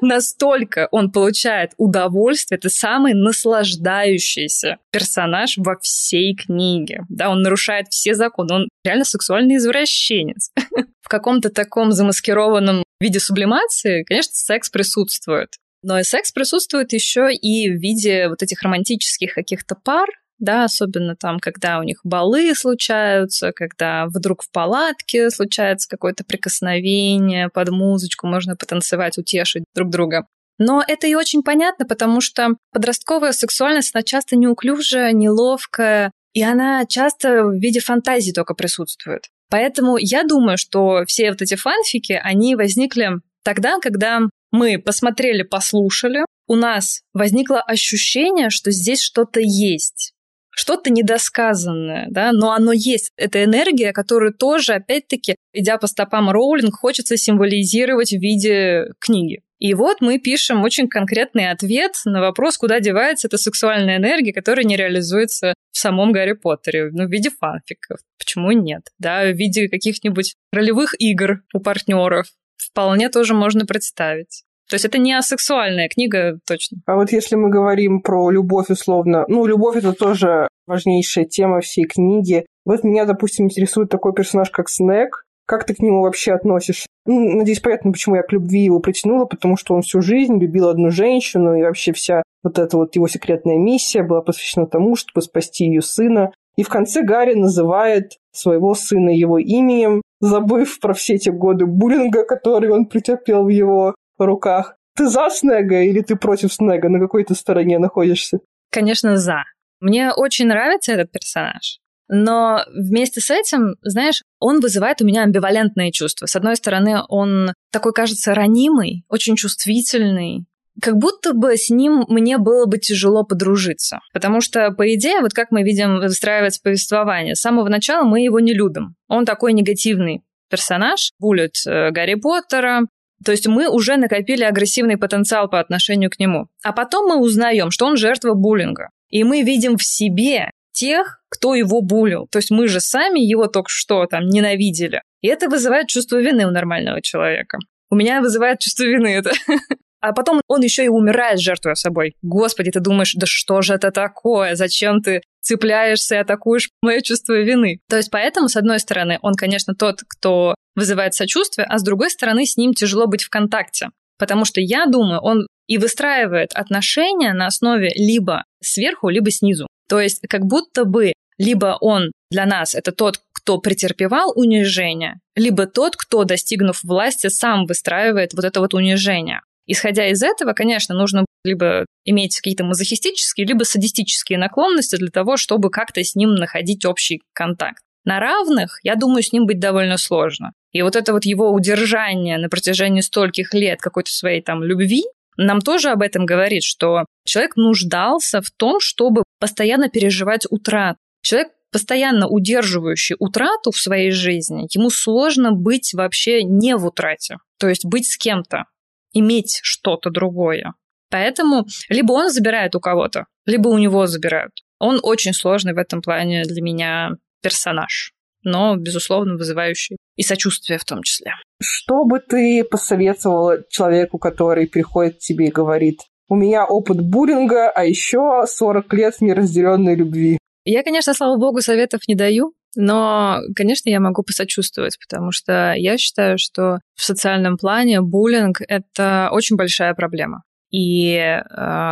Настолько 0.00 0.88
он 0.90 1.10
получает 1.10 1.72
удовольствие, 1.76 2.58
это 2.58 2.68
самый 2.68 3.14
наслаждающийся 3.14 4.78
персонаж 4.90 5.56
во 5.56 5.78
всей 5.80 6.34
книге. 6.34 7.04
Да, 7.08 7.30
он 7.30 7.42
нарушает 7.42 7.86
все 7.90 8.14
законы, 8.14 8.54
он 8.54 8.68
реально 8.84 9.04
сексуальный 9.04 9.56
извращенец. 9.56 10.50
В 11.02 11.08
каком-то 11.08 11.48
таком 11.48 11.92
замаскированном 11.92 12.84
виде 13.00 13.20
сублимации, 13.20 14.02
конечно, 14.02 14.32
секс 14.34 14.68
присутствует. 14.68 15.48
Но 15.82 15.98
и 15.98 16.02
секс 16.02 16.32
присутствует 16.32 16.92
еще 16.92 17.32
и 17.32 17.70
в 17.70 17.80
виде 17.80 18.28
вот 18.28 18.42
этих 18.42 18.62
романтических 18.62 19.32
каких-то 19.32 19.76
пар, 19.76 20.08
да, 20.38 20.64
особенно 20.64 21.16
там, 21.16 21.38
когда 21.38 21.78
у 21.78 21.82
них 21.82 22.00
балы 22.04 22.54
случаются, 22.54 23.52
когда 23.52 24.06
вдруг 24.06 24.42
в 24.42 24.50
палатке 24.50 25.30
случается 25.30 25.88
какое-то 25.88 26.24
прикосновение 26.24 27.48
под 27.48 27.70
музычку, 27.70 28.26
можно 28.26 28.56
потанцевать, 28.56 29.18
утешить 29.18 29.64
друг 29.74 29.90
друга. 29.90 30.26
Но 30.58 30.82
это 30.86 31.06
и 31.06 31.14
очень 31.14 31.42
понятно, 31.42 31.86
потому 31.86 32.20
что 32.20 32.50
подростковая 32.72 33.32
сексуальность, 33.32 33.94
она 33.94 34.02
часто 34.02 34.36
неуклюжая, 34.36 35.12
неловкая, 35.12 36.10
и 36.32 36.42
она 36.42 36.84
часто 36.86 37.44
в 37.44 37.54
виде 37.54 37.80
фантазии 37.80 38.32
только 38.32 38.54
присутствует. 38.54 39.28
Поэтому 39.50 39.96
я 39.96 40.24
думаю, 40.24 40.58
что 40.58 41.04
все 41.06 41.30
вот 41.30 41.42
эти 41.42 41.54
фанфики, 41.54 42.20
они 42.22 42.54
возникли 42.54 43.20
тогда, 43.44 43.78
когда 43.78 44.20
мы 44.50 44.78
посмотрели, 44.78 45.42
послушали, 45.42 46.24
у 46.46 46.54
нас 46.54 47.02
возникло 47.12 47.60
ощущение, 47.60 48.50
что 48.50 48.70
здесь 48.70 49.00
что-то 49.00 49.40
есть 49.40 50.12
что-то 50.58 50.90
недосказанное, 50.90 52.08
да, 52.10 52.32
но 52.32 52.50
оно 52.50 52.72
есть. 52.72 53.12
Это 53.16 53.44
энергия, 53.44 53.92
которую 53.92 54.34
тоже, 54.34 54.74
опять-таки, 54.74 55.36
идя 55.52 55.78
по 55.78 55.86
стопам 55.86 56.30
Роулинг, 56.30 56.74
хочется 56.74 57.16
символизировать 57.16 58.10
в 58.10 58.18
виде 58.18 58.86
книги. 58.98 59.42
И 59.60 59.72
вот 59.74 60.00
мы 60.00 60.18
пишем 60.18 60.64
очень 60.64 60.88
конкретный 60.88 61.50
ответ 61.50 61.92
на 62.04 62.20
вопрос, 62.20 62.58
куда 62.58 62.80
девается 62.80 63.28
эта 63.28 63.38
сексуальная 63.38 63.98
энергия, 63.98 64.32
которая 64.32 64.64
не 64.64 64.76
реализуется 64.76 65.54
в 65.70 65.78
самом 65.78 66.10
Гарри 66.10 66.32
Поттере, 66.32 66.90
ну, 66.90 67.06
в 67.06 67.10
виде 67.10 67.30
фанфиков. 67.30 68.00
Почему 68.18 68.50
нет? 68.50 68.82
Да, 68.98 69.22
в 69.22 69.36
виде 69.36 69.68
каких-нибудь 69.68 70.34
ролевых 70.52 70.94
игр 70.98 71.42
у 71.54 71.60
партнеров. 71.60 72.26
Вполне 72.56 73.10
тоже 73.10 73.34
можно 73.34 73.64
представить. 73.64 74.42
То 74.68 74.74
есть 74.74 74.84
это 74.84 74.98
не 74.98 75.12
асексуальная 75.12 75.88
книга, 75.88 76.38
точно. 76.46 76.78
А 76.86 76.96
вот 76.96 77.10
если 77.10 77.36
мы 77.36 77.48
говорим 77.48 78.00
про 78.02 78.30
любовь, 78.30 78.68
условно, 78.68 79.24
ну, 79.28 79.46
любовь 79.46 79.76
это 79.76 79.92
тоже 79.92 80.48
важнейшая 80.66 81.24
тема 81.24 81.60
всей 81.60 81.84
книги. 81.84 82.44
Вот 82.64 82.84
меня, 82.84 83.06
допустим, 83.06 83.46
интересует 83.46 83.88
такой 83.88 84.12
персонаж, 84.12 84.50
как 84.50 84.68
Снег. 84.68 85.24
Как 85.46 85.64
ты 85.64 85.74
к 85.74 85.78
нему 85.78 86.02
вообще 86.02 86.32
относишься? 86.32 86.86
Ну, 87.06 87.38
надеюсь, 87.38 87.60
понятно, 87.60 87.90
почему 87.90 88.16
я 88.16 88.22
к 88.22 88.32
любви 88.32 88.60
его 88.60 88.80
притянула, 88.80 89.24
потому 89.24 89.56
что 89.56 89.74
он 89.74 89.80
всю 89.80 90.02
жизнь 90.02 90.38
любил 90.38 90.68
одну 90.68 90.90
женщину, 90.90 91.54
и 91.54 91.62
вообще 91.62 91.94
вся 91.94 92.22
вот 92.42 92.58
эта 92.58 92.76
вот 92.76 92.94
его 92.94 93.08
секретная 93.08 93.56
миссия 93.56 94.02
была 94.02 94.20
посвящена 94.20 94.66
тому, 94.66 94.94
чтобы 94.94 95.22
спасти 95.22 95.64
ее 95.64 95.80
сына. 95.80 96.32
И 96.58 96.62
в 96.62 96.68
конце 96.68 97.02
Гарри 97.02 97.32
называет 97.32 98.18
своего 98.32 98.74
сына 98.74 99.08
его 99.08 99.38
именем, 99.38 100.02
забыв 100.20 100.80
про 100.80 100.92
все 100.92 101.14
эти 101.14 101.30
годы 101.30 101.64
буллинга, 101.64 102.24
который 102.24 102.70
он 102.70 102.84
претерпел 102.84 103.44
в 103.44 103.48
его 103.48 103.94
руках. 104.26 104.76
Ты 104.96 105.08
за 105.08 105.28
Снега 105.30 105.82
или 105.82 106.00
ты 106.00 106.16
против 106.16 106.52
Снега? 106.52 106.88
На 106.88 106.98
какой 106.98 107.24
ты 107.24 107.34
стороне 107.34 107.78
находишься? 107.78 108.40
Конечно, 108.70 109.16
за. 109.16 109.44
Мне 109.80 110.12
очень 110.12 110.46
нравится 110.46 110.92
этот 110.92 111.12
персонаж. 111.12 111.78
Но 112.08 112.64
вместе 112.74 113.20
с 113.20 113.30
этим, 113.30 113.76
знаешь, 113.82 114.22
он 114.40 114.60
вызывает 114.60 115.02
у 115.02 115.04
меня 115.04 115.22
амбивалентные 115.22 115.92
чувства. 115.92 116.26
С 116.26 116.36
одной 116.36 116.56
стороны, 116.56 117.02
он 117.08 117.52
такой, 117.70 117.92
кажется, 117.92 118.34
ранимый, 118.34 119.04
очень 119.08 119.36
чувствительный, 119.36 120.46
как 120.80 120.96
будто 120.96 121.34
бы 121.34 121.56
с 121.56 121.70
ним 121.70 122.04
мне 122.08 122.38
было 122.38 122.66
бы 122.66 122.78
тяжело 122.78 123.24
подружиться. 123.24 124.00
Потому 124.12 124.40
что, 124.40 124.70
по 124.70 124.94
идее, 124.94 125.20
вот 125.20 125.32
как 125.32 125.50
мы 125.50 125.62
видим 125.62 126.00
выстраивается 126.00 126.60
повествование, 126.62 127.34
с 127.34 127.40
самого 127.40 127.68
начала 127.68 128.04
мы 128.04 128.22
его 128.22 128.40
не 128.40 128.54
любим. 128.54 128.94
Он 129.08 129.24
такой 129.24 129.52
негативный 129.52 130.22
персонаж, 130.48 131.10
булит 131.18 131.56
э, 131.66 131.90
Гарри 131.90 132.14
Поттера, 132.14 132.82
то 133.24 133.32
есть 133.32 133.46
мы 133.46 133.68
уже 133.68 133.96
накопили 133.96 134.44
агрессивный 134.44 134.96
потенциал 134.96 135.48
по 135.48 135.60
отношению 135.60 136.10
к 136.10 136.18
нему. 136.18 136.48
А 136.62 136.72
потом 136.72 137.08
мы 137.08 137.20
узнаем, 137.20 137.70
что 137.70 137.86
он 137.86 137.96
жертва 137.96 138.34
буллинга. 138.34 138.90
И 139.08 139.24
мы 139.24 139.42
видим 139.42 139.76
в 139.76 139.84
себе 139.84 140.50
тех, 140.72 141.20
кто 141.28 141.54
его 141.54 141.80
булил. 141.80 142.28
То 142.30 142.38
есть 142.38 142.50
мы 142.50 142.68
же 142.68 142.80
сами 142.80 143.20
его 143.20 143.46
только 143.48 143.68
что 143.68 144.06
там 144.06 144.26
ненавидели. 144.26 145.02
И 145.20 145.28
это 145.28 145.48
вызывает 145.48 145.88
чувство 145.88 146.18
вины 146.18 146.46
у 146.46 146.50
нормального 146.50 147.02
человека. 147.02 147.58
У 147.90 147.96
меня 147.96 148.20
вызывает 148.20 148.60
чувство 148.60 148.84
вины 148.84 149.08
это. 149.08 149.32
А 150.00 150.12
потом 150.12 150.40
он 150.46 150.60
еще 150.60 150.84
и 150.84 150.88
умирает, 150.88 151.40
жертвуя 151.40 151.74
собой. 151.74 152.14
Господи, 152.22 152.70
ты 152.70 152.80
думаешь, 152.80 153.14
да 153.14 153.26
что 153.26 153.62
же 153.62 153.74
это 153.74 153.90
такое? 153.90 154.54
Зачем 154.54 155.02
ты 155.02 155.22
цепляешься 155.40 156.16
и 156.16 156.18
атакуешь 156.18 156.70
мое 156.82 157.00
чувство 157.00 157.40
вины? 157.40 157.80
То 157.88 157.96
есть 157.96 158.10
поэтому, 158.10 158.48
с 158.48 158.56
одной 158.56 158.78
стороны, 158.78 159.18
он, 159.22 159.34
конечно, 159.34 159.74
тот, 159.74 160.00
кто 160.08 160.54
вызывает 160.76 161.14
сочувствие, 161.14 161.66
а 161.68 161.78
с 161.78 161.82
другой 161.82 162.10
стороны, 162.10 162.46
с 162.46 162.56
ним 162.56 162.74
тяжело 162.74 163.06
быть 163.06 163.24
в 163.24 163.30
контакте. 163.30 163.88
Потому 164.18 164.44
что 164.44 164.60
я 164.60 164.86
думаю, 164.86 165.20
он 165.20 165.46
и 165.66 165.78
выстраивает 165.78 166.52
отношения 166.54 167.32
на 167.34 167.46
основе 167.46 167.92
либо 167.94 168.44
сверху, 168.62 169.08
либо 169.08 169.30
снизу. 169.30 169.66
То 169.88 170.00
есть 170.00 170.20
как 170.28 170.42
будто 170.42 170.84
бы 170.84 171.12
либо 171.38 171.78
он 171.80 172.12
для 172.30 172.46
нас 172.46 172.74
это 172.74 172.92
тот, 172.92 173.20
кто 173.32 173.58
претерпевал 173.58 174.32
унижение, 174.34 175.20
либо 175.36 175.66
тот, 175.66 175.96
кто, 175.96 176.24
достигнув 176.24 176.82
власти, 176.82 177.28
сам 177.28 177.64
выстраивает 177.64 178.34
вот 178.34 178.44
это 178.44 178.60
вот 178.60 178.74
унижение. 178.74 179.40
Исходя 179.70 180.08
из 180.08 180.22
этого, 180.22 180.54
конечно, 180.54 180.94
нужно 180.94 181.26
либо 181.44 181.84
иметь 182.04 182.36
какие-то 182.36 182.64
мазохистические, 182.64 183.46
либо 183.46 183.64
садистические 183.64 184.38
наклонности 184.38 184.96
для 184.96 185.10
того, 185.10 185.36
чтобы 185.36 185.70
как-то 185.70 186.02
с 186.02 186.16
ним 186.16 186.34
находить 186.34 186.86
общий 186.86 187.20
контакт. 187.34 187.82
На 188.04 188.18
равных, 188.18 188.80
я 188.82 188.94
думаю, 188.94 189.22
с 189.22 189.32
ним 189.32 189.44
быть 189.44 189.60
довольно 189.60 189.98
сложно. 189.98 190.52
И 190.72 190.80
вот 190.80 190.96
это 190.96 191.12
вот 191.12 191.26
его 191.26 191.52
удержание 191.52 192.38
на 192.38 192.48
протяжении 192.48 193.02
стольких 193.02 193.52
лет 193.52 193.80
какой-то 193.80 194.10
своей 194.10 194.40
там 194.40 194.64
любви, 194.64 195.04
нам 195.36 195.60
тоже 195.60 195.90
об 195.90 196.00
этом 196.00 196.24
говорит, 196.24 196.64
что 196.64 197.04
человек 197.26 197.56
нуждался 197.56 198.40
в 198.40 198.50
том, 198.50 198.80
чтобы 198.80 199.22
постоянно 199.38 199.90
переживать 199.90 200.46
утрат. 200.48 200.96
Человек, 201.22 201.48
постоянно 201.70 202.26
удерживающий 202.26 203.16
утрату 203.18 203.70
в 203.70 203.76
своей 203.76 204.10
жизни, 204.10 204.66
ему 204.74 204.88
сложно 204.88 205.52
быть 205.52 205.92
вообще 205.92 206.42
не 206.42 206.74
в 206.74 206.86
утрате, 206.86 207.36
то 207.58 207.68
есть 207.68 207.84
быть 207.84 208.06
с 208.06 208.16
кем-то, 208.16 208.64
иметь 209.12 209.60
что-то 209.62 210.10
другое. 210.10 210.74
Поэтому 211.10 211.66
либо 211.88 212.12
он 212.12 212.30
забирает 212.30 212.74
у 212.74 212.80
кого-то, 212.80 213.26
либо 213.46 213.68
у 213.68 213.78
него 213.78 214.06
забирают. 214.06 214.52
Он 214.78 215.00
очень 215.02 215.32
сложный 215.32 215.72
в 215.72 215.78
этом 215.78 216.02
плане 216.02 216.44
для 216.44 216.62
меня 216.62 217.10
персонаж, 217.42 218.12
но, 218.42 218.76
безусловно, 218.76 219.36
вызывающий 219.36 219.96
и 220.16 220.22
сочувствие 220.22 220.78
в 220.78 220.84
том 220.84 221.02
числе. 221.02 221.32
Что 221.60 222.04
бы 222.04 222.20
ты 222.20 222.64
посоветовала 222.64 223.64
человеку, 223.70 224.18
который 224.18 224.66
приходит 224.66 225.16
к 225.16 225.20
тебе 225.20 225.46
и 225.46 225.50
говорит, 225.50 226.00
у 226.28 226.36
меня 226.36 226.66
опыт 226.66 227.00
буллинга, 227.00 227.70
а 227.70 227.84
еще 227.84 228.44
40 228.46 228.92
лет 228.92 229.20
неразделенной 229.20 229.94
любви? 229.94 230.38
Я, 230.64 230.82
конечно, 230.82 231.14
слава 231.14 231.38
богу, 231.38 231.62
советов 231.62 232.02
не 232.06 232.14
даю, 232.14 232.52
но, 232.76 233.40
конечно, 233.54 233.88
я 233.88 234.00
могу 234.00 234.22
посочувствовать, 234.22 234.98
потому 235.00 235.32
что 235.32 235.74
я 235.76 235.98
считаю, 235.98 236.38
что 236.38 236.80
в 236.94 237.02
социальном 237.02 237.56
плане 237.56 238.00
буллинг— 238.00 238.60
это 238.68 239.28
очень 239.32 239.56
большая 239.56 239.94
проблема. 239.94 240.42
И, 240.70 241.14
э, 241.14 241.40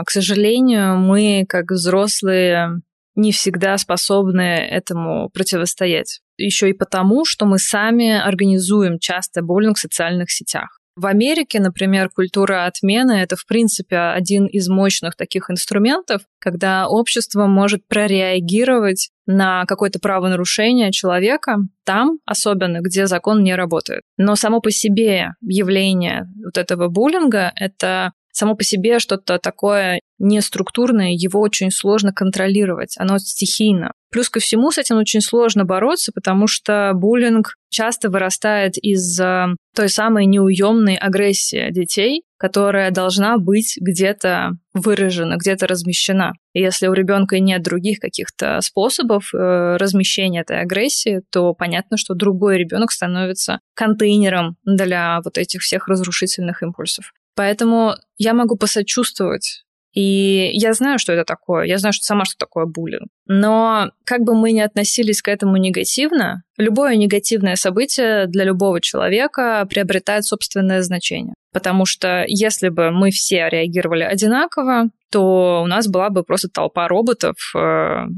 к 0.04 0.10
сожалению, 0.10 0.96
мы, 0.96 1.46
как 1.48 1.70
взрослые, 1.70 2.82
не 3.14 3.32
всегда 3.32 3.78
способны 3.78 4.42
этому 4.42 5.30
противостоять. 5.30 6.20
Еще 6.36 6.70
и 6.70 6.74
потому, 6.74 7.24
что 7.24 7.46
мы 7.46 7.58
сами 7.58 8.12
организуем 8.12 8.98
часто 8.98 9.42
буллинг 9.42 9.78
в 9.78 9.80
социальных 9.80 10.30
сетях. 10.30 10.78
В 10.96 11.04
Америке, 11.04 11.60
например, 11.60 12.08
культура 12.08 12.64
отмены— 12.64 13.12
это, 13.22 13.36
в 13.36 13.44
принципе, 13.44 13.98
один 13.98 14.46
из 14.46 14.66
мощных 14.68 15.14
таких 15.14 15.50
инструментов, 15.50 16.22
когда 16.38 16.88
общество 16.88 17.46
может 17.46 17.86
прореагировать 17.86 19.10
на 19.26 19.66
какое-то 19.66 19.98
правонарушение 19.98 20.92
человека 20.92 21.58
там, 21.84 22.18
особенно, 22.24 22.80
где 22.80 23.06
закон 23.06 23.42
не 23.42 23.54
работает. 23.54 24.02
Но 24.16 24.36
само 24.36 24.62
по 24.62 24.70
себе 24.70 25.34
явление 25.42 26.24
вот 26.42 26.56
этого 26.56 26.88
буллинга— 26.88 27.52
это 27.56 28.12
само 28.36 28.54
по 28.54 28.64
себе 28.64 28.98
что-то 28.98 29.38
такое 29.38 30.00
неструктурное, 30.18 31.10
его 31.12 31.40
очень 31.40 31.70
сложно 31.70 32.12
контролировать, 32.12 32.94
оно 32.98 33.18
стихийно. 33.18 33.92
Плюс 34.10 34.28
ко 34.30 34.40
всему 34.40 34.70
с 34.70 34.78
этим 34.78 34.96
очень 34.96 35.20
сложно 35.20 35.64
бороться, 35.64 36.12
потому 36.14 36.46
что 36.46 36.92
буллинг 36.94 37.54
часто 37.70 38.08
вырастает 38.08 38.76
из 38.76 39.18
э, 39.20 39.46
той 39.74 39.88
самой 39.88 40.26
неуемной 40.26 40.96
агрессии 40.96 41.70
детей, 41.70 42.22
которая 42.38 42.90
должна 42.90 43.38
быть 43.38 43.76
где-то 43.80 44.52
выражена, 44.74 45.36
где-то 45.36 45.66
размещена. 45.66 46.32
И 46.52 46.60
если 46.60 46.86
у 46.86 46.92
ребенка 46.92 47.40
нет 47.40 47.62
других 47.62 47.98
каких-то 47.98 48.60
способов 48.60 49.34
э, 49.34 49.76
размещения 49.76 50.42
этой 50.42 50.60
агрессии, 50.60 51.22
то 51.30 51.52
понятно, 51.54 51.96
что 51.96 52.14
другой 52.14 52.58
ребенок 52.58 52.92
становится 52.92 53.60
контейнером 53.74 54.56
для 54.64 55.20
вот 55.24 55.36
этих 55.38 55.62
всех 55.62 55.88
разрушительных 55.88 56.62
импульсов. 56.62 57.12
Поэтому 57.36 57.94
я 58.18 58.34
могу 58.34 58.56
посочувствовать 58.56 59.66
и 59.96 60.50
я 60.52 60.74
знаю, 60.74 60.98
что 60.98 61.14
это 61.14 61.24
такое, 61.24 61.64
я 61.64 61.78
знаю, 61.78 61.94
что 61.94 62.04
сама, 62.04 62.26
что 62.26 62.36
такое 62.36 62.66
буллинг. 62.66 63.08
Но 63.26 63.90
как 64.04 64.20
бы 64.20 64.34
мы 64.34 64.52
ни 64.52 64.60
относились 64.60 65.22
к 65.22 65.28
этому 65.28 65.56
негативно, 65.56 66.42
любое 66.58 66.96
негативное 66.96 67.56
событие 67.56 68.26
для 68.26 68.44
любого 68.44 68.82
человека 68.82 69.66
приобретает 69.70 70.26
собственное 70.26 70.82
значение. 70.82 71.32
Потому 71.50 71.86
что 71.86 72.26
если 72.28 72.68
бы 72.68 72.90
мы 72.90 73.10
все 73.10 73.48
реагировали 73.48 74.02
одинаково, 74.02 74.90
то 75.10 75.62
у 75.64 75.66
нас 75.66 75.88
была 75.88 76.10
бы 76.10 76.24
просто 76.24 76.50
толпа 76.50 76.88
роботов, 76.88 77.36
э, 77.54 77.58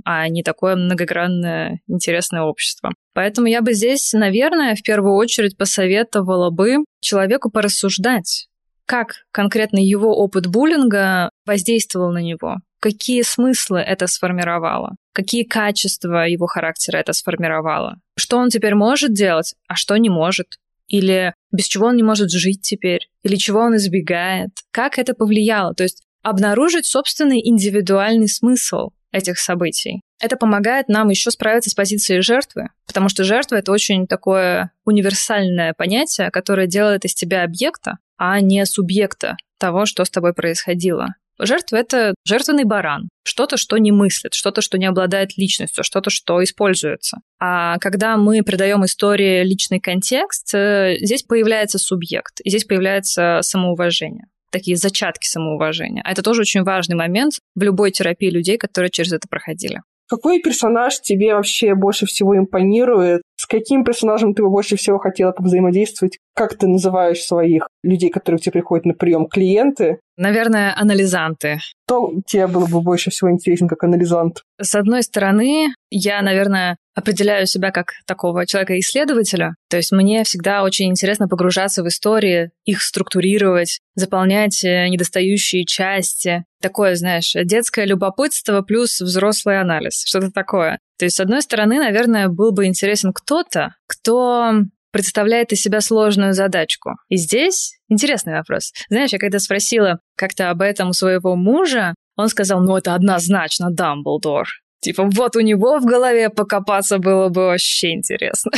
а 0.05 0.29
не 0.29 0.43
такое 0.43 0.75
многогранное 0.75 1.79
интересное 1.87 2.43
общество. 2.43 2.91
Поэтому 3.15 3.47
я 3.47 3.63
бы 3.63 3.73
здесь, 3.75 4.13
наверное, 4.15 4.75
в 4.75 4.83
первую 4.83 5.15
очередь 5.15 5.57
посоветовала 5.57 6.51
бы 6.51 6.79
человеку 7.01 7.53
порассуждать, 7.53 8.48
как 8.89 9.27
конкретно 9.33 9.79
его 9.79 10.17
опыт 10.17 10.47
буллинга 10.47 11.31
воздействовал 11.45 12.11
на 12.11 12.23
него, 12.23 12.57
какие 12.81 13.21
смыслы 13.21 13.81
это 13.81 14.07
сформировало, 14.07 14.97
какие 15.13 15.45
качества 15.45 16.27
его 16.27 16.47
характера 16.47 16.97
это 16.97 17.13
сформировало, 17.13 17.99
что 18.17 18.39
он 18.39 18.49
теперь 18.49 18.75
может 18.75 19.13
делать, 19.13 19.55
а 19.69 19.77
что 19.77 19.95
не 19.99 20.09
может, 20.09 20.57
или 20.87 21.35
без 21.53 21.67
чего 21.67 21.89
он 21.89 21.97
не 21.97 22.03
может 22.03 22.31
жить 22.31 22.63
теперь, 22.63 23.11
или 23.23 23.37
чего 23.37 23.61
он 23.61 23.77
избегает, 23.77 24.51
как 24.71 24.99
это 24.99 25.13
повлияло. 25.13 25.75
То 25.75 25.83
есть 25.83 26.03
обнаружить 26.23 26.87
собственный 26.87 27.47
индивидуальный 27.47 28.29
смысл 28.29 28.89
этих 29.13 29.39
событий. 29.39 30.03
Это 30.21 30.37
помогает 30.37 30.89
нам 30.89 31.09
еще 31.09 31.31
справиться 31.31 31.71
с 31.71 31.75
позицией 31.75 32.21
жертвы, 32.21 32.69
потому 32.87 33.09
что 33.09 33.25
жертва— 33.25 33.57
это 33.57 33.73
очень 33.73 34.07
такое 34.07 34.73
универсальное 34.85 35.75
понятие, 35.75 36.31
которое 36.31 36.67
делает 36.67 37.05
из 37.05 37.15
тебя 37.15 37.45
объекта, 37.45 37.99
а 38.17 38.41
не 38.41 38.67
субъекта 38.67 39.37
того, 39.59 39.87
что 39.87 40.05
с 40.05 40.11
тобой 40.11 40.35
происходило. 40.35 41.09
Жертва— 41.41 41.77
это 41.79 42.15
жертвенный 42.27 42.65
баран, 42.65 43.09
что-то, 43.23 43.57
что 43.57 43.79
не 43.79 43.93
мыслит, 43.93 44.35
что-то, 44.35 44.61
что 44.61 44.77
не 44.77 44.87
обладает 44.87 45.37
личностью, 45.37 45.85
что-то, 45.85 46.11
что 46.11 46.43
используется. 46.43 47.19
А 47.39 47.79
когда 47.79 48.17
мы 48.17 48.43
придаем 48.43 48.85
истории 48.85 49.45
личный 49.45 49.79
контекст, 49.79 50.53
э, 50.53 50.97
здесь 51.01 51.23
появляется 51.23 51.79
субъект, 51.79 52.41
и 52.43 52.51
здесь 52.51 52.65
появляется 52.65 53.39
самоуважение 53.43 54.27
такие 54.51 54.77
зачатки 54.77 55.27
самоуважения. 55.27 56.03
А 56.05 56.13
это 56.13 56.23
тоже 56.23 56.43
очень 56.43 56.63
важный 56.63 56.97
момент 56.97 57.35
в 57.55 57.63
любой 57.63 57.91
терапии 57.91 58.31
людей, 58.31 58.59
которые 58.59 58.91
через 58.91 59.13
это 59.13 59.29
проходили. 59.29 59.81
Какой 60.09 60.41
персонаж 60.41 61.01
тебе 61.01 61.35
вообще 61.35 61.75
больше 61.75 62.07
всего 62.07 62.37
импонирует? 62.37 63.21
С 63.37 63.47
каким 63.47 63.85
персонажем 63.85 64.33
ты 64.33 64.43
бы 64.43 64.49
больше 64.49 64.77
всего 64.77 64.99
хотела 64.99 65.35
взаимодействовать? 65.39 66.19
Как 66.35 66.57
ты 66.57 66.67
называешь 66.67 67.21
своих 67.21 67.69
людей, 67.83 68.09
которые 68.09 68.39
к 68.39 68.43
тебе 68.43 68.53
приходят 68.53 68.87
на 68.87 68.95
прием? 68.95 69.27
Клиенты? 69.27 70.01
Наверное, 70.17 70.75
анализанты. 70.75 71.59
Кто 71.87 72.13
тебе 72.27 72.47
было 72.47 72.67
бы 72.67 72.81
больше 72.81 73.11
всего 73.11 73.31
интересен 73.31 73.69
как 73.69 73.85
анализант? 73.85 74.43
С 74.61 74.75
одной 74.75 75.03
стороны, 75.03 75.69
я, 75.91 76.23
наверное, 76.23 76.79
определяю 76.99 77.47
себя 77.47 77.71
как 77.71 77.93
такого 78.07 78.45
человека-исследователя. 78.45 79.55
То 79.71 79.77
есть 79.77 79.93
мне 79.93 80.25
всегда 80.25 80.63
очень 80.65 80.91
интересно 80.91 81.29
погружаться 81.29 81.83
в 81.83 81.89
истории, 81.89 82.51
их 82.65 82.83
структурировать, 82.83 83.81
заполнять 83.95 84.65
э, 84.65 84.89
недостающие 84.89 85.65
части. 85.65 86.45
Такое, 86.61 86.97
знаешь, 86.97 87.33
детское 87.45 87.87
любопытство 87.87 88.63
плюс 88.63 89.01
взрослый 89.01 89.61
анализ. 89.61 90.03
Что-то 90.05 90.33
такое. 90.33 90.79
То 90.99 91.05
есть, 91.05 91.17
с 91.17 91.21
одной 91.21 91.43
стороны, 91.43 91.79
наверное, 91.79 92.29
был 92.29 92.53
бы 92.53 92.67
интересен 92.67 93.13
кто-то, 93.13 93.77
кто 93.87 94.55
представляет 94.91 95.53
из 95.53 95.61
себя 95.61 95.81
сложную 95.81 96.33
задачку. 96.33 96.97
И 97.09 97.17
здесь 97.17 97.79
интересный 97.89 98.33
вопрос. 98.33 98.73
Знаешь, 98.89 99.13
я 99.13 99.19
когда 99.19 99.39
спросила 99.39 100.01
как-то 100.17 100.51
об 100.51 100.63
этом 100.63 100.89
у 100.89 100.93
своего 100.93 101.37
мужа, 101.37 101.95
он 102.17 102.29
сказал, 102.29 102.61
ну 102.61 102.77
это 102.77 102.95
однозначно 102.95 103.71
Дамблдор. 103.71 104.49
Типа, 104.81 105.09
вот 105.13 105.35
у 105.35 105.41
него 105.41 105.79
в 105.79 105.85
голове 105.85 106.31
покопаться 106.31 106.99
было 106.99 107.29
бы 107.29 107.47
вообще 107.47 107.95
интересно. 107.95 108.53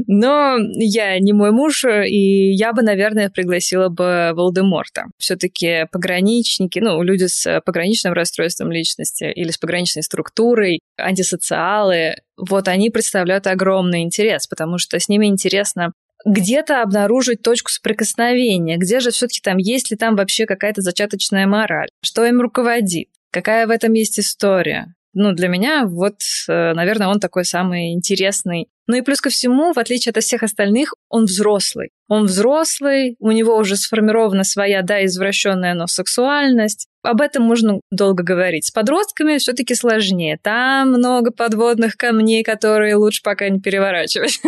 Но 0.07 0.57
я 0.75 1.19
не 1.19 1.34
мой 1.34 1.51
муж, 1.51 1.86
и 1.86 2.51
я 2.53 2.73
бы, 2.73 2.82
наверное, 2.82 3.29
пригласила 3.29 3.89
бы 3.89 4.32
Волдеморта. 4.34 5.05
Все-таки 5.17 5.86
пограничники, 5.91 6.79
ну, 6.79 7.01
люди 7.03 7.25
с 7.25 7.61
пограничным 7.65 8.13
расстройством 8.13 8.71
личности 8.71 9.25
или 9.25 9.51
с 9.51 9.57
пограничной 9.57 10.03
структурой, 10.03 10.79
антисоциалы, 10.97 12.15
вот 12.38 12.67
они 12.67 12.89
представляют 12.89 13.47
огромный 13.47 14.01
интерес, 14.01 14.47
потому 14.47 14.77
что 14.79 14.99
с 14.99 15.07
ними 15.07 15.27
интересно 15.27 15.91
где-то 16.25 16.82
обнаружить 16.82 17.41
точку 17.41 17.71
соприкосновения, 17.71 18.77
где 18.77 18.99
же 18.99 19.11
все-таки 19.11 19.41
там, 19.41 19.57
есть 19.57 19.91
ли 19.91 19.97
там 19.97 20.15
вообще 20.15 20.45
какая-то 20.45 20.82
зачаточная 20.82 21.47
мораль, 21.47 21.89
что 22.03 22.25
им 22.25 22.41
руководит. 22.41 23.07
Какая 23.32 23.65
в 23.65 23.69
этом 23.69 23.93
есть 23.93 24.19
история? 24.19 24.93
Ну, 25.13 25.34
для 25.34 25.49
меня 25.49 25.86
вот, 25.86 26.21
э, 26.47 26.73
наверное, 26.73 27.07
он 27.07 27.19
такой 27.19 27.43
самый 27.43 27.93
интересный. 27.93 28.67
Ну 28.88 28.95
и 28.95 29.01
плюс 29.01 29.19
ко 29.19 29.29
всему, 29.29 29.73
в 29.73 29.77
отличие 29.77 30.11
от 30.11 30.23
всех 30.23 30.43
остальных, 30.43 30.93
он 31.09 31.25
взрослый. 31.25 31.89
Он 32.07 32.25
взрослый, 32.25 33.15
у 33.19 33.32
него 33.32 33.57
уже 33.57 33.75
сформирована 33.75 34.43
своя, 34.43 34.82
да, 34.82 35.03
извращенная, 35.05 35.73
но 35.73 35.88
сексуальность. 35.88 36.88
об 37.03 37.19
этом 37.19 37.43
можно 37.43 37.82
долго 37.89 38.23
говорить. 38.23 38.67
С 38.67 38.71
подростками 38.71 39.38
все-таки 39.38 39.75
сложнее. 39.75 40.38
Там 40.41 40.89
много 40.89 41.32
подводных 41.32 41.97
камней, 41.97 42.43
которые 42.43 42.95
лучше 42.95 43.21
пока 43.23 43.49
не 43.49 43.59
переворачивать. 43.59 44.41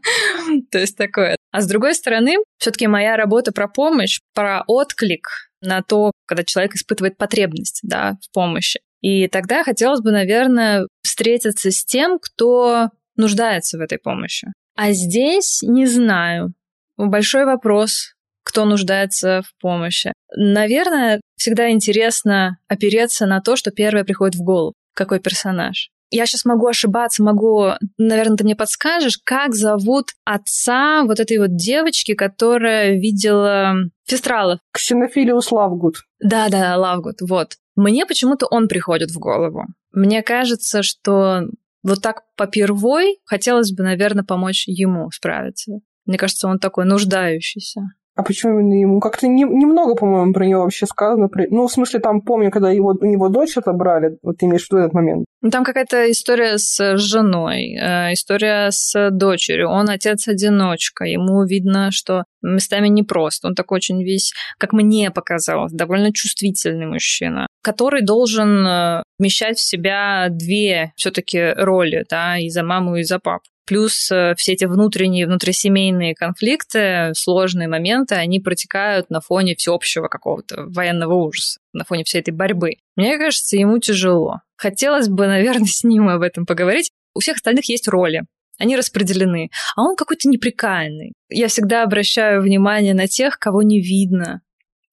То 0.70 0.78
есть 0.78 0.96
такое. 0.96 1.36
А 1.50 1.60
с 1.60 1.66
другой 1.66 1.94
стороны, 1.94 2.36
все-таки 2.58 2.86
моя 2.86 3.16
работа 3.16 3.52
про 3.52 3.68
помощь, 3.68 4.20
про 4.32 4.62
отклик 4.66 5.47
на 5.60 5.82
то, 5.82 6.12
когда 6.26 6.44
человек 6.44 6.74
испытывает 6.74 7.16
потребность 7.16 7.80
да, 7.82 8.18
в 8.22 8.30
помощи. 8.32 8.80
И 9.00 9.28
тогда 9.28 9.62
хотелось 9.62 10.00
бы, 10.00 10.10
наверное, 10.10 10.86
встретиться 11.02 11.70
с 11.70 11.84
тем, 11.84 12.18
кто 12.18 12.90
нуждается 13.16 13.78
в 13.78 13.80
этой 13.80 13.98
помощи. 13.98 14.48
А 14.74 14.92
здесь 14.92 15.62
не 15.62 15.86
знаю. 15.86 16.54
Большой 16.96 17.44
вопрос, 17.44 18.14
кто 18.42 18.64
нуждается 18.64 19.42
в 19.42 19.60
помощи. 19.60 20.12
Наверное, 20.34 21.20
всегда 21.36 21.70
интересно 21.70 22.58
опереться 22.68 23.26
на 23.26 23.40
то, 23.40 23.56
что 23.56 23.70
первое 23.70 24.04
приходит 24.04 24.36
в 24.36 24.42
голову. 24.42 24.74
Какой 24.94 25.20
персонаж. 25.20 25.90
Я 26.10 26.26
сейчас 26.26 26.44
могу 26.44 26.66
ошибаться, 26.66 27.22
могу, 27.22 27.72
наверное, 27.98 28.36
ты 28.36 28.44
мне 28.44 28.56
подскажешь, 28.56 29.18
как 29.22 29.54
зовут 29.54 30.10
отца 30.24 31.02
вот 31.04 31.20
этой 31.20 31.38
вот 31.38 31.54
девочки, 31.54 32.14
которая 32.14 32.94
видела 32.94 33.74
Фестралов. 34.06 34.60
Ксенофилиус 34.72 35.52
Лавгуд. 35.52 35.96
Да-да, 36.20 36.76
Лавгуд, 36.76 37.20
вот. 37.20 37.56
Мне 37.76 38.06
почему-то 38.06 38.46
он 38.46 38.68
приходит 38.68 39.10
в 39.10 39.18
голову. 39.18 39.66
Мне 39.92 40.22
кажется, 40.22 40.82
что 40.82 41.42
вот 41.82 42.02
так 42.02 42.22
по 42.36 42.46
первой 42.46 43.18
хотелось 43.24 43.72
бы, 43.72 43.82
наверное, 43.82 44.24
помочь 44.24 44.66
ему 44.66 45.10
справиться. 45.10 45.80
Мне 46.06 46.16
кажется, 46.16 46.48
он 46.48 46.58
такой 46.58 46.86
нуждающийся. 46.86 47.82
А 48.18 48.24
почему 48.24 48.58
именно 48.58 48.74
ему? 48.74 48.98
Как-то 48.98 49.28
не, 49.28 49.44
немного, 49.44 49.94
по-моему, 49.94 50.32
про 50.32 50.44
него 50.44 50.62
вообще 50.62 50.86
сказано. 50.86 51.28
Ну, 51.50 51.68
в 51.68 51.72
смысле, 51.72 52.00
там 52.00 52.20
помню, 52.20 52.50
когда 52.50 52.68
его, 52.68 52.92
у 53.00 53.06
него 53.06 53.28
дочь 53.28 53.56
отобрали, 53.56 54.18
вот 54.24 54.38
ты 54.38 54.46
имеешь 54.46 54.66
в 54.66 54.72
виду 54.72 54.78
этот 54.78 54.92
момент. 54.92 55.24
Ну, 55.40 55.50
там 55.50 55.62
какая-то 55.62 56.10
история 56.10 56.58
с 56.58 56.96
женой, 56.96 57.76
э, 57.80 58.12
история 58.12 58.72
с 58.72 59.10
дочерью. 59.12 59.68
Он 59.68 59.88
отец-одиночка. 59.88 61.04
Ему 61.04 61.44
видно, 61.44 61.92
что 61.92 62.24
местами 62.42 62.88
непросто. 62.88 63.46
Он 63.46 63.54
такой 63.54 63.76
очень 63.76 64.02
весь, 64.02 64.32
как 64.58 64.72
мне 64.72 65.12
показалось, 65.12 65.72
довольно 65.72 66.12
чувствительный 66.12 66.86
мужчина, 66.86 67.46
который 67.62 68.02
должен 68.02 68.66
э, 68.66 69.02
вмещать 69.20 69.58
в 69.58 69.64
себя 69.64 70.26
две 70.28 70.92
все-таки 70.96 71.52
роли, 71.56 72.04
да, 72.10 72.36
и 72.36 72.48
за 72.48 72.64
маму, 72.64 72.96
и 72.96 73.04
за 73.04 73.20
папу. 73.20 73.44
Плюс 73.68 74.10
э, 74.10 74.34
все 74.38 74.54
эти 74.54 74.64
внутренние, 74.64 75.26
внутрисемейные 75.26 76.14
конфликты, 76.14 77.12
сложные 77.14 77.68
моменты, 77.68 78.14
они 78.14 78.40
протекают 78.40 79.10
на 79.10 79.20
фоне 79.20 79.56
всеобщего 79.56 80.08
какого-то 80.08 80.64
военного 80.68 81.12
ужаса, 81.12 81.60
на 81.74 81.84
фоне 81.84 82.04
всей 82.04 82.22
этой 82.22 82.30
борьбы. 82.30 82.76
Мне 82.96 83.18
кажется, 83.18 83.58
ему 83.58 83.78
тяжело. 83.78 84.40
Хотелось 84.56 85.08
бы, 85.08 85.26
наверное, 85.26 85.66
с 85.66 85.84
ним 85.84 86.08
об 86.08 86.22
этом 86.22 86.46
поговорить. 86.46 86.92
У 87.14 87.20
всех 87.20 87.36
остальных 87.36 87.68
есть 87.68 87.88
роли. 87.88 88.22
Они 88.58 88.74
распределены. 88.74 89.50
А 89.76 89.82
он 89.82 89.96
какой-то 89.96 90.30
неприкаянный. 90.30 91.12
Я 91.28 91.48
всегда 91.48 91.82
обращаю 91.82 92.40
внимание 92.40 92.94
на 92.94 93.06
тех, 93.06 93.38
кого 93.38 93.60
не 93.60 93.82
видно 93.82 94.40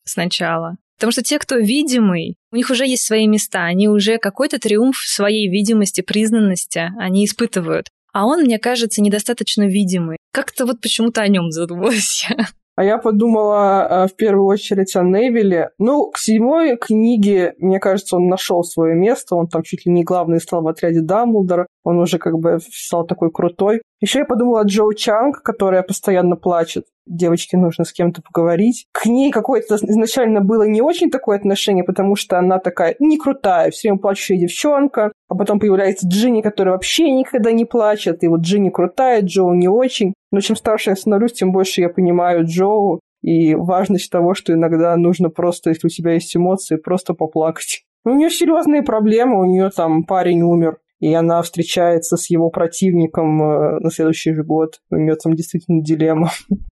сначала. 0.04 0.76
Потому 0.98 1.14
что 1.14 1.24
те, 1.24 1.40
кто 1.40 1.56
видимый, 1.56 2.36
у 2.52 2.58
них 2.58 2.70
уже 2.70 2.86
есть 2.86 3.06
свои 3.06 3.26
места, 3.26 3.64
они 3.64 3.88
уже 3.88 4.18
какой-то 4.18 4.60
триумф 4.60 4.98
своей 4.98 5.50
видимости, 5.50 6.02
признанности 6.02 6.92
они 7.00 7.24
испытывают 7.24 7.88
а 8.16 8.26
он, 8.26 8.44
мне 8.44 8.60
кажется, 8.60 9.02
недостаточно 9.02 9.64
видимый. 9.64 10.16
Как-то 10.32 10.66
вот 10.66 10.80
почему-то 10.80 11.22
о 11.22 11.28
нем 11.28 11.52
задумалась 11.52 12.26
я. 12.30 12.46
А 12.78 12.84
я 12.84 12.98
подумала 12.98 13.88
э, 13.90 14.08
в 14.08 14.18
первую 14.18 14.48
очередь 14.48 14.98
о 14.98 15.02
Невиле. 15.02 15.70
Ну, 15.80 16.12
к 16.12 16.18
седьмой 16.18 16.76
книге, 16.76 17.54
мне 17.58 17.80
кажется, 17.80 18.18
он 18.18 18.28
нашел 18.28 18.66
свое 18.66 18.96
место. 18.96 19.36
Он 19.36 19.48
там 19.48 19.64
чуть 19.64 19.86
ли 19.86 19.94
не 19.94 20.04
главный 20.04 20.42
стал 20.42 20.62
в 20.62 20.68
отряде 20.68 21.00
Дамблдора. 21.00 21.68
Он 21.86 22.00
уже 22.00 22.18
как 22.18 22.38
бы 22.40 22.58
стал 22.72 23.06
такой 23.06 23.32
крутой. 23.32 23.82
Еще 24.02 24.20
я 24.20 24.26
подумала 24.26 24.62
о 24.62 24.64
Джоу 24.64 24.94
Чанг, 24.94 25.44
которая 25.44 25.84
постоянно 25.84 26.36
плачет. 26.36 26.86
Девочке 27.06 27.58
нужно 27.58 27.86
с 27.86 27.94
кем-то 27.94 28.24
поговорить. 28.24 28.88
К 28.92 29.06
ней 29.06 29.32
какое-то 29.32 29.76
изначально 29.76 30.42
было 30.42 30.64
не 30.64 30.82
очень 30.82 31.12
такое 31.12 31.38
отношение, 31.38 31.84
потому 31.84 32.16
что 32.16 32.40
она 32.40 32.58
такая 32.58 32.96
не 33.00 33.20
крутая, 33.20 33.70
все 33.70 33.90
время 33.90 34.02
плачущая 34.02 34.38
девчонка. 34.38 35.12
А 35.30 35.36
потом 35.36 35.60
появляется 35.60 36.08
Джинни, 36.08 36.42
которая 36.42 36.74
вообще 36.74 37.12
никогда 37.12 37.52
не 37.52 37.66
плачет. 37.66 38.24
И 38.24 38.28
вот 38.28 38.42
Джинни 38.42 38.72
крутая, 38.72 39.22
Джоу 39.22 39.54
не 39.54 39.68
очень. 39.68 40.16
Но 40.32 40.42
чем 40.42 40.56
старше 40.56 40.90
я 40.90 40.96
становлюсь, 40.96 41.34
тем 41.34 41.52
больше 41.52 41.82
я 41.82 41.90
понимаю 41.90 42.46
Джоу 42.46 43.00
и 43.22 43.54
важность 43.54 44.12
того, 44.12 44.34
что 44.34 44.54
иногда 44.54 44.96
нужно 44.98 45.30
просто, 45.30 45.70
если 45.70 45.86
у 45.86 45.90
тебя 45.90 46.14
есть 46.14 46.36
эмоции, 46.36 46.78
просто 46.78 47.14
поплакать. 47.14 47.84
У 48.06 48.10
нее 48.10 48.30
серьезные 48.30 48.84
проблемы, 48.84 49.40
у 49.40 49.46
нее 49.46 49.72
там 49.72 50.04
парень 50.04 50.44
умер, 50.44 50.78
и 51.00 51.14
она 51.14 51.42
встречается 51.42 52.18
с 52.18 52.30
его 52.30 52.50
противником 52.50 53.42
э, 53.42 53.80
на 53.80 53.92
следующий 53.92 54.34
же 54.34 54.44
год. 54.44 54.80
У 54.90 54.96
нее 54.96 55.16
там 55.16 55.36
действительно 55.36 55.82
дилемма. 55.84 56.32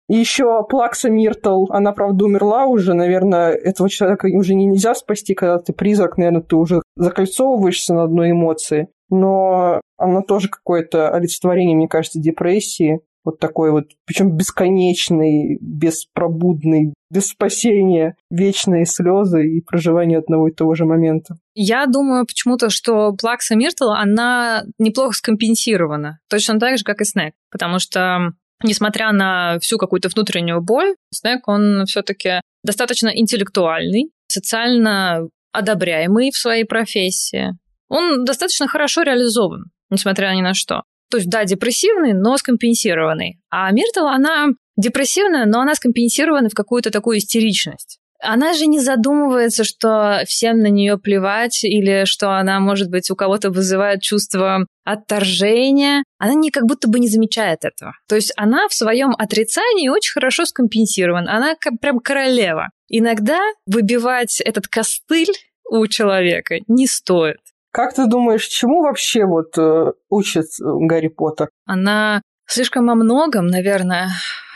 И 0.08 0.16
еще 0.16 0.64
Плакса 0.68 1.10
Миртл, 1.10 1.66
она, 1.68 1.92
правда, 1.92 2.24
умерла 2.24 2.64
уже, 2.64 2.94
наверное, 2.94 3.50
этого 3.50 3.90
человека 3.90 4.26
уже 4.32 4.54
нельзя 4.54 4.94
спасти, 4.94 5.34
когда 5.34 5.58
ты 5.58 5.74
призрак, 5.74 6.16
наверное, 6.16 6.40
ты 6.40 6.56
уже 6.56 6.80
закольцовываешься 6.96 7.94
на 7.94 8.04
одной 8.04 8.30
эмоции. 8.30 8.88
Но 9.10 9.82
она 9.98 10.22
тоже 10.22 10.48
какое-то 10.48 11.10
олицетворение, 11.10 11.76
мне 11.76 11.88
кажется, 11.88 12.20
депрессии. 12.20 13.00
Вот 13.24 13.38
такой 13.38 13.70
вот, 13.70 13.84
причем 14.06 14.36
бесконечный, 14.36 15.58
беспробудный, 15.60 16.94
без 17.10 17.28
спасения, 17.28 18.14
вечные 18.30 18.86
слезы 18.86 19.46
и 19.46 19.60
проживание 19.60 20.18
одного 20.18 20.48
и 20.48 20.52
того 20.52 20.74
же 20.74 20.84
момента. 20.84 21.36
Я 21.54 21.86
думаю 21.86 22.26
почему-то, 22.26 22.70
что 22.70 23.12
Плакса 23.12 23.54
Миртл, 23.56 23.90
она 23.90 24.64
неплохо 24.78 25.14
скомпенсирована. 25.14 26.18
Точно 26.28 26.58
так 26.58 26.78
же, 26.78 26.84
как 26.84 27.00
и 27.00 27.04
Снег. 27.04 27.34
Потому 27.50 27.78
что 27.78 28.32
несмотря 28.62 29.12
на 29.12 29.58
всю 29.60 29.78
какую-то 29.78 30.08
внутреннюю 30.08 30.62
боль, 30.62 30.94
Снег, 31.12 31.48
он 31.48 31.84
все-таки 31.86 32.40
достаточно 32.62 33.08
интеллектуальный, 33.08 34.10
социально 34.28 35.28
одобряемый 35.52 36.30
в 36.30 36.36
своей 36.36 36.64
профессии. 36.64 37.50
Он 37.88 38.24
достаточно 38.24 38.68
хорошо 38.68 39.02
реализован, 39.02 39.66
несмотря 39.90 40.34
ни 40.34 40.42
на 40.42 40.54
что. 40.54 40.82
То 41.10 41.18
есть, 41.18 41.28
да, 41.28 41.44
депрессивный, 41.44 42.12
но 42.12 42.36
скомпенсированный. 42.36 43.40
А 43.50 43.70
Миртл, 43.72 44.06
она 44.06 44.48
депрессивная, 44.76 45.46
но 45.46 45.60
она 45.60 45.74
скомпенсирована 45.74 46.48
в 46.48 46.54
какую-то 46.54 46.90
такую 46.90 47.18
истеричность. 47.18 47.98
Она 48.20 48.52
же 48.52 48.66
не 48.66 48.80
задумывается, 48.80 49.62
что 49.62 50.22
всем 50.26 50.58
на 50.58 50.66
нее 50.66 50.98
плевать 50.98 51.62
или 51.62 52.04
что 52.04 52.36
она, 52.36 52.58
может 52.58 52.90
быть, 52.90 53.10
у 53.10 53.16
кого-то 53.16 53.50
вызывает 53.50 54.02
чувство 54.02 54.66
отторжения. 54.84 56.02
Она 56.18 56.34
не 56.34 56.50
как 56.50 56.64
будто 56.64 56.88
бы 56.88 56.98
не 56.98 57.08
замечает 57.08 57.64
этого. 57.64 57.92
То 58.08 58.16
есть 58.16 58.32
она 58.36 58.66
в 58.68 58.74
своем 58.74 59.14
отрицании 59.16 59.88
очень 59.88 60.12
хорошо 60.12 60.46
скомпенсирована. 60.46 61.32
Она 61.36 61.54
как 61.60 61.74
прям 61.80 62.00
королева. 62.00 62.70
Иногда 62.88 63.40
выбивать 63.66 64.40
этот 64.40 64.66
костыль 64.66 65.32
у 65.70 65.86
человека 65.86 66.56
не 66.66 66.86
стоит. 66.88 67.38
Как 67.70 67.94
ты 67.94 68.06
думаешь, 68.06 68.46
чему 68.46 68.82
вообще 68.82 69.24
вот 69.24 69.56
э, 69.58 69.92
учит 70.08 70.46
э, 70.60 70.64
Гарри 70.64 71.08
Поттер? 71.08 71.50
Она 71.66 72.22
слишком 72.46 72.90
о 72.90 72.94
многом, 72.94 73.46
наверное. 73.46 74.08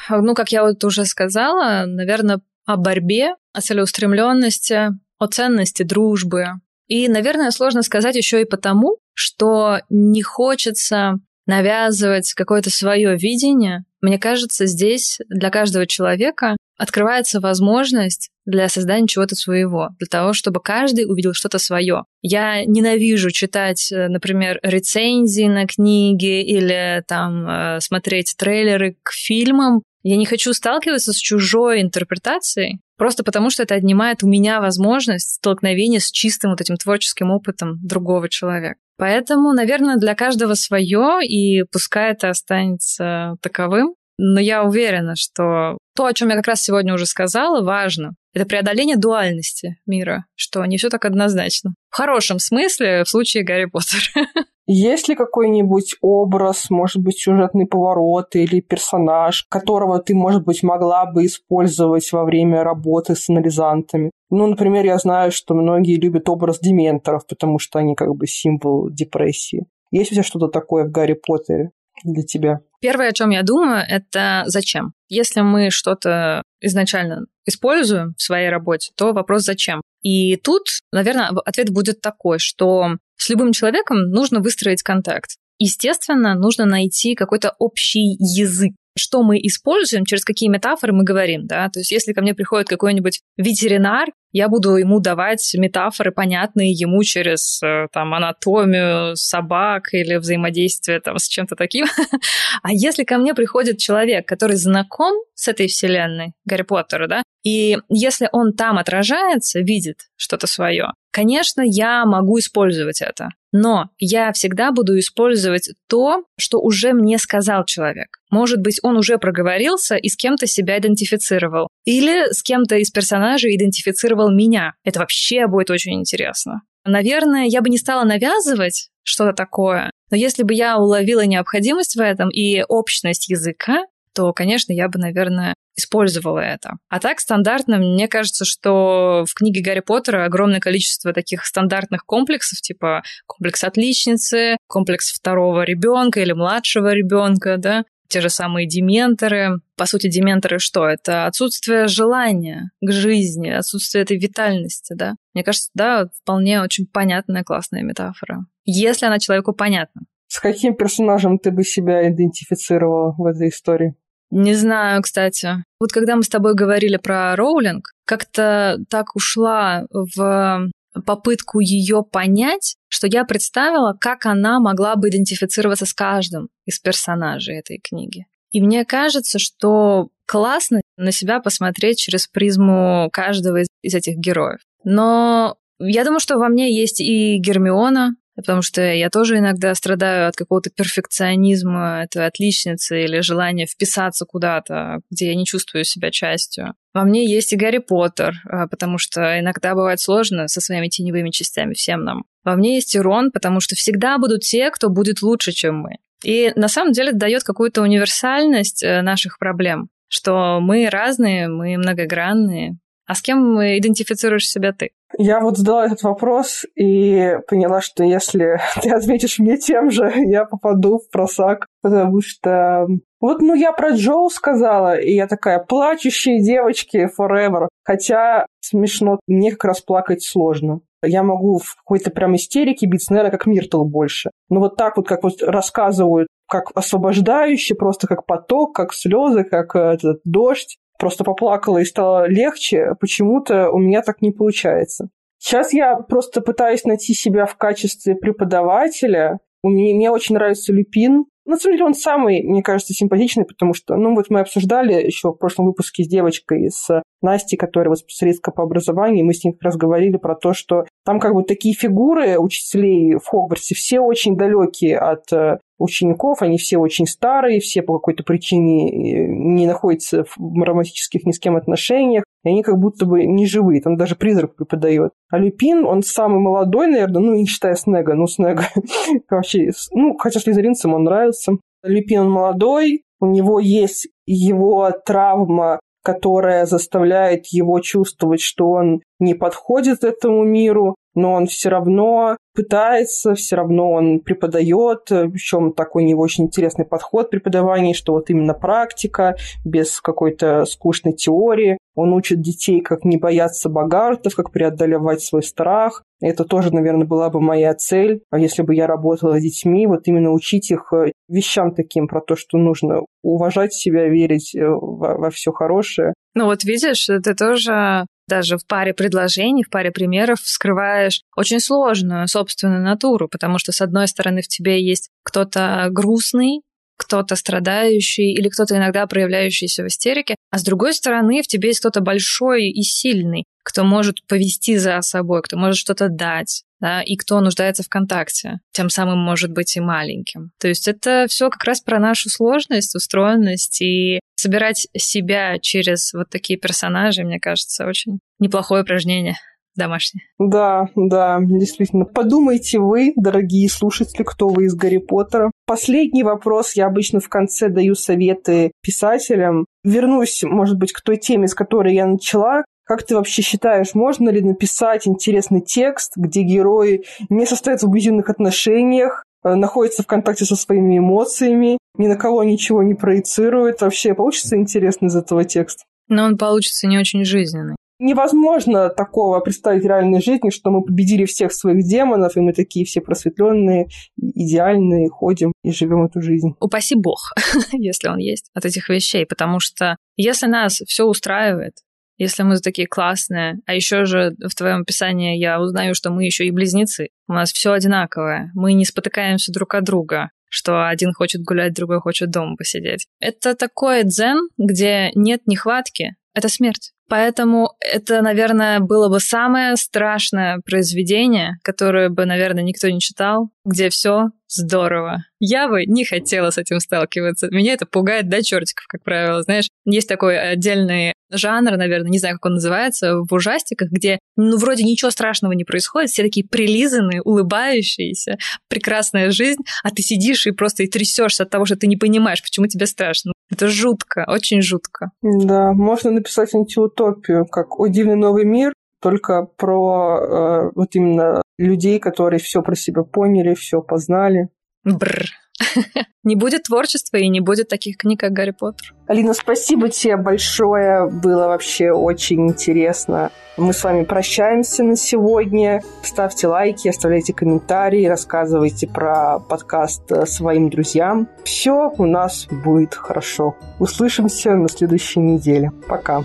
Ну, 0.09 0.35
как 0.35 0.51
я 0.51 0.65
вот 0.65 0.83
уже 0.85 1.05
сказала, 1.05 1.85
наверное, 1.87 2.41
о 2.67 2.77
борьбе, 2.77 3.35
о 3.53 3.61
целеустремленности, 3.61 4.91
о 5.19 5.27
ценности 5.27 5.83
дружбы. 5.83 6.47
И, 6.89 7.09
наверное, 7.09 7.51
сложно 7.51 7.83
сказать 7.83 8.17
еще 8.17 8.43
и 8.43 8.47
потому, 8.47 8.99
что 9.15 9.81
не 9.89 10.23
хочется 10.23 11.15
навязывать 11.47 12.33
какое-то 12.35 12.71
свое 12.71 13.17
видение. 13.17 13.85
Мне 14.01 14.19
кажется, 14.19 14.67
здесь 14.67 15.19
для 15.29 15.51
каждого 15.51 15.87
человека 15.87 16.57
открывается 16.77 17.41
возможность 17.41 18.31
для 18.45 18.69
создания 18.69 19.07
чего-то 19.07 19.37
своего, 19.37 19.91
для 19.99 20.09
того, 20.09 20.33
чтобы 20.33 20.61
каждый 20.61 21.05
увидел 21.05 21.33
что-то 21.33 21.59
свое. 21.59 22.03
Я 22.23 22.65
ненавижу 22.65 23.31
читать, 23.31 23.93
э, 23.93 24.09
например, 24.09 24.59
рецензии 24.63 25.47
на 25.47 25.67
книги 25.67 26.43
или 26.43 27.05
там 27.07 27.49
э, 27.49 27.81
смотреть 27.81 28.35
трейлеры 28.37 28.97
к 29.03 29.13
фильмам. 29.13 29.83
Я 30.03 30.17
не 30.17 30.27
хочу 30.27 30.53
сталкиваться 30.53 31.13
с 31.13 31.17
чужой 31.17 31.81
интерпретацией, 31.81 32.81
просто 32.97 33.23
потому 33.23 33.51
что 33.51 33.63
это 33.63 33.75
отнимает 33.75 34.23
у 34.23 34.29
меня 34.29 34.61
возможность 34.61 35.37
столкновения 35.37 36.01
с 36.01 36.11
чистым 36.11 36.51
вот 36.51 36.61
этим 36.61 36.77
творческим 36.77 37.31
опытом 37.31 37.79
другого 37.83 38.29
человека. 38.29 38.79
Поэтому, 38.97 39.53
наверное, 39.53 39.97
для 39.97 40.15
каждого 40.15 40.55
свое, 40.55 41.21
и 41.25 41.65
пускай 41.65 42.13
это 42.13 42.31
останется 42.31 43.37
таковым. 43.41 43.95
Но 44.19 44.41
я 44.41 44.63
уверена, 44.63 45.17
что 45.17 45.79
то, 45.97 46.07
о 46.07 46.13
чем 46.13 46.29
я 46.29 46.37
как 46.37 46.47
раз 46.47 46.63
сегодня 46.63 46.95
уже 46.95 47.07
сказала, 47.07 47.63
важно. 47.65 48.13
Это 48.35 48.47
преодоление 48.47 48.97
дуальности 48.97 49.79
мира, 49.87 50.25
что 50.35 50.65
не 50.65 50.79
все 50.79 50.89
так 50.89 51.05
однозначно. 51.05 51.75
В 51.91 51.97
хорошем 51.97 52.39
смысле 52.39 53.05
в 53.05 53.09
случае 53.09 53.45
Гарри 53.45 53.67
Поттера. 53.67 54.27
Есть 54.67 55.09
ли 55.09 55.17
какой-нибудь 55.17 55.97
образ, 56.01 56.71
может 56.71 57.03
быть, 57.03 57.19
сюжетный 57.19 57.67
поворот 57.67 58.35
или 58.37 58.61
персонаж, 58.61 59.45
которого 59.51 59.99
ты, 59.99 60.15
может 60.15 60.45
быть, 60.45 60.63
могла 60.63 61.05
бы 61.05 61.27
использовать 61.27 62.11
во 62.13 62.25
время 62.25 62.63
работы 62.63 63.17
с 63.17 63.29
анализантами? 63.29 64.13
Ну, 64.31 64.47
например, 64.47 64.85
я 64.87 64.99
знаю, 64.99 65.33
что 65.33 65.55
многие 65.55 65.97
любят 65.97 66.29
образ 66.29 66.61
дементоров, 66.61 67.27
потому 67.27 67.59
что 67.59 67.81
они 67.81 67.95
как 67.95 68.15
бы 68.15 68.27
символ 68.27 68.89
депрессии. 68.89 69.67
Есть 69.91 70.13
у 70.13 70.15
тебя 70.15 70.25
что-то 70.25 70.49
такое 70.49 70.85
в 70.85 70.91
Гарри 70.91 71.15
Поттере 71.15 71.73
для 72.05 72.23
тебя? 72.23 72.61
Первое, 72.83 73.11
о 73.11 73.13
чем 73.13 73.31
я 73.31 73.43
думаю, 73.45 73.85
это 73.89 74.43
зачем. 74.47 74.93
Если 75.09 75.41
мы 75.41 75.71
что-то 75.71 76.43
изначально 76.61 77.27
используем 77.47 78.15
в 78.19 78.23
своей 78.23 78.49
работе, 78.49 78.91
то 78.97 79.13
вопрос 79.13 79.45
зачем. 79.45 79.81
И 80.03 80.35
тут, 80.37 80.63
наверное, 80.93 81.29
ответ 81.29 81.71
будет 81.71 82.01
такой, 82.01 82.41
что 82.41 82.97
с 83.17 83.29
любым 83.31 83.53
человеком 83.53 84.11
нужно 84.11 84.41
выстроить 84.41 84.83
контакт. 84.83 85.37
Естественно, 85.61 86.35
нужно 86.35 86.67
найти 86.67 87.15
какой-то 87.15 87.55
общий 87.59 88.17
язык 88.19 88.73
что 88.95 89.23
мы 89.23 89.39
используем, 89.39 90.05
через 90.05 90.23
какие 90.23 90.51
метафоры 90.51 90.93
мы 90.93 91.03
говорим, 91.03 91.47
да, 91.47 91.71
то 91.71 91.81
есть 91.81 91.91
если 91.91 92.13
ко 92.13 92.21
мне 92.21 92.35
приходит 92.35 92.69
какой-нибудь 92.69 93.23
ветеринар, 93.39 94.09
я 94.33 94.49
буду 94.49 94.77
ему 94.77 95.01
давать 95.01 95.55
метафоры, 95.55 96.11
понятные 96.11 96.73
ему 96.73 97.03
через 97.05 97.63
э, 97.63 97.89
там, 97.93 98.15
анатомию 98.15 99.15
собак 99.17 99.93
или 99.93 100.17
взаимодействие 100.17 101.01
там, 101.01 101.19
с 101.19 101.29
чем-то 101.29 101.55
таким. 101.55 101.87
а 102.63 102.73
если 102.73 103.05
ко 103.05 103.19
мне 103.19 103.35
приходит 103.35 103.79
человек, 103.79 104.27
который 104.27 104.57
знаком 104.57 105.15
с 105.35 105.49
этой 105.49 105.67
вселенной, 105.67 106.33
Гарри 106.45 106.63
Поттера, 106.63 107.07
да, 107.09 107.23
и 107.45 107.79
если 107.89 108.29
он 108.33 108.53
там 108.53 108.79
отражается, 108.79 109.61
видит 109.61 109.99
что-то 110.17 110.47
свое, 110.47 110.93
конечно, 111.11 111.63
я 111.65 112.05
могу 112.07 112.39
использовать 112.39 113.03
это. 113.03 113.31
Но 113.53 113.91
я 113.99 114.33
всегда 114.33 114.73
буду 114.73 114.99
использовать 114.99 115.73
то, 115.89 116.25
что 116.39 116.59
уже 116.59 116.95
мне 116.95 117.19
сказал 117.19 117.65
человек. 117.67 118.19
Может 118.31 118.61
быть, 118.61 118.79
он 118.83 118.97
уже 118.97 119.19
проговорился 119.19 119.97
и 119.97 120.09
с 120.09 120.17
кем-то 120.17 120.47
себя 120.47 120.79
идентифицировал. 120.79 121.69
Или 121.85 122.33
с 122.33 122.43
кем-то 122.43 122.77
из 122.77 122.91
персонажей 122.91 123.55
идентифицировал 123.55 124.22
меня. 124.31 124.75
Это 124.85 125.01
вообще 125.01 125.47
будет 125.47 125.71
очень 125.71 125.95
интересно. 125.95 126.63
Наверное, 126.85 127.45
я 127.45 127.61
бы 127.61 127.71
не 127.71 127.79
стала 127.79 128.05
навязывать 128.05 128.91
что-то 129.05 129.33
такое, 129.33 129.91
но 130.11 130.17
если 130.17 130.43
бы 130.43 130.55
я 130.55 130.79
уловила 130.79 131.25
необходимость 131.25 131.97
в 131.97 132.01
этом 132.01 132.29
и 132.31 132.63
общность 132.63 133.29
языка, 133.29 133.85
то, 134.15 134.33
конечно, 134.33 134.73
я 134.73 134.89
бы, 134.89 134.99
наверное, 134.99 135.55
использовала 135.75 136.41
это. 136.41 136.75
А 136.89 137.01
так 137.01 137.19
стандартно, 137.19 137.79
мне 137.79 138.09
кажется, 138.09 138.45
что 138.45 139.25
в 139.27 139.35
книге 139.35 139.63
Гарри 139.63 139.81
Поттера 139.81 140.25
огромное 140.27 140.61
количество 140.61 141.13
таких 141.13 141.47
стандартных 141.47 142.05
комплексов, 142.05 142.61
типа 142.61 143.03
комплекс 143.27 143.65
отличницы, 143.65 144.57
комплекс 144.67 145.13
второго 145.13 145.63
ребенка 145.63 146.21
или 146.21 146.33
младшего 146.33 146.93
ребенка, 146.93 147.57
да, 147.57 147.85
те 148.13 148.21
же 148.21 148.29
самые 148.29 148.69
дементоры. 148.69 149.61
По 149.77 149.87
сути, 149.87 150.09
дементоры 150.09 150.59
что? 150.59 150.87
Это 150.87 151.27
отсутствие 151.27 151.89
желания 151.89 152.71
к 152.81 152.93
жизни, 152.93 153.49
отсутствие 153.49 154.03
этой 154.03 154.19
витальности, 154.19 154.93
да? 154.95 155.15
Мне 155.35 155.43
кажется, 155.43 155.71
да, 155.75 156.09
вполне 156.23 156.63
очень 156.63 156.87
понятная, 156.87 157.43
классная 157.43 157.83
метафора. 157.83 158.45
Если 158.65 159.07
она 159.07 159.19
человеку 159.19 159.55
понятна. 159.55 160.03
С 160.29 160.41
каким 160.41 160.77
персонажем 160.77 161.39
ты 161.39 161.51
бы 161.51 161.65
себя 161.65 162.09
идентифицировала 162.09 163.15
в 163.17 163.25
этой 163.27 163.49
истории? 163.49 163.95
Не 164.31 164.55
знаю, 164.55 165.03
кстати. 165.03 165.65
Вот 165.81 165.93
когда 165.93 166.17
мы 166.17 166.23
с 166.23 166.29
тобой 166.29 166.55
говорили 166.55 166.97
про 166.97 167.35
Роулинг, 167.37 167.93
как-то 168.07 168.79
так 168.89 169.15
ушла 169.15 169.87
в 169.91 170.71
попытку 171.07 171.61
ее 171.61 172.03
понять, 172.03 172.77
что 172.89 173.07
я 173.07 173.25
представила, 173.25 173.97
как 173.99 174.27
она 174.27 174.61
могла 174.61 174.97
бы 174.97 175.09
идентифицироваться 175.09 175.87
с 175.87 175.95
каждым 175.95 176.49
из 176.67 176.79
персонажей 176.79 177.59
этой 177.59 177.79
книги. 177.79 178.27
И 178.51 178.61
мне 178.61 178.85
кажется, 178.85 179.39
что 179.39 180.09
классно 180.27 180.83
на 180.97 181.13
себя 181.13 181.41
посмотреть 181.41 181.99
через 181.99 182.27
призму 182.27 183.09
каждого 183.13 183.63
из 183.83 183.95
этих 183.95 184.17
героев. 184.17 184.61
Но 184.85 185.57
я 185.79 186.05
думаю, 186.05 186.21
что 186.21 186.37
во 186.39 186.49
мне 186.49 186.75
есть 186.75 187.01
и 187.01 187.39
Гермиона, 187.39 188.15
потому 188.37 188.63
что 188.63 188.83
я 188.83 189.11
тоже 189.11 189.39
иногда 189.39 189.75
страдаю 189.75 190.29
от 190.29 190.37
какого-то 190.37 190.71
перфекционизма 190.71 192.05
этой 192.05 192.27
отличницы 192.27 193.05
или 193.05 193.21
желания 193.21 193.67
вписаться 193.67 194.25
куда-то, 194.27 195.01
где 195.11 195.29
я 195.29 195.35
не 195.35 195.45
чувствую 195.45 195.85
себя 195.85 196.11
частью. 196.11 196.75
Во 196.95 197.05
мне 197.05 197.25
есть 197.25 197.53
и 197.53 197.57
Гарри 197.57 197.79
Поттер, 197.79 198.35
а, 198.45 198.67
потому 198.67 198.99
что 198.99 199.41
иногда 199.41 199.75
бывает 199.75 200.01
сложно 200.01 200.49
со 200.49 200.61
своими 200.61 200.89
теневыми 200.89 201.31
частями 201.31 201.75
всем 201.75 202.05
нам. 202.05 202.25
Во 202.45 202.55
мне 202.55 202.75
есть 202.75 202.95
и 202.95 203.01
Рон, 203.01 203.31
потому 203.31 203.61
что 203.61 203.75
всегда 203.75 204.19
будут 204.19 204.41
те, 204.43 204.71
кто 204.71 204.91
будет 204.91 205.23
лучше, 205.23 205.53
чем 205.53 205.79
мы. 205.79 205.97
И 206.23 206.53
на 206.55 206.69
самом 206.69 206.93
деле 206.93 207.11
это 207.11 207.19
дает 207.19 207.45
какую-то 207.45 207.83
универсальность 207.83 208.83
э, 208.83 209.03
наших 209.03 209.39
проблем, 209.39 209.89
что 210.09 210.61
мы 210.61 210.89
разные, 210.91 211.49
мы 211.49 211.77
многогранные. 211.79 212.79
А 213.07 213.15
с 213.15 213.23
кем 213.23 213.61
идентифицируешь 213.61 214.49
себя 214.49 214.73
ты? 214.73 214.91
Я 215.19 215.41
вот 215.41 215.59
задала 215.59 215.87
этот 215.87 216.03
вопрос 216.03 216.65
и 216.75 217.39
поняла, 217.49 217.81
что 217.81 218.05
если 218.05 218.61
ты 218.83 218.91
ответишь 218.91 219.39
мне 219.39 219.57
тем 219.57 219.91
же, 219.91 220.13
я 220.17 220.45
попаду 220.45 220.99
в 220.99 221.11
просак, 221.11 221.67
потому 221.83 222.21
что... 222.21 222.87
Вот, 223.21 223.41
ну, 223.41 223.55
я 223.55 223.73
про 223.73 223.91
Джоу 223.91 224.31
сказала, 224.31 224.99
и 224.99 225.13
я 225.13 225.29
такая, 225.29 225.61
плачущие 225.61 226.43
девочки 226.43 227.09
forever. 227.19 227.69
Хотя 227.85 228.47
смешно, 228.61 229.21
мне 229.29 229.53
как 229.53 229.65
раз 229.65 229.81
плакать 229.81 230.25
сложно. 230.25 230.81
Я 231.05 231.23
могу 231.23 231.59
в 231.59 231.77
какой-то 231.77 232.11
прям 232.11 232.37
истерике 232.37 232.87
биться, 232.87 233.13
наверное, 233.13 233.33
как 233.33 233.47
Миртл 233.47 233.85
больше. 233.85 234.31
Но 234.49 234.61
вот 234.61 234.77
так 234.77 234.97
вот, 234.97 235.07
как 235.09 235.25
вот 235.25 235.43
рассказывают, 235.43 236.29
как 236.49 236.71
освобождающий, 236.75 237.75
просто 237.75 238.07
как 238.07 238.27
поток, 238.27 238.75
как 238.75 238.93
слезы, 238.93 239.43
как 239.45 239.75
этот 239.75 240.21
дождь, 240.25 240.79
просто 241.03 241.25
поплакала 241.25 241.79
и 241.79 241.85
стало 241.85 242.29
легче, 242.29 242.95
почему-то 243.01 243.71
у 243.71 243.79
меня 243.79 244.03
так 244.03 244.23
не 244.23 244.31
получается. 244.31 245.09
Сейчас 245.37 245.73
я 245.73 245.97
просто 245.97 246.41
пытаюсь 246.41 246.85
найти 246.85 247.13
себя 247.13 247.45
в 247.45 247.57
качестве 247.57 248.15
преподавателя. 248.15 249.41
Мне, 249.65 249.97
мне 249.97 250.13
очень 250.13 250.37
нравится 250.37 250.73
Люпин. 250.73 251.25
На 251.45 251.57
самом 251.57 251.75
деле 251.75 251.87
он 251.87 251.95
самый, 251.95 252.45
мне 252.45 252.63
кажется, 252.63 252.95
симпатичный, 252.95 253.45
потому 253.45 253.75
что, 253.75 253.97
ну 253.97 254.15
вот 254.15 254.27
мы 254.31 254.39
обсуждали 254.39 254.93
еще 254.93 255.31
в 255.31 255.39
прошлом 255.39 255.67
выпуске 255.67 256.05
с 256.05 256.07
девочкой, 256.09 256.71
с 256.71 257.03
Настей, 257.23 257.57
которая 257.57 257.91
вот 257.91 257.99
специалистка 257.99 258.51
по 258.51 258.63
образованию, 258.63 259.25
мы 259.25 259.35
с 259.35 259.45
ней 259.45 259.53
как 259.53 259.63
раз 259.63 259.77
говорили 259.77 260.17
про 260.17 260.35
то, 260.35 260.53
что 260.53 260.85
там 261.05 261.21
как 261.21 261.35
бы 261.35 261.43
такие 261.43 261.75
фигуры 261.75 262.39
учителей 262.39 263.17
в 263.17 263.27
Хогвартсе 263.27 263.75
все 263.75 264.01
очень 264.01 264.37
далекие 264.37 264.99
от 264.99 265.33
э, 265.33 265.59
учеников, 265.79 266.43
они 266.43 266.59
все 266.59 266.79
очень 266.79 267.07
старые, 267.07 267.61
все 267.61 267.83
по 267.83 267.95
какой-то 267.95 268.23
причине 268.23 268.91
э, 268.91 269.27
не 269.29 269.67
находятся 269.67 270.25
в 270.37 270.63
романтических 270.63 271.25
ни 271.25 271.33
с 271.33 271.39
кем 271.39 271.57
отношениях, 271.57 272.25
и 272.45 272.49
они 272.49 272.63
как 272.63 272.79
будто 272.79 273.07
бы 273.07 273.25
не 273.25 273.47
живые, 273.47 273.83
там 273.83 273.97
даже 273.97 274.17
призрак 274.17 274.57
преподает. 274.57 275.13
А 275.31 275.39
Люпин, 275.39 275.85
он 275.85 276.03
самый 276.03 276.41
молодой, 276.41 276.89
наверное, 276.89 277.21
ну, 277.21 277.35
не 277.35 277.47
считая 277.47 277.75
Снега, 277.75 278.15
ну, 278.15 278.27
Снега 278.27 278.65
вообще, 279.31 279.71
ну, 279.93 280.17
хотя 280.19 280.41
слизеринцам 280.41 280.95
он 280.95 281.05
нравится. 281.05 281.53
Люпин, 281.83 282.21
он 282.21 282.31
молодой, 282.31 283.03
у 283.21 283.27
него 283.27 283.59
есть 283.59 284.09
его 284.27 284.91
травма 285.05 285.81
которая 286.03 286.67
заставляет 286.67 287.47
его 287.47 287.81
чувствовать, 287.81 288.41
что 288.41 288.71
он 288.71 289.03
не 289.19 289.35
подходит 289.35 290.05
этому 290.05 290.45
миру, 290.45 290.97
но 291.15 291.33
он 291.33 291.47
все 291.47 291.69
равно 291.69 292.37
пытается, 292.55 293.35
все 293.35 293.57
равно 293.57 293.93
он 293.93 294.21
преподает, 294.21 295.05
причем 295.07 295.73
такой 295.73 296.05
него 296.05 296.23
очень 296.23 296.45
интересный 296.45 296.85
подход 296.85 297.31
преподавания, 297.31 297.95
что 297.95 298.13
вот 298.13 298.31
именно 298.31 298.55
практика, 298.55 299.37
без 299.65 300.01
какой-то 300.01 300.65
скучной 300.67 301.15
теории. 301.15 301.79
Он 301.95 302.15
учит 302.15 302.41
детей, 302.41 302.81
как 302.81 303.05
не 303.05 303.19
бояться 303.19 303.69
богартов, 303.69 304.35
как 304.35 304.51
преодолевать 304.51 305.23
свой 305.23 305.43
страх. 305.43 306.03
Это 306.23 306.45
тоже, 306.45 306.73
наверное, 306.73 307.07
была 307.07 307.29
бы 307.31 307.41
моя 307.41 307.75
цель, 307.75 308.23
а 308.31 308.39
если 308.39 308.63
бы 308.63 308.75
я 308.75 308.87
работала 308.87 309.39
с 309.39 309.43
детьми, 309.43 309.87
вот 309.87 310.03
именно 310.07 310.31
учить 310.31 310.71
их 310.71 310.93
э, 310.93 311.11
вещам 311.29 311.75
таким, 311.75 312.07
про 312.07 312.21
то, 312.21 312.37
что 312.37 312.59
нужно 312.59 313.01
уважать 313.23 313.75
себя, 313.75 314.09
верить 314.09 314.55
э, 314.55 314.65
во, 314.65 315.19
во 315.19 315.31
все 315.31 315.53
хорошее. 315.53 316.15
Ну 316.35 316.47
вот 316.47 316.65
видишь, 316.65 317.07
ты 317.07 317.35
тоже 317.35 318.07
даже 318.33 318.57
в 318.57 318.67
паре 318.67 318.95
предложений, 318.95 319.65
в 319.65 319.69
паре 319.69 319.91
примеров 319.91 320.41
вскрываешь 320.41 321.21
очень 321.37 321.61
сложную 321.61 322.27
собственную 322.29 322.83
натуру, 322.83 323.29
потому 323.29 323.59
что, 323.59 323.73
с 323.73 323.83
одной 323.83 324.09
стороны, 324.09 324.41
в 324.41 324.49
тебе 324.49 324.83
есть 324.83 325.11
кто-то 325.23 325.89
грустный, 325.91 326.63
кто-то 327.03 327.37
страдающий 327.37 328.33
или 328.33 328.49
кто-то 328.49 328.77
иногда 328.77 329.07
проявляющийся 329.07 329.83
в 329.83 329.89
истерике, 329.89 330.37
а 330.51 330.59
с 330.59 330.63
другой 330.63 330.95
стороны 330.95 331.43
в 331.43 331.47
тебе 331.47 331.69
есть 331.69 331.81
кто-то 331.81 332.01
большой 332.01 332.69
и 332.69 332.83
сильный, 332.83 333.45
кто 333.65 333.85
может 333.85 334.27
повести 334.27 334.77
за 334.77 335.01
собой, 335.03 335.43
кто 335.43 335.57
может 335.57 335.77
что-то 335.77 336.09
дать, 336.09 336.65
да, 336.81 337.03
и 337.03 337.17
кто 337.17 337.41
нуждается 337.41 337.83
в 337.83 337.89
контакте, 337.89 338.59
тем 338.73 338.91
самым 338.91 339.19
может 339.19 339.53
быть 339.53 339.77
и 339.77 339.81
маленьким. 339.81 340.51
То 340.59 340.69
есть 340.69 340.89
это 340.89 341.27
все 341.29 341.49
как 341.49 341.65
раз 341.65 341.81
про 341.81 341.99
нашу 341.99 342.29
сложность, 342.29 342.95
устроенность 342.95 343.81
и 343.81 344.21
собирать 344.37 344.89
себя 344.97 345.59
через 345.61 346.13
вот 346.13 346.29
такие 346.31 346.59
персонажи, 346.59 347.23
мне 347.23 347.39
кажется, 347.39 347.87
очень 347.87 348.19
неплохое 348.41 348.83
упражнение 348.83 349.37
домашнее. 349.77 350.25
Да, 350.39 350.89
да, 350.97 351.39
действительно. 351.41 352.05
Подумайте 352.05 352.79
вы, 352.79 353.13
дорогие 353.17 353.69
слушатели, 353.69 354.25
кто 354.25 354.49
вы 354.49 354.65
из 354.65 354.75
Гарри 354.75 354.99
Поттера. 354.99 355.52
Последний 355.73 356.23
вопрос. 356.23 356.75
Я 356.75 356.85
обычно 356.85 357.19
в 357.19 357.31
конце 357.31 357.71
даю 357.71 357.95
советы 357.95 358.73
писателям. 358.83 359.65
Вернусь, 359.83 360.43
может 360.43 360.77
быть, 360.77 360.93
к 360.93 361.01
той 361.01 361.17
теме, 361.17 361.49
с 361.49 361.55
которой 361.55 361.95
я 361.95 362.05
начала. 362.05 362.63
Как 362.85 363.05
ты 363.05 363.17
вообще 363.17 363.41
считаешь, 363.41 363.95
можно 363.95 364.29
ли 364.29 364.43
написать 364.43 365.09
интересный 365.09 365.63
текст, 365.63 366.13
где 366.15 366.43
герои 366.43 367.05
не 367.31 367.47
состоят 367.47 367.81
в 367.81 367.87
абьюзивных 367.87 368.29
отношениях, 368.29 369.25
э, 369.45 369.55
находятся 369.55 370.03
в 370.03 370.07
контакте 370.07 370.45
со 370.45 370.57
своими 370.57 370.99
эмоциями, 370.99 371.79
ни 371.97 372.07
на 372.07 372.17
кого 372.17 372.45
ничего 372.45 372.83
не 372.83 372.93
проецируют? 372.93 373.81
Вообще 373.81 374.13
получится 374.13 374.59
интересно 374.59 375.07
из 375.07 375.17
этого 375.17 375.43
текста? 375.47 375.85
Но 376.07 376.25
он 376.25 376.37
получится 376.37 376.87
не 376.87 376.99
очень 376.99 377.25
жизненный 377.25 377.77
невозможно 378.03 378.91
такого 378.91 379.41
представить 379.41 379.85
в 379.85 379.87
реальной 379.87 380.21
жизни, 380.21 380.51
что 380.51 380.71
мы 380.71 380.83
победили 380.83 381.25
всех 381.25 381.53
своих 381.53 381.85
демонов, 381.87 382.37
и 382.37 382.41
мы 382.41 382.53
такие 382.53 382.85
все 382.85 383.01
просветленные, 383.01 383.89
идеальные, 384.17 385.09
ходим 385.09 385.53
и 385.63 385.71
живем 385.71 386.05
эту 386.05 386.21
жизнь. 386.21 386.55
Упаси 386.61 386.97
бог, 386.97 387.33
если 387.73 388.09
он 388.09 388.19
есть, 388.19 388.51
от 388.55 388.65
этих 388.65 388.89
вещей, 388.89 389.25
потому 389.25 389.61
что 389.61 389.97
если 390.17 390.47
нас 390.47 390.83
все 390.87 391.05
устраивает, 391.05 391.75
если 392.19 392.43
мы 392.43 392.57
такие 392.59 392.87
классные, 392.87 393.59
а 393.67 393.75
еще 393.75 394.05
же 394.05 394.35
в 394.39 394.55
твоем 394.55 394.83
описании 394.83 395.39
я 395.39 395.61
узнаю, 395.61 395.95
что 395.95 396.11
мы 396.11 396.25
еще 396.25 396.45
и 396.45 396.51
близнецы, 396.51 397.09
у 397.29 397.33
нас 397.33 397.53
все 397.53 397.73
одинаковое, 397.73 398.51
мы 398.55 398.75
не 398.75 398.85
спотыкаемся 398.85 399.53
друг 399.53 399.75
от 399.75 399.85
друга, 399.85 400.31
что 400.49 400.87
один 400.87 401.15
хочет 401.15 401.43
гулять, 401.43 401.73
другой 401.73 402.01
хочет 402.01 402.31
дома 402.31 402.57
посидеть. 402.57 403.07
Это 403.21 403.55
такой 403.55 404.05
дзен, 404.05 404.39
где 404.59 405.11
нет 405.15 405.47
нехватки, 405.47 406.15
это 406.35 406.49
смерть. 406.49 406.93
Поэтому 407.13 407.75
это, 407.79 408.23
наверное, 408.23 408.81
было 408.81 409.11
бы 409.11 409.21
самое 409.21 409.77
страшное 409.77 410.63
произведение, 410.65 411.59
которое 411.63 412.09
бы, 412.09 412.25
наверное, 412.25 412.63
никто 412.63 412.89
не 412.89 413.01
читал, 413.01 413.51
где 413.67 413.91
все 413.91 414.31
здорово. 414.49 415.19
Я 415.39 415.69
бы 415.69 415.85
не 415.85 416.07
хотела 416.07 416.49
с 416.49 416.57
этим 416.57 416.81
сталкиваться. 416.81 417.49
Меня 417.51 417.75
это 417.75 417.85
пугает 417.85 418.31
до 418.31 418.43
чертиков, 418.43 418.87
как 418.87 419.03
правило. 419.03 419.43
Знаешь, 419.43 419.69
есть 419.85 420.09
такой 420.09 420.41
отдельный 420.41 421.13
жанр, 421.31 421.77
наверное, 421.77 422.11
не 422.11 422.19
знаю, 422.19 422.37
как 422.37 422.47
он 422.47 422.55
называется, 422.55 423.17
в 423.17 423.33
ужастиках, 423.33 423.91
где, 423.91 424.19
ну, 424.37 424.57
вроде 424.57 424.85
ничего 424.85 425.11
страшного 425.11 425.53
не 425.53 425.65
происходит, 425.65 426.11
все 426.11 426.23
такие 426.23 426.47
прилизанные, 426.47 427.23
улыбающиеся, 427.23 428.39
прекрасная 428.69 429.31
жизнь, 429.31 429.61
а 429.83 429.91
ты 429.91 430.03
сидишь 430.03 430.47
и 430.47 430.51
просто 430.51 430.83
и 430.83 430.89
трясешься 430.89 431.43
от 431.43 431.51
того, 431.51 431.67
что 431.67 431.77
ты 431.77 431.87
не 431.87 431.97
понимаешь, 431.97 432.43
почему 432.43 432.67
тебе 432.67 432.87
страшно. 432.87 433.33
Это 433.53 433.69
жутко, 433.69 434.25
очень 434.27 434.63
жутко. 434.63 435.11
Да, 435.23 435.73
можно 435.73 436.11
написать 436.11 436.55
антиутопию, 436.55 437.45
как 437.47 437.79
«О 437.79 437.87
дивный 437.87 438.17
новый 438.17 438.45
мир», 438.47 438.73
только 438.99 439.47
про 439.57 440.19
э, 440.21 440.71
вот 440.75 440.95
именно 440.95 441.43
людей, 441.59 441.99
которые 441.99 442.41
все 442.41 442.63
про 442.63 442.75
себя 442.75 443.03
поняли, 443.03 443.55
все 443.55 443.83
познали. 443.83 444.49
Бррр. 444.85 445.27
Не 446.25 446.37
будет 446.37 446.65
творчества 446.65 447.17
и 447.17 447.29
не 447.29 447.41
будет 447.41 447.69
таких 447.69 447.97
книг, 447.97 448.21
как 448.21 448.33
Гарри 448.33 448.53
Поттер. 448.53 448.95
Алина, 449.07 449.35
спасибо 449.35 449.89
тебе 449.89 450.17
большое. 450.17 451.11
Было 451.11 451.49
вообще 451.49 451.91
очень 451.91 452.49
интересно. 452.49 453.31
Мы 453.57 453.73
с 453.73 453.83
вами 453.83 454.05
прощаемся 454.05 454.85
на 454.85 454.97
сегодня. 454.97 455.83
Ставьте 456.03 456.47
лайки, 456.47 456.89
оставляйте 456.89 457.35
комментарии, 457.35 458.07
рассказывайте 458.07 458.87
про 458.87 459.41
подкаст 459.41 460.11
э, 460.13 460.27
своим 460.27 460.71
друзьям. 460.71 461.29
Все 461.45 461.93
у 461.99 462.07
нас 462.07 462.47
будет 462.47 462.95
хорошо. 462.95 463.57
Услышимся 463.79 464.55
на 464.55 464.69
следующей 464.69 465.21
неделе. 465.21 465.73
Пока. 465.89 466.25